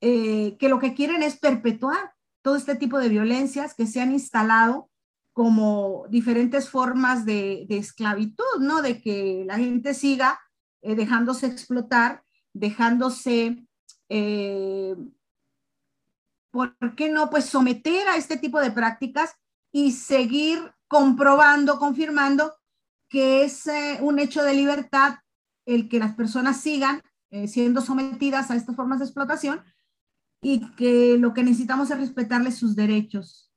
eh, 0.00 0.56
que 0.58 0.68
lo 0.68 0.78
que 0.78 0.94
quieren 0.94 1.22
es 1.22 1.38
perpetuar 1.38 2.13
todo 2.44 2.56
este 2.56 2.76
tipo 2.76 2.98
de 2.98 3.08
violencias 3.08 3.72
que 3.72 3.86
se 3.86 4.02
han 4.02 4.12
instalado 4.12 4.90
como 5.32 6.04
diferentes 6.10 6.68
formas 6.68 7.24
de, 7.24 7.66
esclavitud, 7.70 8.60
¿no? 8.60 8.82
De 8.82 9.00
que 9.00 9.44
la 9.46 9.56
gente 9.56 9.94
siga 9.94 10.38
eh, 10.82 10.94
dejándose 10.94 11.46
explotar, 11.46 12.22
dejándose 12.52 13.66
eh, 14.10 14.94
¿por 16.50 16.76
qué 16.94 17.08
no? 17.08 17.30
Pues 17.30 17.46
someter 17.46 18.06
a 18.08 18.16
este 18.16 18.36
tipo 18.36 18.60
de 18.60 18.70
prácticas 18.70 19.34
y 19.72 19.92
seguir 19.92 20.74
comprobando, 20.86 21.78
confirmando 21.78 22.54
que 23.08 23.44
es 23.44 23.66
eh, 23.68 23.98
un 24.02 24.18
hecho 24.18 24.44
de 24.44 24.52
libertad 24.52 25.14
el 25.64 25.88
que 25.88 25.98
las 25.98 26.14
personas 26.14 26.60
sigan 26.60 27.02
eh, 27.30 27.48
siendo 27.48 27.80
sometidas 27.80 28.50
a 28.50 28.54
estas 28.54 28.76
formas 28.76 28.98
de 28.98 29.06
explotación 29.06 29.64
y 30.44 30.60
que 30.76 31.16
lo 31.18 31.32
que 31.32 31.42
necesitamos 31.42 31.90
es 31.90 31.98
respetarles 31.98 32.58
sus 32.58 32.76
derechos 32.76 33.50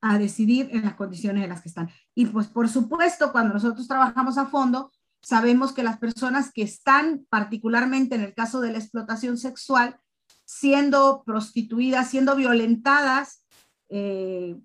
a 0.00 0.18
decidir 0.18 0.70
en 0.72 0.82
las 0.82 0.94
condiciones 0.94 1.44
en 1.44 1.50
las 1.50 1.60
que 1.60 1.68
están. 1.68 1.90
Y 2.14 2.24
pues 2.24 2.46
por 2.46 2.70
supuesto, 2.70 3.30
cuando 3.32 3.52
nosotros 3.52 3.86
trabajamos 3.86 4.38
a 4.38 4.46
fondo, 4.46 4.90
sabemos 5.20 5.72
que 5.72 5.82
las 5.82 5.98
personas 5.98 6.50
que 6.50 6.62
están 6.62 7.26
particularmente 7.28 8.14
en 8.14 8.22
el 8.22 8.34
caso 8.34 8.62
de 8.62 8.72
la 8.72 8.78
explotación 8.78 9.36
sexual, 9.36 10.00
siendo 10.46 11.22
prostituidas, 11.24 12.08
siendo 12.08 12.34
violentadas 12.34 13.44
eh, 13.90 14.58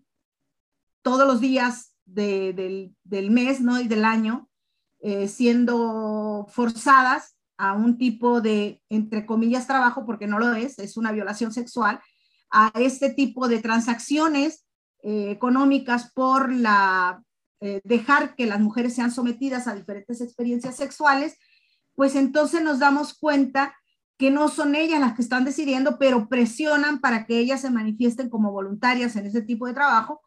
todos 1.01 1.27
los 1.27 1.41
días 1.41 1.93
del, 2.05 2.95
mes 3.29 3.59
¿no? 3.59 3.81
y 3.81 3.89
del 3.89 4.05
año, 4.05 4.49
eh, 5.01 5.27
siendo 5.27 6.47
forzadas 6.49 7.36
a 7.57 7.73
un 7.73 7.97
tipo 7.97 8.41
de, 8.41 8.81
entre 8.89 9.25
comillas, 9.25 9.67
trabajo, 9.67 10.05
porque 10.05 10.27
no 10.27 10.39
lo 10.39 10.53
es, 10.53 10.79
es 10.79 10.97
una 10.97 11.11
violación 11.11 11.51
sexual, 11.51 11.99
a 12.49 12.71
este 12.75 13.09
tipo 13.09 13.47
de 13.47 13.59
transacciones 13.59 14.65
eh, 15.03 15.31
económicas 15.31 16.11
por 16.13 16.51
la 16.51 17.23
dejar 17.83 18.35
que 18.35 18.45
las 18.45 18.59
mujeres 18.59 18.93
sean 18.93 19.09
sometidas 19.09 19.67
a 19.67 19.73
diferentes 19.73 20.21
experiencias 20.21 20.75
sexuales, 20.75 21.39
pues 21.95 22.15
entonces 22.15 22.61
nos 22.61 22.77
damos 22.77 23.17
cuenta 23.17 23.73
que 24.17 24.31
no 24.31 24.49
son 24.49 24.75
ellas 24.75 24.99
las 24.99 25.13
que 25.13 25.21
están 25.21 25.45
decidiendo, 25.45 25.97
pero 25.99 26.27
presionan 26.27 26.99
para 26.99 27.25
que 27.25 27.39
ellas 27.39 27.61
se 27.61 27.69
manifiesten 27.69 28.29
como 28.29 28.51
voluntarias 28.51 29.15
en 29.15 29.27
ese 29.27 29.41
tipo 29.41 29.67
de 29.67 29.73
trabajo. 29.73 30.21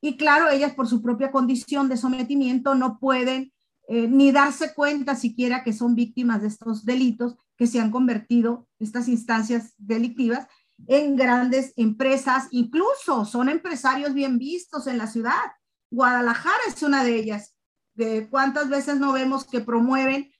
Y 0.00 0.16
claro, 0.16 0.50
ellas 0.50 0.74
por 0.74 0.88
su 0.88 1.02
propia 1.02 1.30
condición 1.30 1.88
de 1.88 1.96
sometimiento 1.96 2.74
no 2.74 2.98
pueden 2.98 3.52
eh, 3.90 4.06
ni 4.06 4.32
darse 4.32 4.74
cuenta 4.74 5.16
siquiera 5.16 5.64
que 5.64 5.72
son 5.72 5.94
víctimas 5.94 6.42
de 6.42 6.48
estos 6.48 6.84
delitos 6.84 7.36
que 7.56 7.66
se 7.66 7.80
han 7.80 7.90
convertido, 7.90 8.68
estas 8.78 9.08
instancias 9.08 9.72
delictivas, 9.78 10.46
en 10.86 11.16
grandes 11.16 11.72
empresas, 11.76 12.48
incluso 12.50 13.24
son 13.24 13.48
empresarios 13.48 14.12
bien 14.12 14.38
vistos 14.38 14.86
en 14.86 14.98
la 14.98 15.06
ciudad. 15.06 15.52
Guadalajara 15.90 16.60
es 16.68 16.82
una 16.82 17.02
de 17.02 17.16
ellas. 17.16 17.56
De 17.94 18.28
¿Cuántas 18.28 18.68
veces 18.68 19.00
no 19.00 19.12
vemos 19.12 19.44
que 19.44 19.60
promueven 19.60 20.30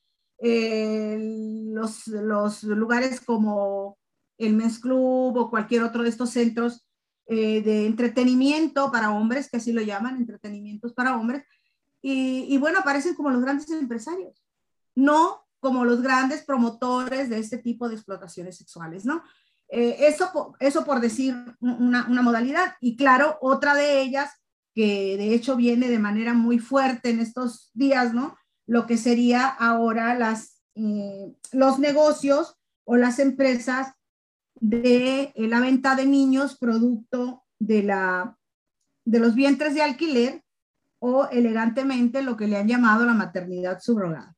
eh, 0.41 1.19
los, 1.73 2.07
los, 2.07 2.63
lugares 2.63 3.21
como 3.21 3.99
el 4.37 4.53
Men's 4.53 4.79
Club 4.79 5.37
o 5.37 5.51
cualquier 5.51 5.83
otro 5.83 6.03
de 6.03 6.11
estos 6.11 6.31
centros 6.31 6.87
eh, 7.27 7.63
de 7.63 7.87
entretenimiento 7.87 8.93
para 8.93 9.11
hombres, 9.11 9.51
que 9.51 9.57
así 9.57 9.73
lo 9.73 9.83
llaman, 9.83 10.17
entretenimientos 10.17 10.93
para 10.93 11.17
hombres, 11.17 11.45
y, 12.01 12.57
bueno, 12.59 12.79
aparecen 12.79 13.15
como 13.15 13.31
los 13.31 13.43
grandes 13.43 13.71
empresarios, 13.71 14.45
no 14.95 15.47
como 15.61 15.85
los 15.85 16.01
grandes 16.01 16.45
promotores 16.45 17.29
de 17.29 17.39
este 17.39 17.59
tipo 17.59 17.89
de 17.89 17.97
explotaciones 17.97 18.57
sexuales, 18.57 19.05
¿no? 19.05 19.23
Eh, 19.71 19.97
eso, 20.07 20.55
eso 20.61 20.85
por 20.85 21.01
decir 21.01 21.35
una, 21.61 22.07
una 22.09 22.23
modalidad. 22.23 22.77
Y 22.81 22.97
claro, 22.97 23.37
otra 23.41 23.75
de 23.75 24.01
ellas, 24.01 24.31
que 24.75 25.17
de 25.17 25.35
hecho 25.35 25.57
viene 25.57 25.89
de 25.89 25.99
manera 25.99 26.33
muy 26.33 26.59
fuerte 26.59 27.11
en 27.11 27.21
estos 27.21 27.71
días, 27.75 28.15
¿no? 28.15 28.37
lo 28.69 28.87
que 28.87 28.99
sería 28.99 29.49
ahora 29.49 30.15
las, 30.15 30.63
eh, 30.75 31.35
los 31.53 31.79
negocios 31.79 32.57
o 32.85 32.97
las 32.97 33.19
empresas 33.19 33.95
de 34.61 35.33
eh, 35.35 35.49
la 35.49 35.61
venta 35.61 35.97
de 35.97 36.05
niños 36.05 36.59
producto 36.59 37.45
de, 37.59 37.83
la, 37.83 38.37
de 39.07 39.21
los 39.21 39.35
vientres 39.35 39.75
de 39.75 39.83
alquiler 39.83 40.45
o 41.01 41.29
elegantemente 41.31 42.23
lo 42.23 42.37
que 42.37 42.47
le 42.47 42.57
han 42.57 42.69
llamado 42.69 43.05
la 43.05 43.15
maternidad 43.15 43.81
subrogada, 43.81 44.35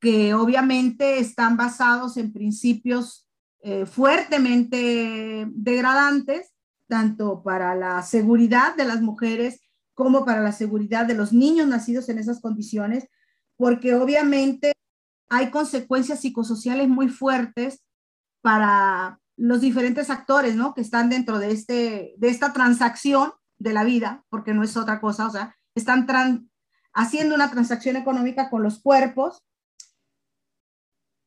que 0.00 0.34
obviamente 0.34 1.18
están 1.18 1.56
basados 1.56 2.16
en 2.16 2.32
principios 2.32 3.28
eh, 3.62 3.86
fuertemente 3.86 5.46
degradantes, 5.50 6.52
tanto 6.88 7.42
para 7.42 7.74
la 7.74 8.02
seguridad 8.02 8.74
de 8.74 8.84
las 8.84 9.00
mujeres 9.02 9.60
como 9.94 10.24
para 10.24 10.40
la 10.40 10.52
seguridad 10.52 11.06
de 11.06 11.14
los 11.14 11.32
niños 11.32 11.68
nacidos 11.68 12.08
en 12.08 12.18
esas 12.18 12.40
condiciones, 12.40 13.06
porque 13.56 13.94
obviamente 13.94 14.72
hay 15.28 15.50
consecuencias 15.50 16.20
psicosociales 16.20 16.88
muy 16.88 17.08
fuertes 17.08 17.84
para 18.40 19.20
los 19.36 19.60
diferentes 19.60 20.10
actores, 20.10 20.56
¿no? 20.56 20.74
Que 20.74 20.80
están 20.80 21.08
dentro 21.08 21.38
de, 21.38 21.52
este, 21.52 22.14
de 22.16 22.28
esta 22.28 22.52
transacción 22.52 23.32
de 23.58 23.72
la 23.72 23.84
vida, 23.84 24.24
porque 24.28 24.54
no 24.54 24.64
es 24.64 24.76
otra 24.76 25.00
cosa, 25.00 25.26
o 25.26 25.30
sea, 25.30 25.54
están 25.74 26.50
haciendo 26.92 27.34
una 27.34 27.50
transacción 27.50 27.96
económica 27.96 28.50
con 28.50 28.62
los 28.62 28.80
cuerpos 28.80 29.42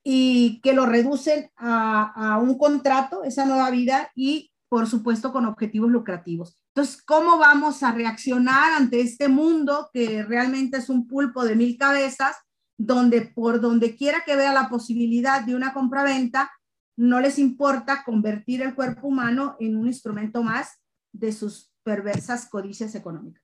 y 0.03 0.59
que 0.61 0.73
lo 0.73 0.85
reducen 0.85 1.49
a, 1.55 2.37
un 2.41 2.57
contrato, 2.57 3.23
esa 3.23 3.45
nueva 3.45 3.69
vida, 3.71 4.11
y 4.15 4.51
por 4.67 4.87
supuesto 4.87 5.31
con 5.31 5.45
objetivos 5.45 5.89
lucrativos. 5.89 6.57
Entonces, 6.75 7.01
¿cómo 7.03 7.37
vamos 7.37 7.83
a 7.83 7.91
reaccionar 7.91 8.73
ante 8.73 9.01
este 9.01 9.29
mundo 9.29 9.89
que 9.93 10.23
realmente 10.23 10.77
es 10.77 10.89
un 10.89 11.07
pulpo 11.07 11.45
de 11.45 11.55
mil 11.55 11.77
cabezas, 11.77 12.35
donde 12.77 13.21
por 13.21 13.61
donde 13.61 13.95
quiera 13.95 14.23
que 14.25 14.35
vea 14.35 14.51
la 14.51 14.67
posibilidad 14.67 15.43
de 15.43 15.55
una 15.55 15.73
compraventa, 15.73 16.51
no 16.97 17.19
les 17.19 17.39
importa 17.39 18.03
convertir 18.03 18.61
el 18.61 18.75
cuerpo 18.75 19.07
humano 19.07 19.55
en 19.59 19.77
un 19.77 19.87
instrumento 19.87 20.43
más 20.43 20.79
de 21.13 21.31
sus 21.31 21.71
perversas 21.83 22.49
codicias 22.49 22.95
económicas? 22.95 23.42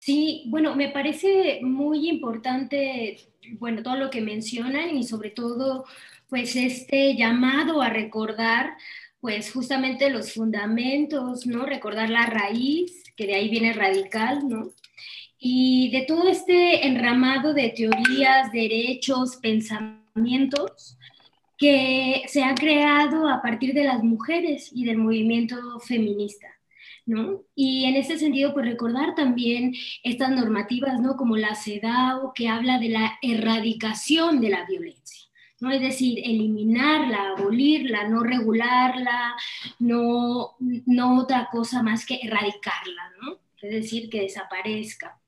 Sí, 0.00 0.44
bueno, 0.48 0.74
me 0.76 0.88
parece 0.88 1.60
muy 1.62 2.08
importante, 2.08 3.18
bueno, 3.58 3.82
todo 3.82 3.96
lo 3.96 4.10
que 4.10 4.22
mencionan 4.22 4.96
y 4.96 5.04
sobre 5.04 5.30
todo, 5.30 5.84
pues 6.28 6.56
este 6.56 7.16
llamado 7.16 7.82
a 7.82 7.90
recordar 7.90 8.76
pues 9.20 9.52
justamente 9.52 10.08
los 10.10 10.32
fundamentos, 10.32 11.46
¿no? 11.46 11.66
Recordar 11.66 12.08
la 12.08 12.26
raíz, 12.26 13.04
que 13.16 13.26
de 13.26 13.34
ahí 13.34 13.50
viene 13.50 13.74
radical, 13.74 14.48
¿no? 14.48 14.72
Y 15.38 15.90
de 15.90 16.02
todo 16.02 16.28
este 16.28 16.86
enramado 16.86 17.52
de 17.54 17.68
teorías, 17.70 18.50
derechos, 18.52 19.36
pensamientos 19.36 20.96
que 21.58 22.22
se 22.28 22.42
han 22.42 22.56
creado 22.56 23.28
a 23.28 23.42
partir 23.42 23.74
de 23.74 23.84
las 23.84 24.02
mujeres 24.02 24.70
y 24.74 24.84
del 24.86 24.96
movimiento 24.96 25.56
feminista. 25.80 26.59
¿No? 27.06 27.42
Y 27.54 27.86
en 27.86 27.96
ese 27.96 28.18
sentido, 28.18 28.52
pues 28.52 28.66
recordar 28.66 29.14
también 29.14 29.74
estas 30.04 30.30
normativas, 30.30 31.00
¿no? 31.00 31.16
Como 31.16 31.36
la 31.36 31.54
CEDAW, 31.54 32.32
que 32.34 32.48
habla 32.48 32.78
de 32.78 32.90
la 32.90 33.18
erradicación 33.22 34.40
de 34.40 34.50
la 34.50 34.64
violencia. 34.66 35.20
¿no? 35.60 35.70
Es 35.70 35.80
decir, 35.80 36.18
eliminarla, 36.24 37.34
abolirla, 37.36 38.08
no 38.08 38.22
regularla, 38.22 39.34
no, 39.78 40.56
no 40.58 41.20
otra 41.20 41.48
cosa 41.52 41.82
más 41.82 42.06
que 42.06 42.18
erradicarla, 42.22 43.12
¿no? 43.20 43.38
Es 43.60 43.70
decir, 43.70 44.08
que 44.08 44.22
desaparezca. 44.22 45.19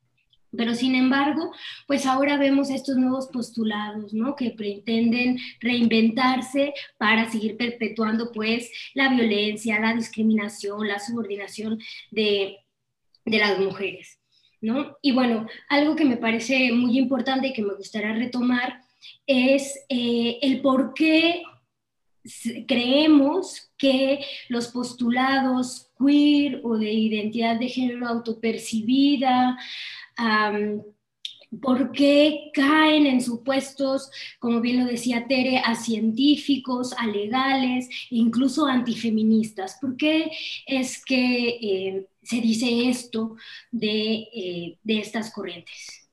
Pero 0.56 0.74
sin 0.74 0.94
embargo, 0.94 1.52
pues 1.86 2.04
ahora 2.04 2.36
vemos 2.36 2.70
estos 2.70 2.96
nuevos 2.96 3.28
postulados, 3.28 4.12
¿no? 4.12 4.36
Que 4.36 4.50
pretenden 4.50 5.38
reinventarse 5.60 6.74
para 6.98 7.30
seguir 7.30 7.56
perpetuando 7.56 8.32
pues 8.32 8.70
la 8.94 9.08
violencia, 9.08 9.80
la 9.80 9.94
discriminación, 9.94 10.86
la 10.86 10.98
subordinación 10.98 11.78
de, 12.10 12.58
las 13.24 13.58
mujeres, 13.58 14.18
¿no? 14.60 14.96
Y 15.00 15.12
bueno, 15.12 15.46
algo 15.68 15.96
que 15.96 16.04
me 16.04 16.16
parece 16.16 16.72
muy 16.72 16.98
importante 16.98 17.48
y 17.48 17.52
que 17.52 17.62
me 17.62 17.74
gustaría 17.74 18.12
retomar 18.12 18.80
es 19.26 19.84
eh, 19.88 20.38
el 20.42 20.60
por 20.60 20.92
qué 20.92 21.42
creemos 22.66 23.72
que 23.76 24.20
los 24.48 24.68
postulados 24.68 25.90
queer 25.98 26.60
o 26.62 26.78
de 26.78 26.92
identidad 26.92 27.58
de 27.58 27.68
género 27.68 28.06
autopercibida, 28.06 29.58
¿Por 31.60 31.92
qué 31.92 32.50
caen 32.54 33.06
en 33.06 33.20
supuestos, 33.20 34.10
como 34.38 34.62
bien 34.62 34.84
lo 34.84 34.90
decía 34.90 35.26
Tere, 35.26 35.58
a 35.58 35.74
científicos, 35.74 36.94
a 36.96 37.06
legales, 37.06 37.90
incluso 38.08 38.66
antifeministas? 38.66 39.76
¿Por 39.78 39.98
qué 39.98 40.30
es 40.66 41.04
que 41.04 41.48
eh, 41.48 42.06
se 42.22 42.40
dice 42.40 42.88
esto 42.88 43.36
de, 43.70 44.28
eh, 44.34 44.78
estas 44.86 45.30
corrientes? 45.30 46.08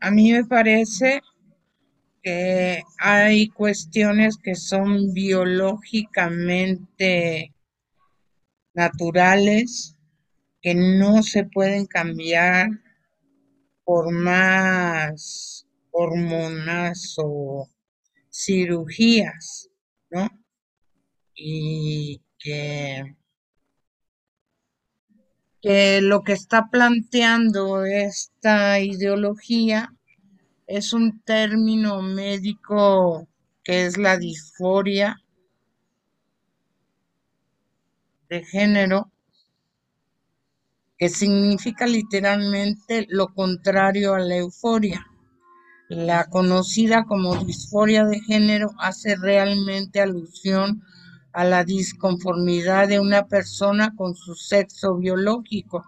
a, 0.00 0.10
mí 0.10 0.32
me 0.32 0.44
parece 0.44 1.20
que 2.22 2.82
hay 2.98 3.48
cuestiones 3.48 4.36
que 4.36 4.56
son 4.56 5.14
biológicamente 5.14 7.54
naturales, 8.74 9.96
que 10.60 10.74
no 10.74 11.22
se 11.22 11.44
pueden 11.44 11.86
cambiar 11.86 12.68
por 13.84 14.12
más 14.12 15.66
hormonas 15.90 17.16
o 17.18 17.68
cirugías, 18.30 19.68
¿no? 20.10 20.28
Y 21.34 22.20
que, 22.38 23.16
lo 26.02 26.22
que 26.22 26.32
está 26.32 26.68
planteando 26.70 27.84
esta 27.84 28.80
ideología 28.80 29.92
es 30.66 30.92
un 30.92 31.20
término 31.22 32.02
médico 32.02 33.28
que 33.64 33.86
es 33.86 33.98
la 33.98 34.16
disforia 34.16 35.16
de 38.28 38.44
género 38.44 39.10
que 41.00 41.08
significa 41.08 41.86
literalmente 41.86 43.06
lo 43.08 43.32
contrario 43.32 44.12
a 44.12 44.18
la 44.18 44.36
euforia. 44.36 45.06
La 45.88 46.26
conocida 46.26 47.04
como 47.06 47.42
disforia 47.42 48.04
de 48.04 48.20
género 48.20 48.72
hace 48.78 49.16
realmente 49.16 50.02
alusión 50.02 50.82
a 51.32 51.44
la 51.44 51.64
disconformidad 51.64 52.86
de 52.86 53.00
una 53.00 53.26
persona 53.28 53.94
con 53.96 54.14
su 54.14 54.34
sexo 54.34 54.98
biológico. 54.98 55.86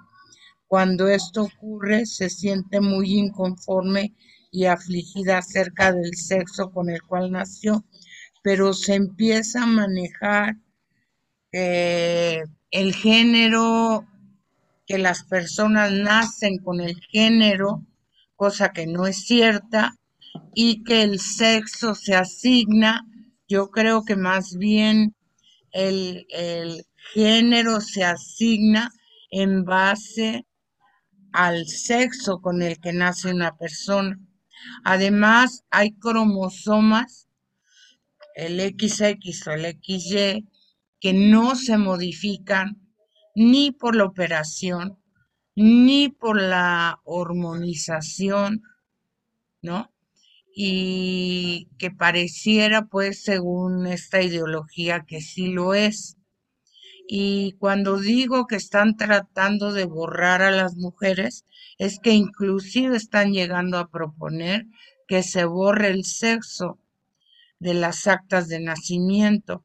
Cuando 0.67 1.09
esto 1.09 1.43
ocurre, 1.43 2.07
se 2.07 2.31
siente 2.31 2.81
muy 2.81 3.13
inconforme 3.13 4.15
y 4.51 4.65
afligida 4.65 5.37
acerca 5.37 5.93
del 5.93 6.15
sexo 6.15 6.71
con 6.71 6.89
el 6.89 7.03
cual 7.03 7.31
nació, 7.31 7.85
pero 8.43 8.73
se 8.73 8.95
empieza 8.95 9.65
a 9.65 9.67
manejar 9.67 10.57
eh, 11.53 12.45
el 12.71 12.95
género 12.95 14.07
que 14.87 14.99
las 14.99 15.25
personas 15.25 15.93
nacen 15.93 16.59
con 16.59 16.81
el 16.81 16.97
género, 17.11 17.87
cosa 18.37 18.73
que 18.73 18.87
no 18.87 19.07
es 19.07 19.25
cierta, 19.25 19.95
y 20.55 20.83
que 20.85 21.03
el 21.03 21.21
sexo 21.21 21.95
se 21.95 22.15
asigna, 22.15 23.07
yo 23.49 23.71
creo 23.71 24.05
que 24.05 24.17
más 24.17 24.57
bien 24.57 25.15
el, 25.73 26.27
el 26.31 26.87
género 27.13 27.81
se 27.81 28.05
asigna 28.05 28.91
en 29.31 29.65
base 29.65 30.47
al 31.33 31.67
sexo 31.67 32.41
con 32.41 32.63
el 32.63 32.79
que 32.79 32.93
nace 32.93 33.31
una 33.31 33.57
persona. 33.57 34.19
Además, 34.85 35.65
hay 35.71 35.93
cromosomas, 35.93 37.29
el 38.35 38.61
XX 38.61 39.47
o 39.47 39.51
el 39.53 39.79
XY, 39.83 40.49
que 41.01 41.13
no 41.13 41.57
se 41.57 41.79
modifican 41.79 42.82
ni 43.35 43.73
por 43.73 43.97
la 43.97 44.05
operación, 44.05 44.99
ni 45.55 46.09
por 46.09 46.41
la 46.41 47.01
hormonización, 47.05 48.63
¿no? 49.63 49.91
Y 50.55 51.69
que 51.79 51.91
pareciera, 51.91 52.87
pues, 52.87 53.23
según 53.23 53.87
esta 53.87 54.23
ideología, 54.23 55.05
que 55.07 55.21
sí 55.21 55.49
lo 55.49 55.75
es. 55.75 56.17
Y 57.09 57.53
cuando 57.59 57.99
digo 57.99 58.47
que 58.47 58.57
están 58.57 58.97
tratando 58.97 59.73
de 59.73 59.85
borrar 59.85 60.43
a 60.43 60.51
las 60.51 60.77
mujeres, 60.77 61.45
es 61.79 61.99
que 61.99 62.13
inclusive 62.13 62.97
están 62.97 63.33
llegando 63.33 63.79
a 63.79 63.91
proponer 63.91 64.67
que 65.09 65.23
se 65.23 65.45
borre 65.45 65.89
el 65.89 66.05
sexo 66.05 66.79
de 67.59 67.75
las 67.75 68.07
actas 68.07 68.49
de 68.49 68.61
nacimiento 68.61 69.65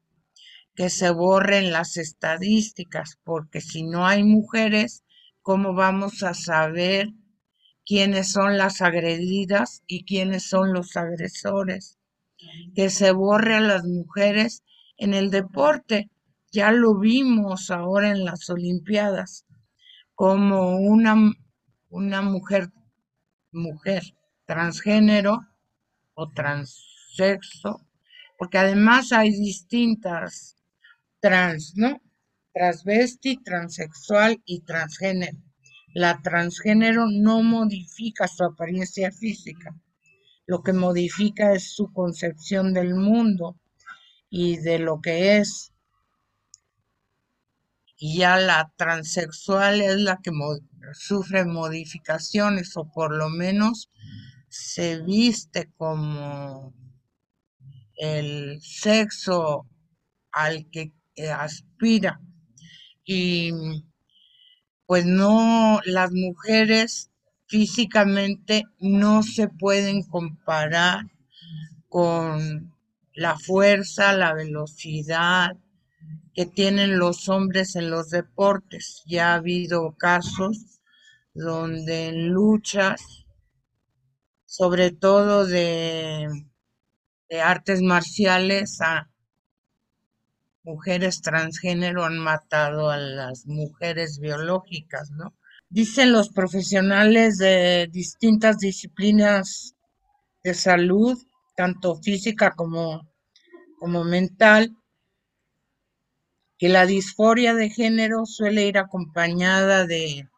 que 0.78 0.90
se 0.90 1.10
borren 1.10 1.72
las 1.72 1.96
estadísticas, 1.96 3.18
porque 3.24 3.60
si 3.60 3.82
no 3.82 4.06
hay 4.06 4.22
mujeres, 4.22 5.02
¿cómo 5.42 5.74
vamos 5.74 6.22
a 6.22 6.34
saber 6.34 7.08
quiénes 7.84 8.30
son 8.30 8.56
las 8.56 8.80
agredidas 8.80 9.82
y 9.88 10.04
quiénes 10.04 10.48
son 10.48 10.72
los 10.72 10.96
agresores? 10.96 11.98
Que 12.76 12.90
se 12.90 13.10
borre 13.10 13.56
a 13.56 13.60
las 13.60 13.82
mujeres 13.82 14.62
en 14.98 15.14
el 15.14 15.30
deporte. 15.30 16.12
Ya 16.52 16.70
lo 16.70 16.96
vimos 16.96 17.72
ahora 17.72 18.10
en 18.10 18.24
las 18.24 18.48
Olimpiadas, 18.48 19.46
como 20.14 20.76
una, 20.76 21.16
una 21.88 22.22
mujer, 22.22 22.70
mujer 23.50 24.04
transgénero 24.46 25.40
o 26.14 26.28
transexo, 26.28 27.84
porque 28.38 28.58
además 28.58 29.10
hay 29.10 29.30
distintas 29.30 30.54
trans, 31.20 31.74
¿no? 31.76 32.00
Transvesti, 32.52 33.42
transexual 33.42 34.40
y 34.44 34.60
transgénero. 34.60 35.38
La 35.94 36.20
transgénero 36.22 37.06
no 37.10 37.42
modifica 37.42 38.28
su 38.28 38.44
apariencia 38.44 39.10
física, 39.10 39.74
lo 40.46 40.62
que 40.62 40.72
modifica 40.72 41.52
es 41.52 41.74
su 41.74 41.92
concepción 41.92 42.72
del 42.72 42.94
mundo 42.94 43.60
y 44.30 44.56
de 44.58 44.78
lo 44.78 45.00
que 45.00 45.38
es. 45.38 45.72
Y 47.96 48.18
ya 48.18 48.36
la 48.36 48.72
transexual 48.76 49.80
es 49.80 49.96
la 49.96 50.20
que 50.22 50.30
sufre 50.94 51.44
modificaciones 51.44 52.76
o 52.76 52.90
por 52.90 53.14
lo 53.14 53.28
menos 53.28 53.90
se 54.48 55.02
viste 55.02 55.70
como 55.76 56.72
el 57.96 58.60
sexo 58.62 59.66
al 60.30 60.70
que 60.70 60.92
aspira. 61.30 62.20
Y 63.04 63.52
pues 64.86 65.04
no, 65.04 65.80
las 65.84 66.12
mujeres 66.12 67.10
físicamente 67.46 68.64
no 68.78 69.22
se 69.22 69.48
pueden 69.48 70.02
comparar 70.04 71.04
con 71.88 72.74
la 73.14 73.36
fuerza, 73.38 74.12
la 74.12 74.34
velocidad 74.34 75.56
que 76.34 76.46
tienen 76.46 76.98
los 76.98 77.28
hombres 77.28 77.74
en 77.76 77.90
los 77.90 78.10
deportes. 78.10 79.02
Ya 79.06 79.32
ha 79.32 79.34
habido 79.36 79.96
casos 79.96 80.80
donde 81.34 82.08
en 82.08 82.28
luchas, 82.28 83.00
sobre 84.46 84.90
todo 84.90 85.46
de, 85.46 86.28
de 87.28 87.40
artes 87.40 87.82
marciales, 87.82 88.80
a, 88.80 89.10
mujeres 90.68 91.22
transgénero 91.22 92.04
han 92.04 92.18
matado 92.18 92.90
a 92.90 92.98
las 92.98 93.46
mujeres 93.46 94.18
biológicas, 94.18 95.10
¿no? 95.12 95.34
Dicen 95.70 96.12
los 96.12 96.28
profesionales 96.28 97.38
de 97.38 97.88
distintas 97.90 98.58
disciplinas 98.58 99.74
de 100.44 100.52
salud, 100.52 101.16
tanto 101.56 101.96
física 101.96 102.50
como, 102.50 103.08
como 103.78 104.04
mental, 104.04 104.76
que 106.58 106.68
la 106.68 106.84
disforia 106.84 107.54
de 107.54 107.70
género 107.70 108.26
suele 108.26 108.66
ir 108.66 108.76
acompañada 108.76 109.86
de 109.86 110.28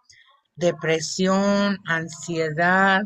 depresión, 0.55 1.79
ansiedad, 1.87 3.03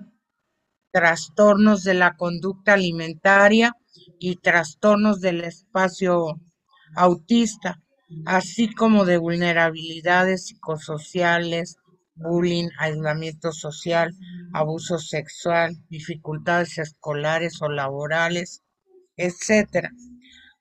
trastornos 0.91 1.85
de 1.85 1.95
la 1.95 2.16
conducta 2.16 2.75
alimentaria 2.75 3.75
y 4.18 4.37
trastornos 4.37 5.22
del 5.22 5.43
espacio 5.43 6.39
autista, 6.97 7.81
así 8.27 8.73
como 8.73 9.05
de 9.05 9.19
vulnerabilidades 9.19 10.47
psicosociales, 10.47 11.77
bullying, 12.17 12.69
aislamiento 12.79 13.53
social, 13.53 14.15
abuso 14.53 14.99
sexual, 14.99 15.77
dificultades 15.89 16.79
escolares 16.79 17.61
o 17.61 17.69
laborales, 17.69 18.63
etcétera. 19.17 19.91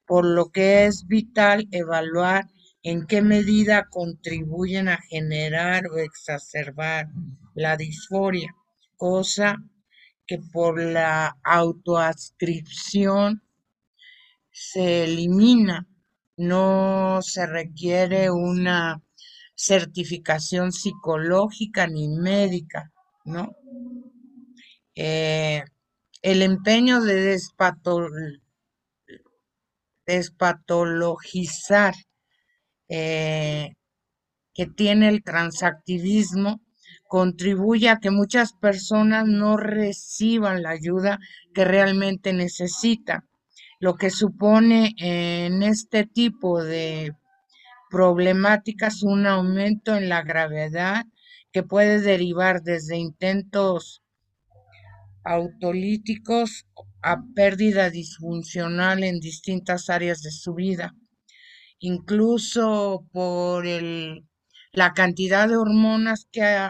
Por 0.06 0.26
lo 0.26 0.52
que 0.52 0.86
es 0.86 1.06
vital 1.08 1.68
evaluar 1.72 2.46
en 2.84 3.06
qué 3.06 3.22
medida 3.22 3.88
contribuyen 3.90 4.90
a 4.90 4.98
generar 4.98 5.88
o 5.88 5.98
exacerbar 5.98 7.08
la 7.56 7.78
disforia, 7.78 8.54
cosa 8.98 9.56
que 10.28 10.40
por 10.52 10.82
la 10.82 11.38
autoadscripción 11.44 13.42
se 14.52 15.06
elimina, 15.06 15.88
no 16.38 17.20
se 17.22 17.46
requiere 17.46 18.32
una 18.32 19.02
certificación 19.56 20.72
psicológica 20.72 21.88
ni 21.88 22.08
médica, 22.10 22.92
¿no? 23.26 23.56
Eh, 24.96 25.64
el 26.22 26.42
empeño 26.42 27.02
de 27.02 27.38
despatologizar 30.06 31.94
eh, 32.90 33.74
que 34.54 34.68
tiene 34.68 35.10
el 35.10 35.24
transactivismo 35.24 36.62
contribuye 37.08 37.90
a 37.90 37.98
que 37.98 38.12
muchas 38.12 38.54
personas 38.54 39.26
no 39.28 39.58
reciban 39.58 40.64
la 40.64 40.72
ayuda 40.72 41.20
que 41.54 41.66
realmente 41.66 42.34
necesitan, 42.34 43.28
lo 43.84 43.96
que 43.96 44.12
supone 44.12 44.96
en 44.98 45.62
este 45.62 46.06
tipo 46.06 46.64
de 46.64 47.18
problemáticas 47.90 49.04
un 49.04 49.28
aumento 49.28 49.98
en 49.98 50.08
la 50.08 50.22
gravedad 50.22 51.04
que 51.52 51.64
puede 51.64 52.00
derivar 52.00 52.62
desde 52.62 52.96
intentos 52.96 54.02
autolíticos 55.26 56.66
a 57.02 57.18
pérdida 57.36 57.90
disfuncional 57.90 59.04
en 59.04 59.20
distintas 59.20 59.90
áreas 59.90 60.22
de 60.22 60.32
su 60.32 60.54
vida. 60.54 60.96
Incluso 61.80 63.06
por 63.12 63.68
el, 63.68 64.26
la 64.72 64.94
cantidad 64.94 65.50
de 65.50 65.58
hormonas 65.58 66.26
que 66.32 66.70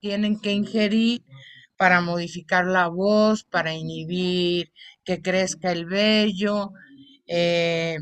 tienen 0.00 0.40
que 0.40 0.50
ingerir 0.50 1.22
para 1.76 2.00
modificar 2.00 2.66
la 2.66 2.88
voz, 2.88 3.44
para 3.44 3.72
inhibir 3.72 4.72
que 5.04 5.20
crezca 5.22 5.72
el 5.72 5.86
vello. 5.86 6.70
Eh, 7.26 7.98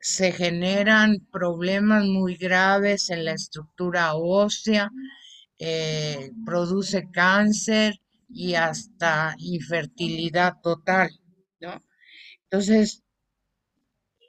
se 0.00 0.32
generan 0.32 1.26
problemas 1.30 2.04
muy 2.04 2.36
graves 2.36 3.10
en 3.10 3.24
la 3.24 3.32
estructura 3.32 4.14
ósea, 4.14 4.90
eh, 5.58 6.30
produce 6.46 7.10
cáncer 7.12 8.00
y 8.28 8.54
hasta 8.54 9.34
infertilidad 9.38 10.54
total, 10.62 11.10
¿no? 11.60 11.82
Entonces, 12.44 13.02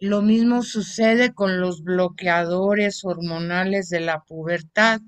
lo 0.02 0.22
mismo 0.22 0.64
sucede 0.64 1.34
con 1.34 1.62
los 1.62 1.84
bloqueadores 1.84 3.06
hormonales 3.06 3.88
de 3.90 4.02
la 4.02 4.24
pubertad 4.24 5.00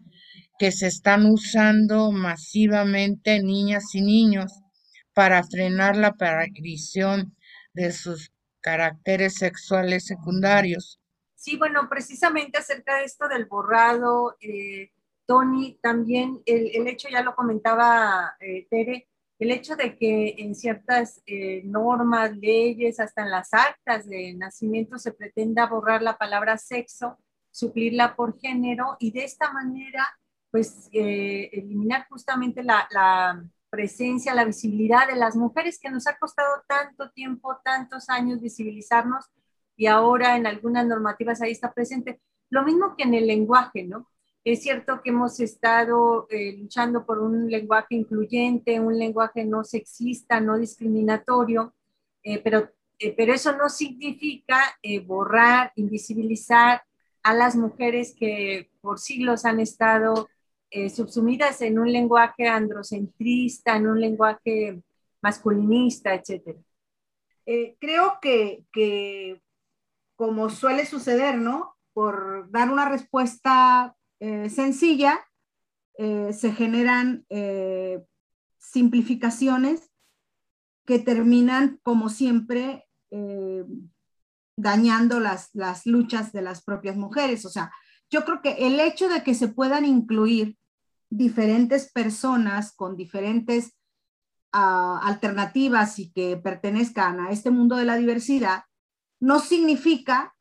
que 0.60 0.72
se 0.72 0.88
están 0.88 1.26
usando 1.26 2.12
masivamente 2.12 3.36
en 3.36 3.48
niñas 3.48 3.84
y 3.94 4.02
niños 4.02 4.63
para 5.14 5.44
frenar 5.44 5.96
la 5.96 6.08
aparición 6.08 7.36
de 7.74 7.92
sus 7.92 8.32
caracteres 8.62 9.36
sexuales 9.36 10.06
secundarios. 10.06 11.00
Sí, 11.36 11.58
bueno, 11.58 11.90
precisamente 11.90 12.58
acerca 12.58 12.98
de 12.98 13.06
esto 13.06 13.28
del 13.28 13.46
borrado, 13.46 14.38
eh, 14.40 14.92
Tony, 15.26 15.78
también 15.82 16.42
el, 16.46 16.88
hecho, 16.88 17.10
ya 17.10 17.22
lo 17.22 17.36
comentaba 17.36 18.36
eh, 18.40 18.68
Tere, 18.70 19.08
el 19.40 19.52
hecho 19.52 19.76
de 19.76 19.98
que 19.98 20.36
en 20.38 20.56
ciertas 20.56 21.22
eh, 21.26 21.62
normas, 21.66 22.36
leyes, 22.38 23.00
hasta 23.00 23.24
en 23.24 23.32
las 23.32 23.54
actas 23.54 24.08
de 24.08 24.34
nacimiento 24.34 24.98
se 24.98 25.12
pretenda 25.12 25.68
borrar 25.68 26.02
la 26.02 26.18
palabra 26.18 26.58
sexo, 26.58 27.18
suplirla 27.52 28.16
por 28.16 28.40
género 28.40 28.96
y 29.00 29.12
de 29.12 29.26
esta 29.26 29.52
manera, 29.52 30.08
pues, 30.52 30.90
eh, 30.94 31.50
eliminar 31.52 32.08
justamente 32.10 32.64
la, 32.64 33.44
presencia, 33.74 34.36
la 34.36 34.46
visibilidad 34.46 35.08
de 35.08 35.16
las 35.16 35.36
mujeres 35.36 35.80
que 35.80 35.90
nos 35.90 36.06
ha 36.06 36.16
costado 36.20 36.62
tanto 36.68 37.10
tiempo, 37.10 37.58
tantos 37.64 38.08
años 38.08 38.40
visibilizarnos 38.40 39.26
y 39.76 39.88
ahora 39.88 40.38
en 40.38 40.46
algunas 40.46 40.86
normativas 40.86 41.42
ahí 41.42 41.50
está 41.54 41.74
presente. 41.74 42.22
Lo 42.52 42.62
mismo 42.64 42.96
que 42.96 43.02
en 43.02 43.16
el 43.16 43.26
lenguaje, 43.26 43.82
¿no? 43.82 44.08
Es 44.44 44.62
cierto 44.62 45.02
que 45.02 45.10
hemos 45.10 45.40
estado 45.40 46.28
eh, 46.30 46.56
luchando 46.56 47.04
por 47.04 47.18
un 47.18 47.50
lenguaje 47.50 47.96
incluyente, 47.96 48.80
un 48.80 49.00
lenguaje 49.00 49.44
no 49.44 49.64
sexista, 49.64 50.40
no 50.40 50.60
discriminatorio, 50.60 51.74
eh, 52.22 52.40
pero, 52.44 52.70
eh, 53.00 53.16
pero 53.18 53.34
eso 53.34 53.58
no 53.58 53.70
significa 53.70 54.78
borrar, 55.08 55.72
invisibilizar 55.78 56.84
a 57.24 57.34
las 57.34 57.56
mujeres 57.56 58.14
que 58.16 58.70
por 58.82 59.00
siglos 59.00 59.46
han 59.46 59.60
estado 59.60 60.30
subsumidas 60.94 61.62
en 61.62 61.78
un 61.78 61.92
lenguaje 61.92 62.48
androcentrista, 62.48 63.76
en 63.76 63.88
un 63.88 64.02
lenguaje 64.02 64.82
masculinista, 65.22 66.14
etc. 66.14 66.58
creo 67.80 68.18
que, 68.22 69.42
como 70.16 70.50
suele 70.50 70.86
suceder, 70.86 71.38
¿no? 71.38 71.76
Por 71.94 72.50
dar 72.52 72.72
una 72.72 72.90
respuesta 72.90 73.96
eh, 74.26 74.50
sencilla, 74.50 75.20
eh, 75.98 76.32
se 76.32 76.54
generan 76.54 77.26
eh, 77.28 78.02
simplificaciones 78.58 79.92
que 80.86 81.00
terminan, 81.00 81.80
como 81.84 82.08
siempre, 82.08 82.88
dañando 84.56 85.20
las, 85.20 85.50
las 85.54 85.86
luchas 85.86 86.32
de 86.32 86.42
las 86.42 86.64
propias 86.64 86.96
mujeres. 86.96 87.46
O 87.46 87.50
sea, 87.50 87.72
yo 88.10 88.24
creo 88.26 88.42
que 88.42 88.66
el 88.66 88.80
hecho 88.80 89.08
de 89.08 89.24
que 89.24 89.36
se 89.36 89.50
puedan 89.50 89.86
incluir 89.86 90.58
diferentes 91.18 91.92
personas 91.92 92.74
con 92.76 92.96
diferentes 92.96 93.76
ah, 94.52 95.00
alternativas 95.04 96.00
y 96.00 96.12
que 96.12 96.38
pertenezcan 96.38 97.20
a 97.20 97.32
este 97.32 97.52
mundo 97.52 97.76
de 97.76 97.86
la 97.86 97.98
diversidad, 97.98 98.64
no 99.20 99.40
significa 99.40 100.36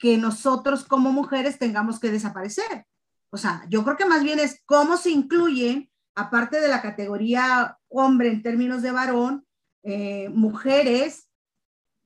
que 0.00 0.16
nosotros 0.16 0.84
como 0.84 1.12
mujeres 1.12 1.58
tengamos 1.58 1.98
que 1.98 2.10
desaparecer. 2.10 2.86
O 3.30 3.36
sea, 3.36 3.64
yo 3.68 3.84
creo 3.84 3.96
que 3.96 4.06
más 4.06 4.22
bien 4.22 4.38
es 4.38 4.62
cómo 4.64 4.96
se 4.96 5.10
incluye, 5.10 5.90
aparte 6.14 6.60
de 6.60 6.68
la 6.68 6.82
categoría 6.82 7.78
hombre 7.88 8.28
en 8.30 8.42
términos 8.42 8.82
de 8.82 8.92
varón, 8.92 9.46
eh, 9.82 10.28
mujeres 10.30 11.28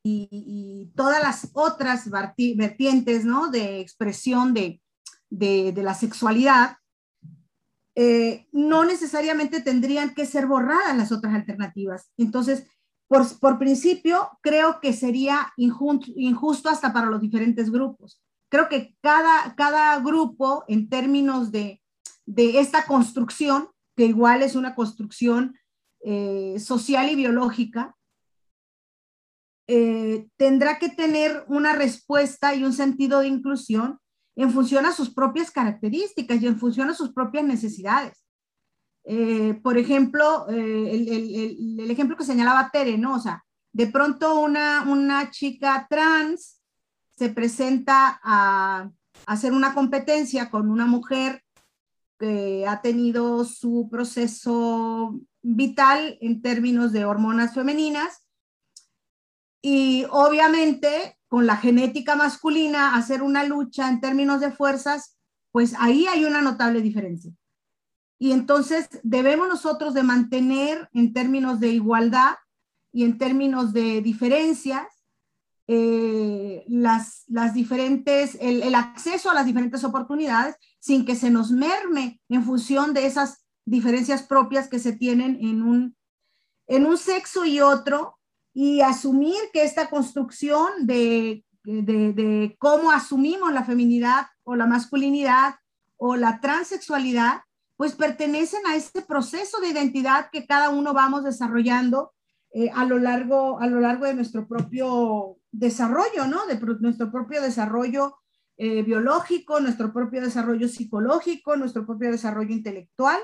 y, 0.04 0.90
todas 0.96 1.22
las 1.22 1.50
otras 1.54 2.10
vertientes, 2.10 3.24
¿no? 3.24 3.50
De 3.50 3.80
expresión 3.80 4.52
de, 4.52 4.80
la 5.30 5.94
sexualidad, 5.94 6.76
eh, 7.94 8.46
no 8.52 8.84
necesariamente 8.84 9.60
tendrían 9.60 10.14
que 10.14 10.26
ser 10.26 10.46
borradas 10.46 10.96
las 10.96 11.12
otras 11.12 11.34
alternativas. 11.34 12.10
Entonces, 12.16 12.66
por, 13.08 13.26
por 13.38 13.58
principio, 13.58 14.30
creo 14.40 14.80
que 14.80 14.92
sería 14.92 15.52
injusto 15.56 16.68
hasta 16.68 16.92
para 16.92 17.06
los 17.06 17.20
diferentes 17.20 17.70
grupos 17.70 18.22
creo 18.52 18.68
que 18.68 18.94
cada, 19.00 19.54
cada 19.56 19.98
grupo 20.00 20.64
en 20.68 20.90
términos 20.90 21.50
de, 21.52 21.80
de 22.26 22.60
esta 22.60 22.84
construcción, 22.84 23.70
que 23.96 24.04
igual 24.04 24.42
es 24.42 24.54
una 24.54 24.74
construcción 24.74 25.58
eh, 26.04 26.58
social 26.58 27.10
y 27.10 27.16
biológica, 27.16 27.96
eh, 29.68 30.28
tendrá 30.36 30.78
que 30.78 30.90
tener 30.90 31.46
una 31.48 31.72
respuesta 31.72 32.54
y 32.54 32.62
un 32.62 32.74
sentido 32.74 33.20
de 33.20 33.28
inclusión 33.28 33.98
en 34.36 34.50
función 34.50 34.86
a 34.86 34.92
sus 34.92 35.12
propias 35.12 35.50
características 35.50 36.40
y 36.40 36.46
en 36.46 36.58
función 36.58 36.90
a 36.90 36.94
sus 36.94 37.12
propias 37.12 37.44
necesidades. 37.44 38.24
Eh, 39.04 39.58
por 39.62 39.78
ejemplo, 39.78 40.46
el, 40.48 41.08
el, 41.08 41.80
el, 41.80 41.90
ejemplo 41.90 42.16
que 42.16 42.24
señalaba 42.24 42.70
Tere, 42.70 42.96
¿no? 42.98 43.16
O 43.16 43.18
sea, 43.18 43.44
de 43.72 43.88
pronto 43.88 44.40
una, 44.40 44.84
una 44.86 45.30
chica 45.30 45.86
trans 45.90 46.60
se 47.16 47.28
presenta 47.30 48.20
a, 48.22 48.90
hacer 49.26 49.52
una 49.52 49.74
competencia 49.74 50.50
con 50.50 50.70
una 50.70 50.86
mujer 50.86 51.42
que 52.18 52.66
ha 52.66 52.80
tenido 52.80 53.44
su 53.44 53.88
proceso 53.90 55.18
vital 55.42 56.18
en 56.20 56.40
términos 56.40 56.92
de 56.92 57.04
hormonas 57.04 57.54
femeninas 57.54 58.21
y 59.62 60.04
obviamente 60.10 61.16
con 61.28 61.46
la 61.46 61.56
genética 61.56 62.16
masculina 62.16 62.96
hacer 62.96 63.22
una 63.22 63.44
lucha 63.44 63.88
en 63.88 64.00
términos 64.00 64.40
de 64.40 64.50
fuerzas, 64.50 65.16
pues 65.52 65.74
ahí 65.78 66.06
hay 66.06 66.24
una 66.24 66.42
notable 66.42 66.82
diferencia. 66.82 67.32
Y 68.18 68.32
entonces 68.32 68.88
debemos 69.02 69.48
nosotros 69.48 69.94
de 69.94 70.02
mantener 70.02 70.90
en 70.92 71.12
términos 71.12 71.60
de 71.60 71.68
igualdad 71.68 72.34
y 72.92 73.04
en 73.04 73.18
términos 73.18 73.72
de 73.72 74.02
diferencias 74.02 74.86
eh, 75.68 76.64
las, 76.68 77.24
las, 77.28 77.54
diferentes, 77.54 78.36
el, 78.40 78.62
el, 78.62 78.74
acceso 78.74 79.30
a 79.30 79.34
las 79.34 79.46
diferentes 79.46 79.84
oportunidades 79.84 80.56
sin 80.80 81.06
que 81.06 81.14
se 81.14 81.30
nos 81.30 81.50
merme 81.50 82.20
en 82.28 82.44
función 82.44 82.92
de 82.92 83.06
esas 83.06 83.46
diferencias 83.64 84.24
propias 84.24 84.68
que 84.68 84.80
se 84.80 84.92
tienen 84.92 85.38
en 85.40 85.62
un, 85.62 85.96
en 86.66 86.84
un 86.84 86.98
sexo 86.98 87.44
y 87.44 87.60
otro 87.60 88.18
y 88.54 88.80
asumir 88.80 89.38
que 89.52 89.64
esta 89.64 89.88
construcción 89.88 90.86
de, 90.86 91.44
de, 91.64 92.56
cómo 92.58 92.90
asumimos 92.90 93.52
la 93.52 93.64
feminidad 93.64 94.26
o 94.44 94.56
la 94.56 94.66
masculinidad 94.66 95.54
o 95.96 96.16
la 96.16 96.40
transexualidad, 96.40 97.42
pues 97.76 97.94
pertenecen 97.94 98.60
a 98.66 98.76
este 98.76 99.02
proceso 99.02 99.60
de 99.60 99.68
identidad 99.68 100.28
que 100.30 100.46
cada 100.46 100.70
uno 100.70 100.92
vamos 100.92 101.24
desarrollando 101.24 102.12
eh, 102.52 102.70
a, 102.74 102.84
lo 102.84 102.98
largo, 102.98 103.60
a 103.60 103.66
lo 103.66 103.80
largo 103.80 104.04
de 104.04 104.14
nuestro 104.14 104.46
propio 104.46 105.38
desarrollo, 105.50 106.26
¿no? 106.26 106.46
De 106.46 106.58
nuestro 106.80 107.10
propio 107.10 107.40
desarrollo 107.40 108.16
eh, 108.58 108.82
biológico, 108.82 109.60
nuestro 109.60 109.92
propio 109.92 110.20
desarrollo 110.20 110.68
psicológico, 110.68 111.56
nuestro 111.56 111.86
propio 111.86 112.10
desarrollo 112.10 112.52
intelectual. 112.52 113.18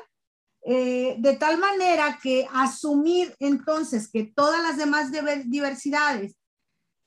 Eh, 0.65 1.17
de 1.19 1.37
tal 1.37 1.59
manera 1.59 2.19
que 2.23 2.47
asumir 2.53 3.35
entonces 3.39 4.11
que 4.11 4.25
todas 4.25 4.61
las 4.63 4.77
demás 4.77 5.11
diversidades 5.47 6.37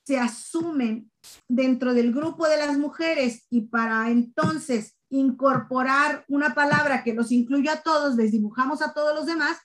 se 0.05 0.17
asumen 0.17 1.11
dentro 1.47 1.93
del 1.93 2.11
grupo 2.11 2.47
de 2.47 2.57
las 2.57 2.77
mujeres 2.77 3.45
y 3.49 3.61
para 3.61 4.09
entonces 4.09 4.95
incorporar 5.09 6.25
una 6.27 6.55
palabra 6.55 7.03
que 7.03 7.13
los 7.13 7.31
incluya 7.31 7.73
a 7.73 7.81
todos, 7.81 8.17
desdibujamos 8.17 8.81
a 8.81 8.93
todos 8.93 9.13
los 9.13 9.25
demás, 9.25 9.57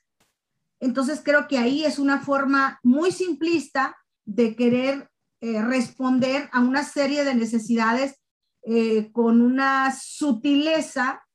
entonces 0.80 1.22
creo 1.24 1.48
que 1.48 1.58
ahí 1.58 1.84
es 1.84 1.98
una 1.98 2.20
forma 2.20 2.78
muy 2.82 3.12
simplista 3.12 3.96
de 4.24 4.56
querer 4.56 5.08
eh, 5.40 5.62
responder 5.62 6.48
a 6.52 6.60
una 6.60 6.82
serie 6.84 7.24
de 7.24 7.34
necesidades 7.34 8.20
eh, 8.62 9.10
con 9.12 9.40
una 9.40 9.94
sutileza 9.96 11.25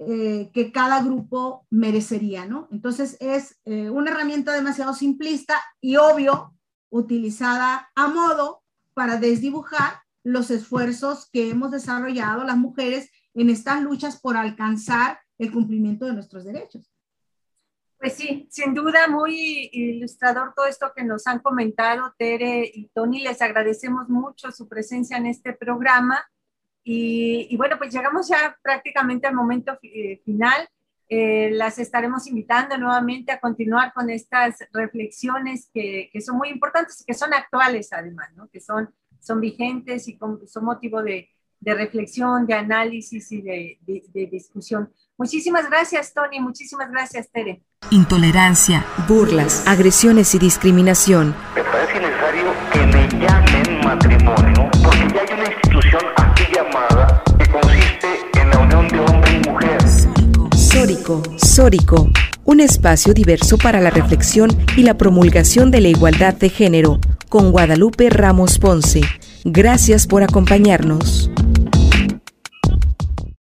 eh, 0.00 0.50
que 0.52 0.72
cada 0.72 1.02
grupo 1.02 1.66
merecería, 1.70 2.46
¿no? 2.46 2.68
Entonces 2.72 3.16
es 3.20 3.60
una 3.64 4.10
herramienta 4.10 4.52
demasiado 4.52 4.94
simplista 4.94 5.60
y 5.80 5.96
obvio, 5.96 6.54
utilizada 6.90 7.90
a 7.94 8.08
modo 8.08 8.62
para 8.94 9.16
desdibujar 9.16 10.02
los 10.22 10.50
esfuerzos 10.50 11.28
que 11.30 11.50
hemos 11.50 11.70
desarrollado 11.70 12.44
las 12.44 12.56
mujeres 12.56 13.10
en 13.34 13.50
estas 13.50 13.82
luchas 13.82 14.20
por 14.20 14.36
alcanzar 14.36 15.20
el 15.38 15.50
cumplimiento 15.52 16.06
de 16.06 16.12
nuestros 16.12 16.44
derechos. 16.44 16.92
Pues 17.98 18.14
sí, 18.14 18.48
sin 18.50 18.74
duda 18.74 19.06
muy 19.08 19.70
ilustrador 19.72 20.52
todo 20.56 20.66
esto 20.66 20.92
que 20.94 21.04
nos 21.04 21.26
han 21.26 21.38
comentado 21.38 22.12
Tere 22.18 22.68
y 22.72 22.88
Tony. 22.88 23.22
Les 23.22 23.40
agradecemos 23.40 24.08
mucho 24.08 24.50
su 24.50 24.68
presencia 24.68 25.16
en 25.16 25.26
este 25.26 25.52
programa. 25.52 26.20
Y, 26.84 27.56
bueno, 27.56 27.78
pues 27.78 27.92
llegamos 27.92 28.28
ya 28.28 28.56
prácticamente 28.62 29.26
al 29.26 29.34
momento 29.34 29.78
eh, 29.82 30.20
final. 30.24 30.68
Eh, 31.08 31.50
las 31.52 31.78
estaremos 31.78 32.26
invitando 32.26 32.78
nuevamente 32.78 33.32
a 33.32 33.40
continuar 33.40 33.92
con 33.92 34.08
estas 34.08 34.56
reflexiones 34.72 35.68
que, 35.72 36.08
que, 36.10 36.20
son 36.22 36.38
muy 36.38 36.48
importantes 36.48 37.02
y 37.02 37.04
que 37.04 37.12
son 37.12 37.34
actuales 37.34 37.92
además, 37.92 38.30
¿no? 38.34 38.48
que 38.48 38.60
son, 38.60 38.88
son 39.20 39.38
vigentes 39.38 40.08
y 40.08 40.18
son 40.46 40.64
motivo 40.64 41.02
de, 41.02 41.28
de 41.62 41.74
reflexión, 41.74 42.44
de 42.44 42.54
análisis 42.54 43.30
y 43.30 43.40
de, 43.40 43.78
de, 43.86 44.26
discusión. 44.26 44.92
Muchísimas 45.16 45.70
gracias, 45.70 46.12
Tony. 46.12 46.40
Muchísimas 46.40 46.90
gracias, 46.90 47.30
Tere. 47.30 47.62
Intolerancia, 47.90 48.84
burlas, 49.06 49.66
agresiones 49.68 50.34
y 50.34 50.40
discriminación. 50.40 51.36
Me 51.54 51.62
parece 51.62 52.00
necesario 52.00 52.52
que 52.72 52.86
me 52.86 53.08
llamen 53.08 53.80
matrimonio, 53.84 54.70
porque 54.82 55.14
ya 55.14 55.22
hay 55.22 55.40
una 55.40 55.52
institución 55.52 56.02
llamada 56.52 57.22
que 57.38 57.48
consiste 57.50 58.08
en 58.40 58.50
la 58.50 58.58
unión 58.58 58.88
de 58.88 59.00
hombre 59.00 59.40
y 59.42 59.48
mujer. 59.48 59.78
Sórico, 60.56 61.22
Sórico, 61.36 62.10
un 62.44 62.60
espacio 62.60 63.14
diverso 63.14 63.56
para 63.58 63.80
la 63.80 63.90
reflexión 63.90 64.50
y 64.76 64.82
la 64.82 64.96
promulgación 64.96 65.70
de 65.70 65.80
la 65.80 65.88
igualdad 65.88 66.34
de 66.34 66.48
género, 66.48 66.98
con 67.28 67.50
Guadalupe 67.52 68.10
Ramos 68.10 68.58
Ponce. 68.58 69.02
Gracias 69.44 70.06
por 70.06 70.22
acompañarnos. 70.22 71.30